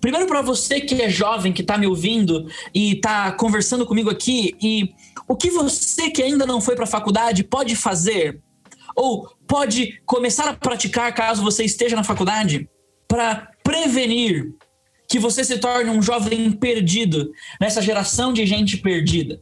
Primeiro 0.00 0.26
para 0.26 0.42
você 0.42 0.80
que 0.80 1.00
é 1.00 1.08
jovem, 1.08 1.52
que 1.52 1.62
está 1.62 1.78
me 1.78 1.86
ouvindo 1.86 2.46
e 2.74 2.92
está 2.92 3.32
conversando 3.32 3.86
comigo 3.86 4.10
aqui, 4.10 4.54
e 4.60 4.92
o 5.26 5.34
que 5.34 5.50
você 5.50 6.10
que 6.10 6.22
ainda 6.22 6.46
não 6.46 6.60
foi 6.60 6.74
para 6.74 6.84
a 6.84 6.88
faculdade 6.88 7.42
pode 7.42 7.74
fazer 7.74 8.40
ou 8.98 9.28
pode 9.46 10.02
começar 10.04 10.48
a 10.48 10.54
praticar 10.54 11.14
caso 11.14 11.40
você 11.40 11.62
esteja 11.64 11.94
na 11.94 12.02
faculdade 12.02 12.68
para 13.06 13.48
prevenir 13.62 14.52
que 15.08 15.20
você 15.20 15.44
se 15.44 15.56
torne 15.58 15.88
um 15.88 16.02
jovem 16.02 16.50
perdido 16.50 17.30
nessa 17.60 17.80
geração 17.80 18.32
de 18.32 18.44
gente 18.44 18.76
perdida. 18.76 19.40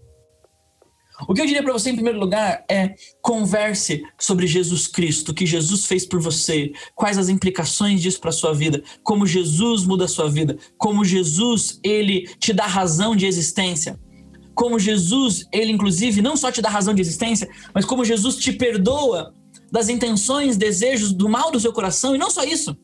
O 1.27 1.33
que 1.33 1.41
eu 1.41 1.47
diria 1.47 1.63
para 1.63 1.73
você, 1.73 1.89
em 1.89 1.95
primeiro 1.95 2.21
lugar, 2.21 2.67
é 2.71 2.95
converse 3.23 4.05
sobre 4.19 4.47
Jesus 4.47 4.87
Cristo, 4.87 5.31
o 5.31 5.35
que 5.35 5.47
Jesus 5.47 5.87
fez 5.87 6.05
por 6.05 6.21
você, 6.21 6.73
quais 6.95 7.17
as 7.17 7.31
implicações 7.31 8.03
disso 8.03 8.21
para 8.21 8.31
sua 8.31 8.53
vida, 8.53 8.83
como 9.03 9.27
Jesus 9.27 9.87
muda 9.87 10.05
a 10.05 10.09
sua 10.09 10.29
vida, 10.29 10.59
como 10.77 11.03
Jesus 11.03 11.81
ele 11.83 12.29
te 12.39 12.53
dá 12.53 12.67
razão 12.67 13.17
de 13.17 13.25
existência, 13.25 13.99
como 14.55 14.79
Jesus 14.79 15.47
ele 15.51 15.73
inclusive 15.73 16.21
não 16.21 16.37
só 16.37 16.53
te 16.53 16.61
dá 16.61 16.69
razão 16.69 16.93
de 16.93 17.01
existência, 17.01 17.49
mas 17.75 17.87
como 17.87 18.05
Jesus 18.05 18.37
te 18.37 18.53
perdoa 18.53 19.35
das 19.71 19.89
intenções, 19.89 20.57
desejos 20.57 21.12
do 21.12 21.29
mal 21.29 21.51
do 21.51 21.61
seu 21.61 21.73
coração 21.73 22.14
e 22.14 22.19
não 22.19 22.31
só 22.31 22.45
isso, 22.45 22.77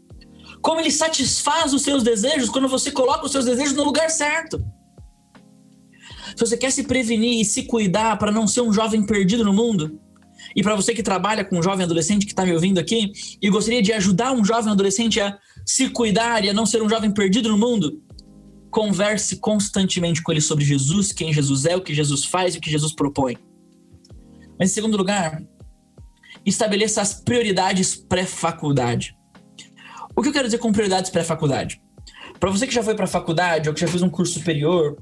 como 0.61 0.81
ele 0.81 0.91
satisfaz 0.91 1.73
os 1.73 1.83
seus 1.83 2.03
desejos 2.03 2.49
quando 2.49 2.69
você 2.69 2.91
coloca 2.91 3.27
os 3.27 3.33
seus 3.33 3.45
desejos 3.45 3.75
no 3.75 3.85
lugar 3.85 4.11
certo. 4.11 4.63
Se 6.37 6.41
você 6.47 6.57
quer 6.57 6.71
se 6.71 6.85
prevenir 6.85 7.41
e 7.41 7.45
se 7.45 7.65
cuidar 7.65 8.17
para 8.19 8.33
não 8.33 8.47
ser 8.47 8.63
um 8.63 8.73
jovem 8.73 9.05
perdido 9.05 9.45
no 9.45 9.53
mundo, 9.53 10.01
e 10.57 10.63
para 10.63 10.75
você 10.75 10.95
que 10.95 11.03
trabalha 11.03 11.45
com 11.45 11.59
um 11.59 11.63
jovem 11.63 11.85
adolescente 11.85 12.27
que 12.27 12.33
está 12.33 12.45
me 12.45 12.53
ouvindo 12.53 12.79
aqui 12.79 13.13
e 13.41 13.49
gostaria 13.49 13.83
de 13.83 13.93
ajudar 13.93 14.33
um 14.33 14.45
jovem 14.45 14.73
adolescente 14.73 15.21
a 15.21 15.39
se 15.65 15.89
cuidar 15.91 16.45
e 16.45 16.51
a 16.51 16.55
não 16.55 16.67
ser 16.67 16.83
um 16.83 16.89
jovem 16.89 17.11
perdido 17.11 17.49
no 17.49 17.59
mundo, 17.59 18.03
converse 18.71 19.37
constantemente 19.37 20.23
com 20.23 20.33
ele 20.33 20.41
sobre 20.41 20.65
Jesus, 20.65 21.13
quem 21.13 21.33
Jesus 21.33 21.65
é, 21.65 21.77
o 21.77 21.81
que 21.81 21.95
Jesus 21.95 22.25
faz 22.25 22.55
e 22.55 22.59
o 22.59 22.61
que 22.61 22.71
Jesus 22.71 22.95
propõe. 22.95 23.37
Mas 24.59 24.71
em 24.71 24.75
segundo 24.75 24.97
lugar, 24.97 25.43
estabeleça 26.45 27.01
as 27.01 27.15
prioridades 27.15 27.95
pré-faculdade. 27.95 29.17
O 30.15 30.23
que 30.23 30.29
eu 30.29 30.33
quero 30.33 30.47
dizer 30.47 30.59
com 30.59 30.73
prioridades 30.73 31.11
pré-faculdade? 31.11 31.81
Para 32.39 32.51
você 32.51 32.67
que 32.67 32.75
já 32.75 32.83
foi 32.83 32.95
para 32.95 33.05
a 33.05 33.09
faculdade 33.09 33.69
ou 33.69 33.75
que 33.75 33.81
já 33.81 33.89
fez 33.89 34.03
um 34.03 34.11
curso 34.11 34.35
superior 34.35 34.97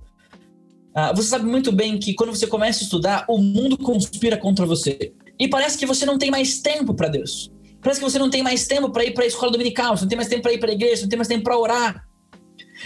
ah, 0.94 1.12
você 1.14 1.28
sabe 1.28 1.44
muito 1.44 1.70
bem 1.70 1.98
que 1.98 2.14
quando 2.14 2.34
você 2.34 2.46
começa 2.46 2.80
a 2.80 2.84
estudar, 2.84 3.24
o 3.28 3.38
mundo 3.38 3.78
conspira 3.78 4.36
contra 4.36 4.66
você. 4.66 5.12
E 5.38 5.48
parece 5.48 5.78
que 5.78 5.86
você 5.86 6.04
não 6.04 6.18
tem 6.18 6.30
mais 6.30 6.60
tempo 6.60 6.94
para 6.94 7.08
Deus. 7.08 7.50
Parece 7.80 8.00
que 8.00 8.10
você 8.10 8.18
não 8.18 8.28
tem 8.28 8.42
mais 8.42 8.66
tempo 8.66 8.90
para 8.90 9.04
ir 9.04 9.14
para 9.14 9.24
a 9.24 9.26
escola 9.26 9.52
dominical, 9.52 9.96
você 9.96 10.02
não 10.02 10.08
tem 10.08 10.16
mais 10.16 10.28
tempo 10.28 10.42
para 10.42 10.52
ir 10.52 10.58
para 10.58 10.70
a 10.70 10.74
igreja, 10.74 10.96
você 10.96 11.02
não 11.02 11.08
tem 11.08 11.16
mais 11.16 11.28
tempo 11.28 11.44
para 11.44 11.58
orar. 11.58 12.04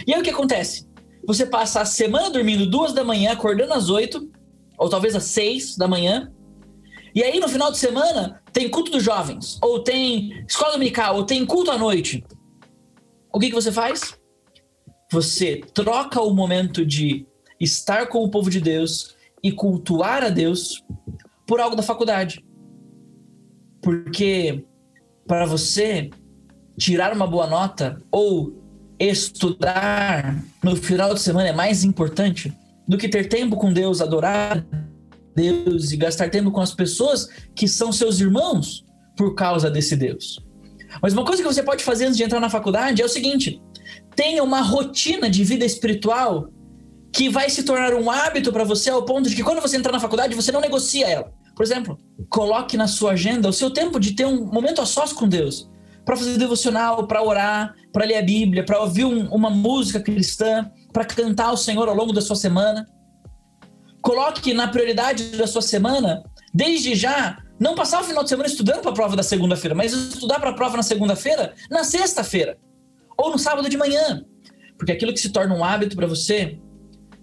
E 0.07 0.13
aí 0.13 0.21
o 0.21 0.23
que 0.23 0.31
acontece? 0.31 0.87
Você 1.27 1.47
passa 1.47 1.81
a 1.81 1.85
semana 1.85 2.31
dormindo 2.31 2.67
duas 2.67 2.93
da 2.93 3.03
manhã, 3.03 3.33
acordando 3.33 3.73
às 3.73 3.89
oito, 3.89 4.31
ou 4.79 4.89
talvez 4.89 5.17
às 5.17 5.25
seis 5.25 5.77
da 5.77 5.89
manhã. 5.89 6.31
E 7.15 7.23
aí 7.23 7.39
no 7.39 7.49
final 7.49 7.71
de 7.71 7.79
semana 7.79 8.43
tem 8.53 8.69
culto 8.69 8.91
dos 8.91 9.03
jovens, 9.03 9.59
ou 9.63 9.83
tem 9.83 10.45
escola 10.49 10.73
dominical, 10.73 11.17
ou 11.17 11.25
tem 11.25 11.47
culto 11.47 11.71
à 11.71 11.79
noite. 11.79 12.25
O 13.33 13.39
que, 13.39 13.49
que 13.49 13.55
você 13.55 13.71
faz? 13.71 14.19
Você 15.13 15.61
troca 15.73 16.21
o 16.21 16.35
momento 16.35 16.85
de 16.85 17.27
estar 17.61 18.09
com 18.09 18.19
o 18.25 18.31
povo 18.31 18.51
de 18.51 18.61
Deus 18.61 19.15
e 19.43 19.53
cultuar 19.53 20.25
a 20.25 20.29
Deus 20.29 20.83
por 21.47 21.61
algo 21.61 21.77
da 21.77 21.83
faculdade. 21.83 22.45
Porque 23.81 24.65
para 25.27 25.47
você 25.47 26.11
tirar 26.77 27.13
uma 27.15 27.27
boa 27.27 27.47
nota 27.47 27.99
ou 28.11 28.61
estudar 28.99 30.43
no 30.63 30.75
final 30.77 31.15
de 31.15 31.21
semana 31.21 31.49
é 31.49 31.53
mais 31.53 31.85
importante 31.85 32.53
do 32.89 32.99
que 32.99 33.09
ter 33.09 33.29
tempo 33.29 33.57
com 33.57 33.73
Deus, 33.73 34.01
adorar 34.01 34.65
Deus 35.35 35.91
e 35.91 35.97
gastar 35.97 36.31
tempo 36.31 36.51
com 36.51 36.61
as 36.61 36.75
pessoas 36.75 37.29
que 37.55 37.67
são 37.67 37.93
seus 37.93 38.21
irmãos 38.21 38.85
por 39.17 39.35
causa 39.35 39.71
desse 39.71 39.97
Deus. 39.97 40.39
Mas 41.03 41.13
uma 41.13 41.25
coisa 41.25 41.43
que 41.43 41.49
você 41.49 41.63
pode 41.63 41.83
fazer 41.83 42.07
antes 42.07 42.17
de 42.17 42.23
entrar 42.23 42.41
na 42.41 42.51
faculdade 42.51 43.03
é 43.03 43.05
o 43.05 43.09
seguinte: 43.09 43.61
tenha 44.15 44.43
uma 44.43 44.61
rotina 44.61 45.29
de 45.29 45.43
vida 45.45 45.65
espiritual 45.65 46.49
que 47.13 47.29
vai 47.29 47.49
se 47.49 47.63
tornar 47.63 47.95
um 47.95 48.11
hábito 48.11 48.53
para 48.53 48.65
você 48.65 48.91
ao 48.91 49.05
ponto 49.05 49.29
de 49.29 49.37
que 49.37 49.43
quando 49.43 49.61
você 49.61 49.77
entrar 49.77 49.93
na 49.93 50.01
faculdade 50.01 50.35
você 50.35 50.51
não 50.51 50.61
negocia 50.61 51.07
ela. 51.07 51.33
Por 51.55 51.63
exemplo, 51.63 51.97
coloque 52.29 52.77
na 52.77 52.89
sua 52.89 53.13
agenda 53.13 53.49
o 53.49 53.53
seu 53.53 53.71
tempo 53.71 54.01
de 54.01 54.13
ter 54.13 54.27
um 54.27 54.45
momento 54.47 54.81
a 54.81 54.87
sós 54.87 55.13
com 55.13 55.29
Deus, 55.29 55.71
para 56.05 56.17
fazer 56.17 56.37
devocional, 56.37 57.07
para 57.07 57.23
orar, 57.23 57.75
para 57.93 58.05
ler 58.05 58.17
a 58.17 58.23
Bíblia, 58.23 58.65
para 58.65 58.81
ouvir 58.81 59.05
um, 59.05 59.29
uma 59.29 59.49
música 59.49 60.01
cristã, 60.01 60.69
para 60.93 61.05
cantar 61.05 61.47
ao 61.47 61.57
Senhor 61.57 61.89
ao 61.89 61.95
longo 61.95 62.13
da 62.13 62.21
sua 62.21 62.35
semana. 62.35 62.85
Coloque 64.05 64.53
na 64.53 64.69
prioridade 64.69 65.31
da 65.31 65.47
sua 65.47 65.63
semana, 65.63 66.23
desde 66.53 66.95
já, 66.95 67.43
não 67.59 67.75
passar 67.75 68.03
o 68.03 68.05
final 68.05 68.23
de 68.23 68.29
semana 68.29 68.47
estudando 68.47 68.83
para 68.83 68.91
a 68.91 68.95
prova 68.95 69.17
da 69.17 69.23
segunda-feira, 69.23 69.75
mas 69.75 69.95
estudar 69.95 70.39
para 70.39 70.51
a 70.51 70.53
prova 70.53 70.77
na 70.77 70.83
segunda-feira, 70.83 71.55
na 71.71 71.85
sexta-feira, 71.85 72.59
ou 73.17 73.31
no 73.31 73.39
sábado 73.39 73.67
de 73.67 73.79
manhã. 73.79 74.23
Porque 74.77 74.93
aquilo 74.93 75.11
que 75.11 75.21
se 75.21 75.31
torna 75.31 75.55
um 75.55 75.65
hábito 75.65 75.97
para 75.97 76.07
você 76.07 76.59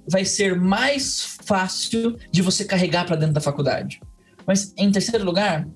vai 0.10 0.26
ser 0.26 0.60
mais 0.60 1.38
fácil 1.44 2.18
de 2.32 2.42
você 2.42 2.66
carregar 2.66 3.06
para 3.06 3.16
dentro 3.16 3.36
da 3.36 3.42
faculdade. 3.42 4.02
Mas, 4.48 4.74
em 4.76 4.92
terceiro 4.92 5.24
lugar, 5.24 5.68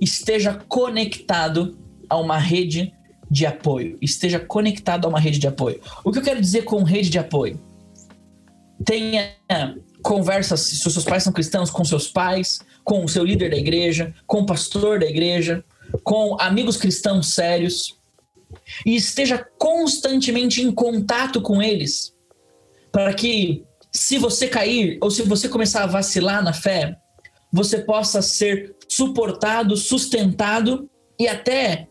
esteja 0.00 0.54
conectado 0.66 1.78
a 2.10 2.16
uma 2.16 2.38
rede 2.38 2.92
de 3.30 3.46
apoio. 3.46 3.98
Esteja 4.02 4.40
conectado 4.40 5.04
a 5.04 5.08
uma 5.08 5.20
rede 5.20 5.38
de 5.38 5.46
apoio. 5.46 5.80
O 6.02 6.10
que 6.10 6.18
eu 6.18 6.22
quero 6.22 6.40
dizer 6.40 6.62
com 6.62 6.82
rede 6.82 7.08
de 7.08 7.20
apoio? 7.20 7.60
Tenha 8.84 9.30
conversas, 10.02 10.60
se 10.60 10.76
seus 10.76 11.04
pais 11.04 11.22
são 11.22 11.32
cristãos, 11.32 11.70
com 11.70 11.84
seus 11.84 12.08
pais, 12.08 12.60
com 12.84 13.04
o 13.04 13.08
seu 13.08 13.24
líder 13.24 13.50
da 13.50 13.56
igreja, 13.56 14.14
com 14.26 14.40
o 14.40 14.46
pastor 14.46 14.98
da 14.98 15.06
igreja, 15.06 15.64
com 16.02 16.36
amigos 16.40 16.76
cristãos 16.76 17.34
sérios. 17.34 17.98
E 18.84 18.94
esteja 18.96 19.46
constantemente 19.58 20.60
em 20.62 20.70
contato 20.70 21.40
com 21.40 21.62
eles, 21.62 22.14
para 22.90 23.14
que, 23.14 23.64
se 23.90 24.18
você 24.18 24.46
cair 24.46 24.98
ou 25.00 25.10
se 25.10 25.22
você 25.22 25.48
começar 25.48 25.84
a 25.84 25.86
vacilar 25.86 26.42
na 26.42 26.52
fé, 26.52 26.96
você 27.52 27.78
possa 27.78 28.20
ser 28.20 28.74
suportado, 28.88 29.76
sustentado 29.76 30.88
e 31.18 31.28
até 31.28 31.88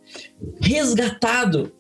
resgatado 0.59 1.72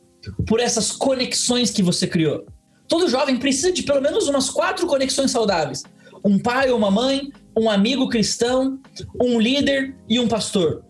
por 0.47 0.59
essas 0.59 0.91
conexões 0.91 1.71
que 1.71 1.83
você 1.83 2.07
criou. 2.07 2.45
Todo 2.87 3.09
jovem 3.09 3.37
precisa 3.37 3.71
de 3.71 3.83
pelo 3.83 4.01
menos 4.01 4.27
umas 4.27 4.49
quatro 4.49 4.85
conexões 4.85 5.31
saudáveis: 5.31 5.83
um 6.23 6.39
pai 6.39 6.69
ou 6.69 6.77
uma 6.77 6.91
mãe, 6.91 7.31
um 7.57 7.69
amigo 7.69 8.07
cristão, 8.09 8.79
um 9.21 9.39
líder 9.39 9.95
e 10.07 10.19
um 10.19 10.27
pastor. 10.27 10.83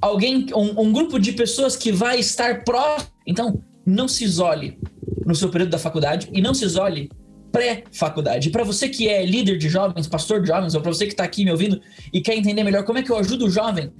Alguém, 0.00 0.46
um, 0.54 0.80
um 0.80 0.92
grupo 0.92 1.18
de 1.18 1.32
pessoas 1.32 1.76
que 1.76 1.92
vai 1.92 2.18
estar 2.18 2.64
próximo. 2.64 3.10
Então, 3.26 3.62
não 3.86 4.08
se 4.08 4.24
isole 4.24 4.78
no 5.24 5.34
seu 5.34 5.48
período 5.48 5.70
da 5.70 5.78
faculdade 5.78 6.28
e 6.32 6.40
não 6.40 6.54
se 6.54 6.64
isole 6.64 7.08
pré-faculdade. 7.52 8.50
Para 8.50 8.64
você 8.64 8.88
que 8.88 9.08
é 9.08 9.24
líder 9.24 9.58
de 9.58 9.68
jovens, 9.68 10.08
pastor 10.08 10.40
de 10.40 10.48
jovens, 10.48 10.74
ou 10.74 10.80
para 10.80 10.92
você 10.92 11.06
que 11.06 11.12
está 11.12 11.24
aqui 11.24 11.44
me 11.44 11.50
ouvindo 11.50 11.80
e 12.12 12.20
quer 12.20 12.36
entender 12.36 12.64
melhor 12.64 12.84
como 12.84 12.98
é 12.98 13.02
que 13.02 13.10
eu 13.10 13.16
ajudo 13.16 13.46
o 13.46 13.50
jovem, 13.50 13.92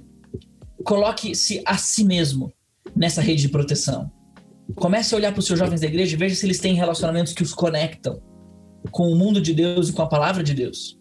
coloque-se 0.83 1.61
a 1.65 1.77
si 1.77 2.03
mesmo 2.03 2.51
nessa 2.95 3.21
rede 3.21 3.43
de 3.43 3.49
proteção. 3.49 4.11
Comece 4.75 5.13
a 5.13 5.17
olhar 5.17 5.31
para 5.31 5.39
os 5.39 5.45
seus 5.45 5.59
jovens 5.59 5.81
da 5.81 5.87
igreja 5.87 6.15
e 6.15 6.19
veja 6.19 6.35
se 6.35 6.45
eles 6.45 6.59
têm 6.59 6.73
relacionamentos 6.73 7.33
que 7.33 7.43
os 7.43 7.53
conectam 7.53 8.21
com 8.91 9.11
o 9.11 9.15
mundo 9.15 9.41
de 9.41 9.53
Deus 9.53 9.89
e 9.89 9.93
com 9.93 10.01
a 10.01 10.07
palavra 10.07 10.43
de 10.43 10.53
Deus. 10.53 10.97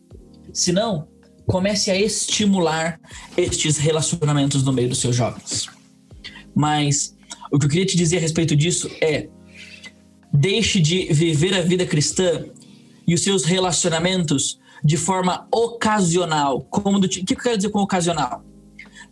Se 0.53 0.72
não, 0.72 1.09
comece 1.47 1.91
a 1.91 1.97
estimular 1.99 3.01
estes 3.37 3.78
relacionamentos 3.78 4.62
no 4.62 4.72
meio 4.72 4.89
dos 4.89 4.99
seus 4.99 5.16
jovens. 5.16 5.68
Mas 6.55 7.16
o 7.51 7.59
que 7.59 7.66
eu 7.66 7.70
queria 7.70 7.87
te 7.87 7.97
dizer 7.97 8.18
a 8.18 8.20
respeito 8.20 8.55
disso 8.55 8.91
é 9.01 9.28
Deixe 10.33 10.80
de 10.80 11.12
viver 11.12 11.55
a 11.55 11.61
vida 11.61 11.85
cristã 11.85 12.47
e 13.07 13.12
os 13.12 13.22
seus 13.22 13.45
relacionamentos 13.45 14.59
de 14.83 14.97
forma 14.97 15.47
ocasional. 15.53 16.62
Como 16.62 16.99
do, 16.99 17.07
o 17.07 17.09
que 17.09 17.35
eu 17.35 17.37
quero 17.37 17.57
dizer 17.59 17.68
com 17.68 17.80
ocasional? 17.80 18.43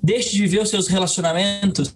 Deixe 0.03 0.31
de 0.31 0.41
viver 0.41 0.63
os 0.63 0.71
seus 0.71 0.89
relacionamentos, 0.89 1.95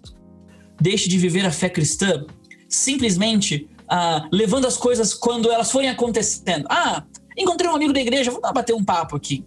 deixe 0.79 1.09
de 1.09 1.17
viver 1.17 1.43
a 1.43 1.51
fé 1.51 1.69
cristã 1.69 2.23
simplesmente 2.69 3.67
ah, 3.89 4.27
levando 4.31 4.65
as 4.65 4.77
coisas 4.77 5.13
quando 5.13 5.51
elas 5.51 5.71
forem 5.71 5.89
acontecendo. 5.89 6.65
Ah, 6.69 7.03
encontrei 7.37 7.69
um 7.69 7.75
amigo 7.75 7.93
da 7.93 8.01
igreja, 8.01 8.31
vamos 8.31 8.51
bater 8.51 8.73
um 8.73 8.83
papo 8.83 9.15
aqui. 9.15 9.45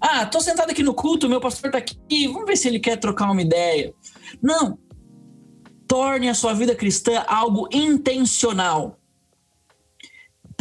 Ah, 0.00 0.26
tô 0.26 0.40
sentado 0.40 0.70
aqui 0.70 0.82
no 0.82 0.94
culto, 0.94 1.28
meu 1.28 1.40
pastor 1.40 1.70
tá 1.70 1.78
aqui, 1.78 2.26
vamos 2.26 2.46
ver 2.46 2.56
se 2.56 2.68
ele 2.68 2.80
quer 2.80 2.96
trocar 2.96 3.30
uma 3.30 3.42
ideia. 3.42 3.94
Não. 4.42 4.78
Torne 5.86 6.28
a 6.28 6.34
sua 6.34 6.54
vida 6.54 6.74
cristã 6.74 7.22
algo 7.26 7.68
intencional 7.72 8.98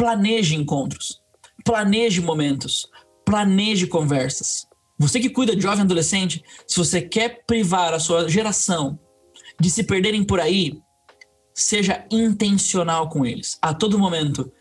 planeje 0.02 0.56
encontros, 0.56 1.22
planeje 1.64 2.22
momentos, 2.22 2.88
planeje 3.24 3.86
conversas. 3.86 4.68
Você 4.98 5.20
que 5.20 5.30
cuida 5.30 5.56
de 5.56 5.62
jovem 5.62 5.82
adolescente, 5.82 6.44
se 6.68 6.78
você 6.78 7.02
quer 7.02 7.44
privar 7.46 7.94
a 7.94 8.00
sua 8.00 8.28
geração 8.28 9.00
de 9.60 9.70
se 9.70 9.84
perderem 9.84 10.24
por 10.24 10.40
aí, 10.40 10.80
seja 11.62 12.06
intencional 12.12 13.10
com 13.10 13.26
eles, 13.26 13.58
a 13.62 13.74
todo 13.74 14.00
momento, 14.00 14.52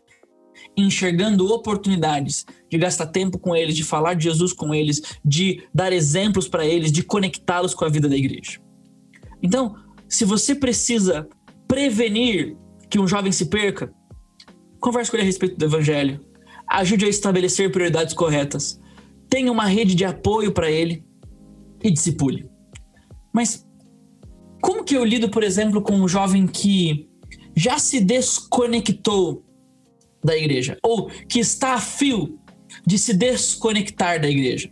enxergando 0.76 1.52
oportunidades 1.52 2.44
de 2.68 2.78
gastar 2.78 3.06
tempo 3.06 3.38
com 3.38 3.54
eles, 3.54 3.76
de 3.76 3.84
falar 3.84 4.14
de 4.14 4.24
Jesus 4.24 4.52
com 4.52 4.74
eles, 4.74 5.02
de 5.24 5.66
dar 5.74 5.92
exemplos 5.92 6.48
para 6.48 6.64
eles, 6.64 6.92
de 6.92 7.02
conectá-los 7.02 7.74
com 7.74 7.84
a 7.84 7.88
vida 7.88 8.08
da 8.08 8.16
igreja. 8.16 8.60
Então, 9.42 9.74
se 10.08 10.24
você 10.24 10.54
precisa 10.54 11.28
prevenir 11.66 12.56
que 12.88 12.98
um 12.98 13.06
jovem 13.06 13.32
se 13.32 13.46
perca, 13.46 13.92
Converse 14.80 15.10
com 15.10 15.18
ele 15.18 15.24
a 15.24 15.26
respeito 15.26 15.56
do 15.56 15.64
evangelho. 15.64 16.20
Ajude 16.66 17.04
a 17.04 17.08
estabelecer 17.08 17.70
prioridades 17.70 18.14
corretas. 18.14 18.80
Tenha 19.28 19.52
uma 19.52 19.66
rede 19.66 19.94
de 19.94 20.04
apoio 20.04 20.52
para 20.52 20.70
ele 20.70 21.04
e 21.82 21.90
discipule. 21.90 22.48
Mas 23.32 23.66
como 24.60 24.84
que 24.84 24.96
eu 24.96 25.04
lido, 25.04 25.30
por 25.30 25.42
exemplo, 25.42 25.82
com 25.82 25.94
um 25.94 26.08
jovem 26.08 26.46
que 26.46 27.08
já 27.56 27.78
se 27.78 28.00
desconectou 28.00 29.44
da 30.22 30.36
igreja 30.36 30.78
ou 30.82 31.08
que 31.28 31.40
está 31.40 31.74
a 31.74 31.80
fio 31.80 32.38
de 32.86 32.98
se 32.98 33.14
desconectar 33.14 34.20
da 34.20 34.28
igreja? 34.28 34.70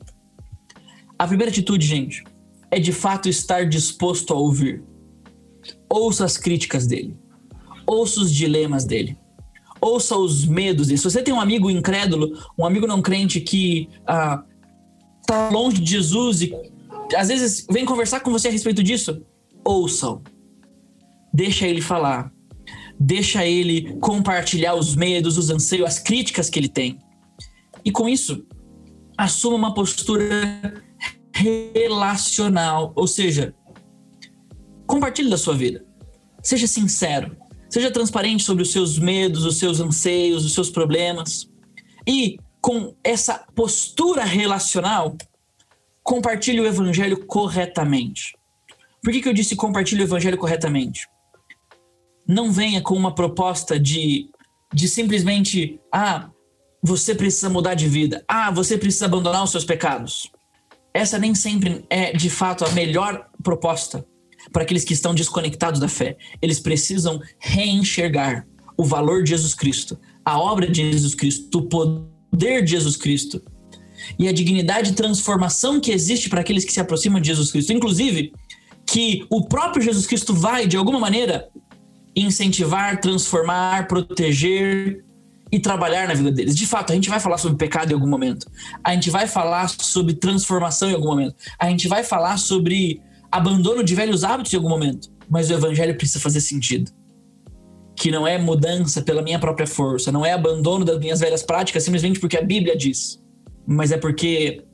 A 1.19 1.27
primeira 1.27 1.51
atitude, 1.51 1.87
gente, 1.87 2.25
é 2.71 2.79
de 2.79 2.93
fato 2.93 3.29
estar 3.29 3.67
disposto 3.67 4.33
a 4.33 4.37
ouvir. 4.37 4.83
Ouça 5.91 6.25
as 6.25 6.37
críticas 6.37 6.87
dele. 6.87 7.17
Ouça 7.87 8.21
os 8.21 8.33
dilemas 8.33 8.85
dele 8.85 9.17
ouça 9.81 10.17
os 10.17 10.45
medos 10.45 10.89
dele. 10.89 10.99
Se 10.99 11.05
você 11.05 11.23
tem 11.23 11.33
um 11.33 11.41
amigo 11.41 11.71
incrédulo, 11.71 12.37
um 12.59 12.65
amigo 12.65 12.87
não 12.87 13.01
crente 13.01 13.41
que 13.41 13.89
ah, 14.07 14.43
tá 15.27 15.51
longe 15.51 15.81
de 15.81 15.91
Jesus 15.91 16.43
e 16.43 16.53
às 17.17 17.29
vezes 17.29 17.67
vem 17.71 17.85
conversar 17.85 18.21
com 18.21 18.31
você 18.31 18.49
a 18.49 18.51
respeito 18.51 18.83
disso, 18.83 19.23
ouçam. 19.69 20.23
Deixa 21.33 21.67
ele 21.67 21.83
falar. 21.83 22.33
Deixa 22.99 23.47
ele 23.47 23.99
compartilhar 23.99 24.75
os 24.75 24.97
medos, 24.97 25.37
os 25.37 25.51
anseios, 25.51 25.87
as 25.87 25.99
críticas 25.99 26.49
que 26.49 26.59
ele 26.59 26.69
tem. 26.69 26.99
E 27.85 27.93
com 27.93 28.09
isso, 28.09 28.47
assuma 29.17 29.57
uma 29.57 29.75
postura 29.75 30.83
relacional, 31.35 32.93
ou 32.97 33.07
seja, 33.07 33.55
compartilhe 34.87 35.29
da 35.29 35.37
sua 35.37 35.55
vida. 35.55 35.85
Seja 36.43 36.67
sincero. 36.67 37.37
Seja 37.69 37.91
transparente 37.91 38.43
sobre 38.43 38.63
os 38.63 38.73
seus 38.73 38.99
medos, 38.99 39.45
os 39.45 39.59
seus 39.59 39.79
anseios, 39.79 40.45
os 40.45 40.55
seus 40.55 40.71
problemas. 40.71 41.49
E 42.07 42.39
com 42.63 42.97
essa 43.05 43.45
postura 43.55 44.25
relacional, 44.25 45.15
compartilhe 46.03 46.61
o 46.61 46.67
evangelho 46.67 47.27
corretamente. 47.27 48.38
Por 49.03 49.13
que, 49.13 49.21
que 49.21 49.29
eu 49.29 49.33
disse 49.33 49.57
compartilhe 49.57 50.03
o 50.03 50.05
evangelho 50.05 50.39
corretamente? 50.39 51.09
Não 52.27 52.53
venha 52.53 52.81
com 52.83 52.95
uma 52.95 53.15
proposta 53.15 53.79
de, 53.79 54.29
de 54.73 54.89
simplesmente, 54.89 55.81
ah, 55.93 56.31
você 56.83 57.15
precisa 57.15 57.49
mudar 57.49 57.75
de 57.75 57.89
vida, 57.89 58.25
ah, 58.29 58.51
você 58.51 58.77
precisa 58.77 59.07
abandonar 59.07 59.43
os 59.45 59.51
seus 59.51 59.65
pecados. 59.65 60.31
Essa 60.93 61.19
nem 61.19 61.35
sempre 61.35 61.85
é 61.89 62.13
de 62.13 62.29
fato 62.29 62.65
a 62.65 62.71
melhor 62.71 63.29
proposta 63.43 64.05
para 64.53 64.63
aqueles 64.63 64.85
que 64.85 64.93
estão 64.93 65.15
desconectados 65.15 65.81
da 65.81 65.89
fé. 65.89 66.17
Eles 66.41 66.61
precisam 66.61 67.21
reenxergar 67.39 68.47
o 68.77 68.85
valor 68.85 69.23
de 69.23 69.31
Jesus 69.31 69.55
Cristo, 69.55 69.99
a 70.25 70.39
obra 70.39 70.67
de 70.67 70.93
Jesus 70.93 71.15
Cristo, 71.15 71.59
o 71.59 71.63
poder 71.63 72.63
de 72.63 72.71
Jesus 72.71 72.97
Cristo 72.97 73.43
e 74.19 74.29
a 74.29 74.33
dignidade 74.33 74.91
e 74.91 74.95
transformação 74.95 75.81
que 75.81 75.91
existe 75.91 76.29
para 76.29 76.41
aqueles 76.41 76.65
que 76.65 76.73
se 76.73 76.81
aproximam 76.81 77.21
de 77.21 77.29
Jesus 77.29 77.51
Cristo. 77.51 77.73
Inclusive, 77.73 78.33
que 78.89 79.27
o 79.29 79.45
próprio 79.45 79.83
Jesus 79.83 80.07
Cristo 80.07 80.33
vai, 80.33 80.67
de 80.67 80.75
alguma 80.75 80.99
maneira, 80.99 81.51
incentivar, 82.17 82.99
transformar, 82.99 83.87
proteger 83.87 85.05
e 85.53 85.61
trabalhar 85.61 86.09
na 86.09 86.15
vida 86.15 86.33
deles. 86.33 86.57
De 86.57 86.67
fato, 86.67 86.91
a 86.91 86.95
gente 86.95 87.11
vai 87.11 87.21
falar 87.21 87.37
sobre 87.37 87.59
pecado 87.59 87.91
em 87.91 87.95
algum 87.95 88.09
momento. 88.09 88.51
A 88.83 88.95
gente 88.95 89.11
vai 89.11 89.27
falar 89.27 89.69
sobre 89.69 90.15
transformação 90.15 90.91
em 90.91 90.95
algum 90.95 91.09
momento. 91.09 91.37
A 91.59 91.69
gente 91.69 91.87
vai 91.87 92.03
falar 92.03 92.39
sobre 92.39 93.03
abandono 93.31 93.85
de 93.85 93.95
velhos 93.95 94.25
hábitos 94.25 94.55
em 94.55 94.57
algum 94.57 94.71
momento. 94.71 95.11
Mas 95.29 95.51
o 95.51 95.53
evangelho 95.53 95.95
precisa 95.95 96.19
fazer 96.19 96.41
sentido. 96.41 96.91
Que 97.95 98.11
não 98.11 98.27
é 98.27 98.39
mudança 98.39 99.03
pela 99.03 99.21
minha 99.21 99.39
própria 99.39 99.67
força, 99.67 100.11
não 100.11 100.25
é 100.25 100.33
abandono 100.33 100.83
das 100.83 100.99
minhas 100.99 101.21
velhas 101.21 101.43
práticas 101.43 101.83
simplesmente 101.83 102.19
porque 102.19 102.39
a 102.39 102.43
Bíblia 102.43 102.75
diz, 102.75 103.23
mas 103.67 103.93
é 103.93 103.99
porque 103.99 104.65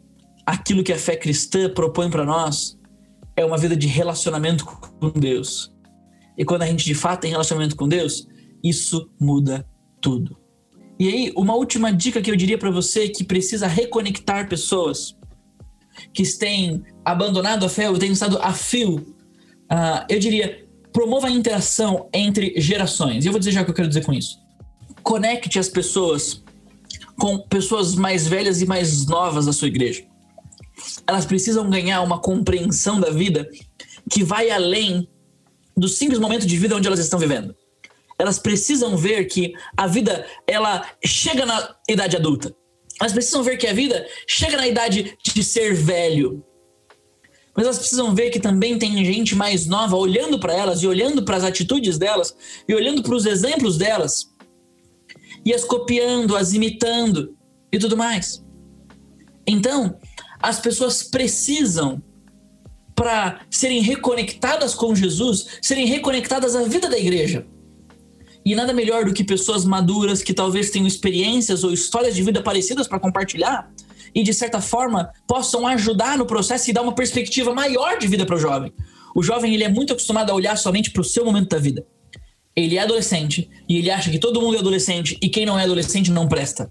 aquilo 0.47 0.85
que 0.85 0.93
a 0.93 0.99
fé 0.99 1.17
cristã 1.17 1.69
propõe 1.69 2.09
para 2.09 2.25
nós 2.25 2.79
é 3.37 3.45
uma 3.45 3.59
vida 3.59 3.76
de 3.76 3.87
relacionamento 3.87 4.64
com 4.64 5.11
Deus. 5.11 5.72
E 6.37 6.45
quando 6.45 6.62
a 6.62 6.66
gente 6.66 6.85
de 6.85 6.95
fato 6.95 7.22
tem 7.22 7.30
relacionamento 7.30 7.76
com 7.76 7.89
Deus, 7.89 8.26
isso 8.62 9.09
muda 9.20 9.66
tudo. 10.01 10.37
E 10.99 11.09
aí, 11.09 11.32
uma 11.37 11.55
última 11.55 11.93
dica 11.93 12.22
que 12.22 12.30
eu 12.30 12.37
diria 12.37 12.57
para 12.57 12.70
você 12.70 13.09
que 13.09 13.24
precisa 13.24 13.66
reconectar 13.66 14.49
pessoas 14.49 15.16
que 16.12 16.22
têm 16.39 16.85
abandonado 17.05 17.64
a 17.64 17.68
fé 17.68 17.91
ou 17.91 17.99
têm 17.99 18.12
estado 18.12 18.39
a 18.39 18.53
fio, 18.53 18.97
uh, 18.97 20.05
eu 20.09 20.18
diria, 20.18 20.66
promova 20.93 21.26
a 21.26 21.30
interação 21.30 22.09
entre 22.12 22.55
gerações. 22.61 23.24
E 23.24 23.28
eu 23.28 23.32
vou 23.32 23.39
dizer 23.39 23.53
já 23.53 23.62
o 23.62 23.64
que 23.64 23.70
eu 23.70 23.74
quero 23.74 23.89
dizer 23.89 24.05
com 24.05 24.12
isso. 24.12 24.39
Conecte 25.03 25.59
as 25.59 25.68
pessoas 25.68 26.43
com 27.16 27.39
pessoas 27.39 27.95
mais 27.95 28.26
velhas 28.26 28.61
e 28.61 28.66
mais 28.66 29.07
novas 29.07 29.47
da 29.47 29.53
sua 29.53 29.68
igreja. 29.68 30.05
Elas 31.07 31.25
precisam 31.25 31.68
ganhar 31.70 32.03
uma 32.03 32.18
compreensão 32.18 33.01
da 33.01 33.11
vida 33.11 33.49
que 34.11 34.22
vai 34.22 34.51
além 34.51 35.09
do 35.77 35.89
simples 35.89 36.20
momento 36.20 36.47
de 36.47 36.57
vida 36.57 36.77
onde 36.77 36.87
elas 36.87 37.01
estão 37.01 37.18
vivendo 37.18 37.55
elas 38.18 38.39
precisam 38.39 38.97
ver 38.97 39.25
que 39.27 39.55
a 39.77 39.87
vida 39.87 40.27
ela 40.47 40.89
chega 41.05 41.45
na 41.45 41.75
idade 41.89 42.16
adulta. 42.16 42.55
Elas 43.01 43.12
precisam 43.12 43.43
ver 43.43 43.57
que 43.57 43.66
a 43.66 43.72
vida 43.72 44.07
chega 44.27 44.57
na 44.57 44.68
idade 44.68 45.16
de 45.22 45.43
ser 45.43 45.75
velho. 45.75 46.45
Mas 47.57 47.66
elas 47.66 47.79
precisam 47.79 48.14
ver 48.14 48.31
que 48.31 48.41
também 48.41 48.79
tem 48.79 49.05
gente 49.05 49.35
mais 49.35 49.66
nova 49.66 49.97
olhando 49.97 50.39
para 50.39 50.55
elas 50.55 50.83
e 50.83 50.87
olhando 50.87 51.25
para 51.25 51.37
as 51.37 51.45
atitudes 51.45 51.99
delas 51.99 52.35
e 52.68 52.75
olhando 52.75 53.03
para 53.03 53.14
os 53.14 53.27
exemplos 53.27 53.77
delas 53.77 54.33
e 55.45 55.53
as 55.53 55.64
copiando, 55.64 56.37
as 56.37 56.53
imitando 56.53 57.37
e 57.72 57.79
tudo 57.79 57.97
mais. 57.97 58.45
Então, 59.47 59.99
as 60.45 60.61
pessoas 60.61 61.03
precisam 61.03 62.03
para 62.95 63.40
serem 63.51 63.80
reconectadas 63.80 64.74
com 64.74 64.95
Jesus, 64.95 65.59
serem 65.62 65.86
reconectadas 65.86 66.55
à 66.55 66.62
vida 66.64 66.86
da 66.88 66.99
igreja. 66.99 67.47
E 68.45 68.55
nada 68.55 68.74
melhor 68.74 69.07
do 69.07 69.14
que 69.14 69.24
pessoas 69.24 69.64
maduras 69.64 70.22
que 70.22 70.34
talvez 70.34 70.68
tenham 70.70 70.86
experiências 70.86 71.64
ou 71.64 71.72
histórias 71.72 72.14
de 72.14 72.22
vida 72.22 72.42
parecidas 72.42 72.86
para 72.86 73.01
compartilhar 73.01 73.72
e, 74.14 74.22
de 74.22 74.34
certa 74.34 74.61
forma, 74.61 75.11
possam 75.26 75.66
ajudar 75.66 76.18
no 76.18 76.26
processo 76.26 76.68
e 76.68 76.74
dar 76.74 76.82
uma 76.82 76.95
perspectiva 76.95 77.55
maior 77.55 77.99
de 77.99 78.07
vida 78.07 78.26
para 78.26 78.36
o 78.36 78.38
jovem. 78.38 78.70
O 79.16 79.22
jovem 79.22 79.55
ele 79.55 79.64
é 79.64 79.68
muito 79.68 79.95
acostumado 79.95 80.30
a 80.30 80.34
olhar 80.34 80.57
somente 80.57 80.90
para 80.90 81.01
o 81.01 81.05
seu 81.05 81.24
momento 81.24 81.49
da 81.49 81.59
vida. 81.59 81.86
Ele 82.55 82.76
é 82.76 82.82
adolescente 82.82 83.49
e 83.66 83.78
ele 83.78 83.90
acha 83.90 84.11
que 84.11 84.18
todo 84.18 84.42
mundo 84.42 84.57
é 84.57 84.61
adolescente 84.61 85.16
e 85.22 85.28
quem 85.30 85.47
não 85.47 85.59
é 85.59 85.64
adolescente 85.64 86.11
não 86.11 86.28
presta. 86.28 86.70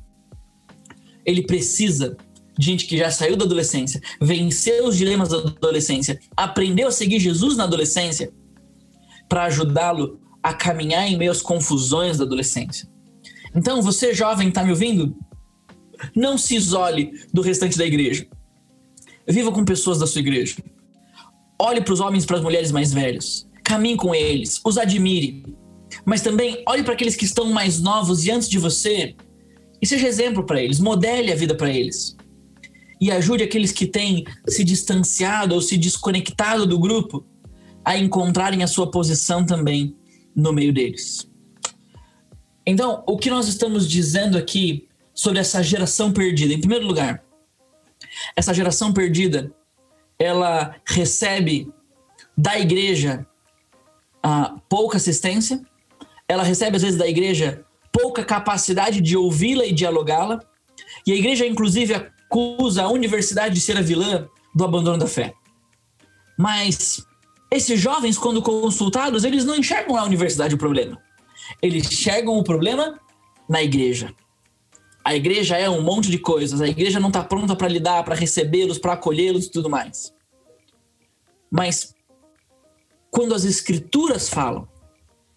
Ele 1.25 1.41
precisa 1.41 2.15
gente 2.59 2.85
que 2.85 2.97
já 2.97 3.09
saiu 3.09 3.35
da 3.35 3.45
adolescência, 3.45 4.01
venceu 4.21 4.87
os 4.87 4.97
dilemas 4.97 5.29
da 5.29 5.37
adolescência, 5.37 6.19
aprendeu 6.35 6.87
a 6.87 6.91
seguir 6.91 7.19
Jesus 7.19 7.57
na 7.57 7.63
adolescência 7.63 8.31
para 9.27 9.45
ajudá-lo 9.45 10.19
a 10.41 10.53
caminhar 10.53 11.07
em 11.07 11.17
meio 11.17 11.31
às 11.31 11.41
confusões 11.41 12.17
da 12.17 12.25
adolescência. 12.25 12.87
Então, 13.55 13.81
você 13.81 14.13
jovem 14.13 14.49
está 14.49 14.63
me 14.63 14.71
ouvindo? 14.71 15.15
Não 16.15 16.37
se 16.37 16.55
isole 16.55 17.11
do 17.33 17.41
restante 17.41 17.77
da 17.77 17.85
igreja. 17.85 18.27
Viva 19.27 19.51
com 19.51 19.63
pessoas 19.63 19.99
da 19.99 20.07
sua 20.07 20.19
igreja. 20.19 20.57
Olhe 21.59 21.81
para 21.81 21.93
os 21.93 21.99
homens 21.99 22.23
e 22.23 22.27
para 22.27 22.37
as 22.37 22.43
mulheres 22.43 22.71
mais 22.71 22.91
velhos. 22.91 23.47
Caminhe 23.63 23.95
com 23.95 24.13
eles, 24.13 24.59
os 24.65 24.77
admire. 24.77 25.45
Mas 26.05 26.21
também 26.21 26.61
olhe 26.67 26.83
para 26.83 26.93
aqueles 26.93 27.15
que 27.15 27.25
estão 27.25 27.45
mais 27.51 27.79
novos 27.79 28.25
e 28.25 28.31
antes 28.31 28.49
de 28.49 28.57
você 28.57 29.15
e 29.81 29.85
seja 29.85 30.07
exemplo 30.07 30.45
para 30.45 30.61
eles, 30.61 30.79
modele 30.79 31.31
a 31.31 31.35
vida 31.35 31.55
para 31.55 31.69
eles. 31.69 32.15
E 33.03 33.11
ajude 33.11 33.43
aqueles 33.43 33.73
que 33.73 33.85
têm 33.85 34.23
se 34.47 34.63
distanciado 34.63 35.53
ou 35.53 35.61
se 35.61 35.77
desconectado 35.77 36.65
do 36.65 36.79
grupo 36.79 37.25
a 37.83 37.97
encontrarem 37.97 38.63
a 38.63 38.67
sua 38.67 38.89
posição 38.89 39.45
também 39.45 39.93
no 40.33 40.53
meio 40.53 40.71
deles. 40.71 41.29
Então, 42.65 43.03
o 43.05 43.17
que 43.17 43.29
nós 43.29 43.49
estamos 43.49 43.89
dizendo 43.89 44.37
aqui 44.37 44.87
sobre 45.13 45.39
essa 45.39 45.61
geração 45.61 46.13
perdida? 46.13 46.53
Em 46.53 46.61
primeiro 46.61 46.87
lugar, 46.87 47.21
essa 48.37 48.53
geração 48.53 48.93
perdida, 48.93 49.51
ela 50.17 50.73
recebe 50.85 51.69
da 52.37 52.57
igreja 52.57 53.27
uh, 54.25 54.61
pouca 54.69 54.95
assistência, 54.95 55.61
ela 56.25 56.43
recebe 56.43 56.77
às 56.77 56.83
vezes 56.83 56.97
da 56.97 57.05
igreja 57.05 57.65
pouca 57.91 58.23
capacidade 58.23 59.01
de 59.01 59.17
ouvi-la 59.17 59.65
e 59.65 59.73
dialogá-la, 59.73 60.39
e 61.05 61.11
a 61.11 61.15
igreja 61.15 61.45
inclusive 61.45 62.12
acusa 62.33 62.83
a 62.83 62.89
universidade 62.89 63.53
de 63.53 63.61
ser 63.61 63.77
a 63.77 63.81
vilã 63.81 64.27
do 64.55 64.63
abandono 64.63 64.97
da 64.97 65.07
fé. 65.07 65.35
Mas 66.37 67.05
esses 67.51 67.79
jovens, 67.79 68.17
quando 68.17 68.41
consultados, 68.41 69.23
eles 69.23 69.45
não 69.45 69.55
enxergam 69.55 69.95
na 69.95 70.03
universidade 70.03 70.55
o 70.55 70.57
problema. 70.57 70.99
Eles 71.61 71.85
enxergam 71.85 72.35
o 72.35 72.43
problema 72.43 72.99
na 73.47 73.61
igreja. 73.61 74.13
A 75.05 75.15
igreja 75.15 75.57
é 75.57 75.69
um 75.69 75.81
monte 75.81 76.09
de 76.09 76.17
coisas. 76.17 76.59
A 76.59 76.67
igreja 76.67 76.99
não 76.99 77.09
está 77.09 77.23
pronta 77.23 77.55
para 77.55 77.67
lidar, 77.67 78.03
para 78.03 78.15
recebê-los, 78.15 78.79
para 78.79 78.93
acolhê-los 78.93 79.45
e 79.45 79.51
tudo 79.51 79.69
mais. 79.69 80.13
Mas 81.51 81.93
quando 83.11 83.35
as 83.35 83.43
escrituras 83.43 84.27
falam 84.27 84.67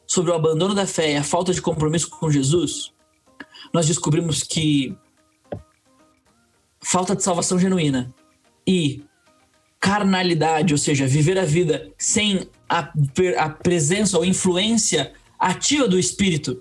sobre 0.07 0.31
o 0.31 0.35
abandono 0.35 0.75
da 0.75 0.87
fé 0.87 1.13
e 1.13 1.17
a 1.17 1.25
falta 1.25 1.53
de 1.53 1.61
compromisso 1.61 2.09
com 2.09 2.31
Jesus, 2.31 2.93
nós 3.75 3.87
descobrimos 3.87 4.43
que 4.43 4.97
falta 6.87 7.17
de 7.17 7.23
salvação 7.25 7.59
genuína 7.59 8.15
e 8.65 9.03
carnalidade, 9.81 10.73
ou 10.73 10.79
seja, 10.79 11.05
viver 11.05 11.37
a 11.37 11.45
vida 11.45 11.91
sem 11.99 12.49
a, 12.69 12.93
a 13.39 13.49
presença 13.51 14.17
ou 14.17 14.25
influência 14.25 15.13
ativa 15.37 15.89
do 15.89 15.99
Espírito, 15.99 16.61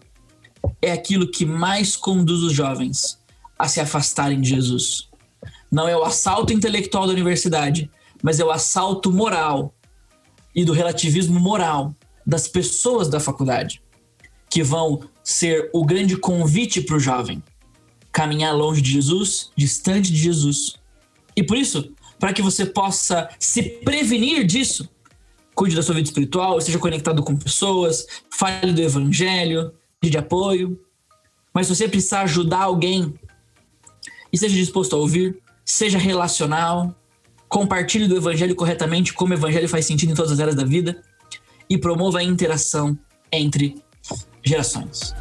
é 0.82 0.91
aquilo 0.91 1.30
que 1.30 1.45
mais 1.45 1.95
conduz 1.95 2.41
os 2.41 2.53
jovens 2.53 3.19
a 3.57 3.67
se 3.67 3.80
afastarem 3.80 4.41
de 4.41 4.49
Jesus. 4.49 5.07
Não 5.71 5.88
é 5.88 5.95
o 5.95 6.03
assalto 6.03 6.51
intelectual 6.51 7.05
da 7.05 7.13
universidade, 7.13 7.89
mas 8.23 8.39
é 8.39 8.43
o 8.43 8.49
assalto 8.49 9.11
moral 9.11 9.76
e 10.55 10.65
do 10.65 10.73
relativismo 10.73 11.39
moral 11.39 11.95
das 12.26 12.47
pessoas 12.47 13.07
da 13.09 13.19
faculdade, 13.19 13.80
que 14.49 14.63
vão 14.63 15.01
ser 15.23 15.69
o 15.71 15.86
grande 15.86 16.17
convite 16.17 16.82
para 16.82 16.95
o 16.95 16.99
jovem 16.99 17.43
caminhar 18.16 18.55
longe 18.55 18.82
de 18.82 18.93
Jesus, 18.93 19.51
distante 19.57 20.09
de 20.09 20.18
Jesus. 20.18 20.78
E 21.36 21.43
por 21.43 21.57
isso, 21.57 21.91
para 22.18 22.32
que 22.32 22.41
você 22.41 22.66
possa 22.66 23.28
se 23.38 23.61
prevenir 23.61 24.45
disso. 24.45 24.88
Cuide 25.53 25.76
da 25.76 25.84
sua 25.84 25.95
vida 25.95 26.07
espiritual, 26.07 26.57
esteja 26.57 26.80
conectado 26.80 27.22
com 27.22 27.36
pessoas, 27.36 28.07
fale 28.30 28.72
do 28.72 28.82
evangelho, 28.82 29.74
de 30.01 30.18
apoio. 30.18 30.80
Mas 31.53 31.68
se 31.68 31.76
você 31.76 31.89
precisar 31.89 32.22
ajudar 32.22 32.63
alguém, 32.63 33.13
esteja 34.32 34.55
disposto 34.55 34.95
a 34.95 34.99
ouvir, 34.99 35.41
seja 35.66 35.97
relacional, 35.97 36.95
compartilhe 37.49 38.07
do 38.07 38.16
evangelho 38.16 38.55
corretamente, 38.55 39.11
como 39.11 39.34
o 39.34 39.38
evangelho 39.38 39.68
faz 39.68 39.86
sentido 39.86 40.13
em 40.13 40.16
todas 40.16 40.32
as 40.32 40.39
áreas 40.39 40.55
da 40.55 40.63
vida 40.63 41.03
e 41.70 41.78
promova 41.78 42.20
a 42.20 42.24
interação 42.24 42.97
entre 43.30 43.76
gerações. 44.41 45.13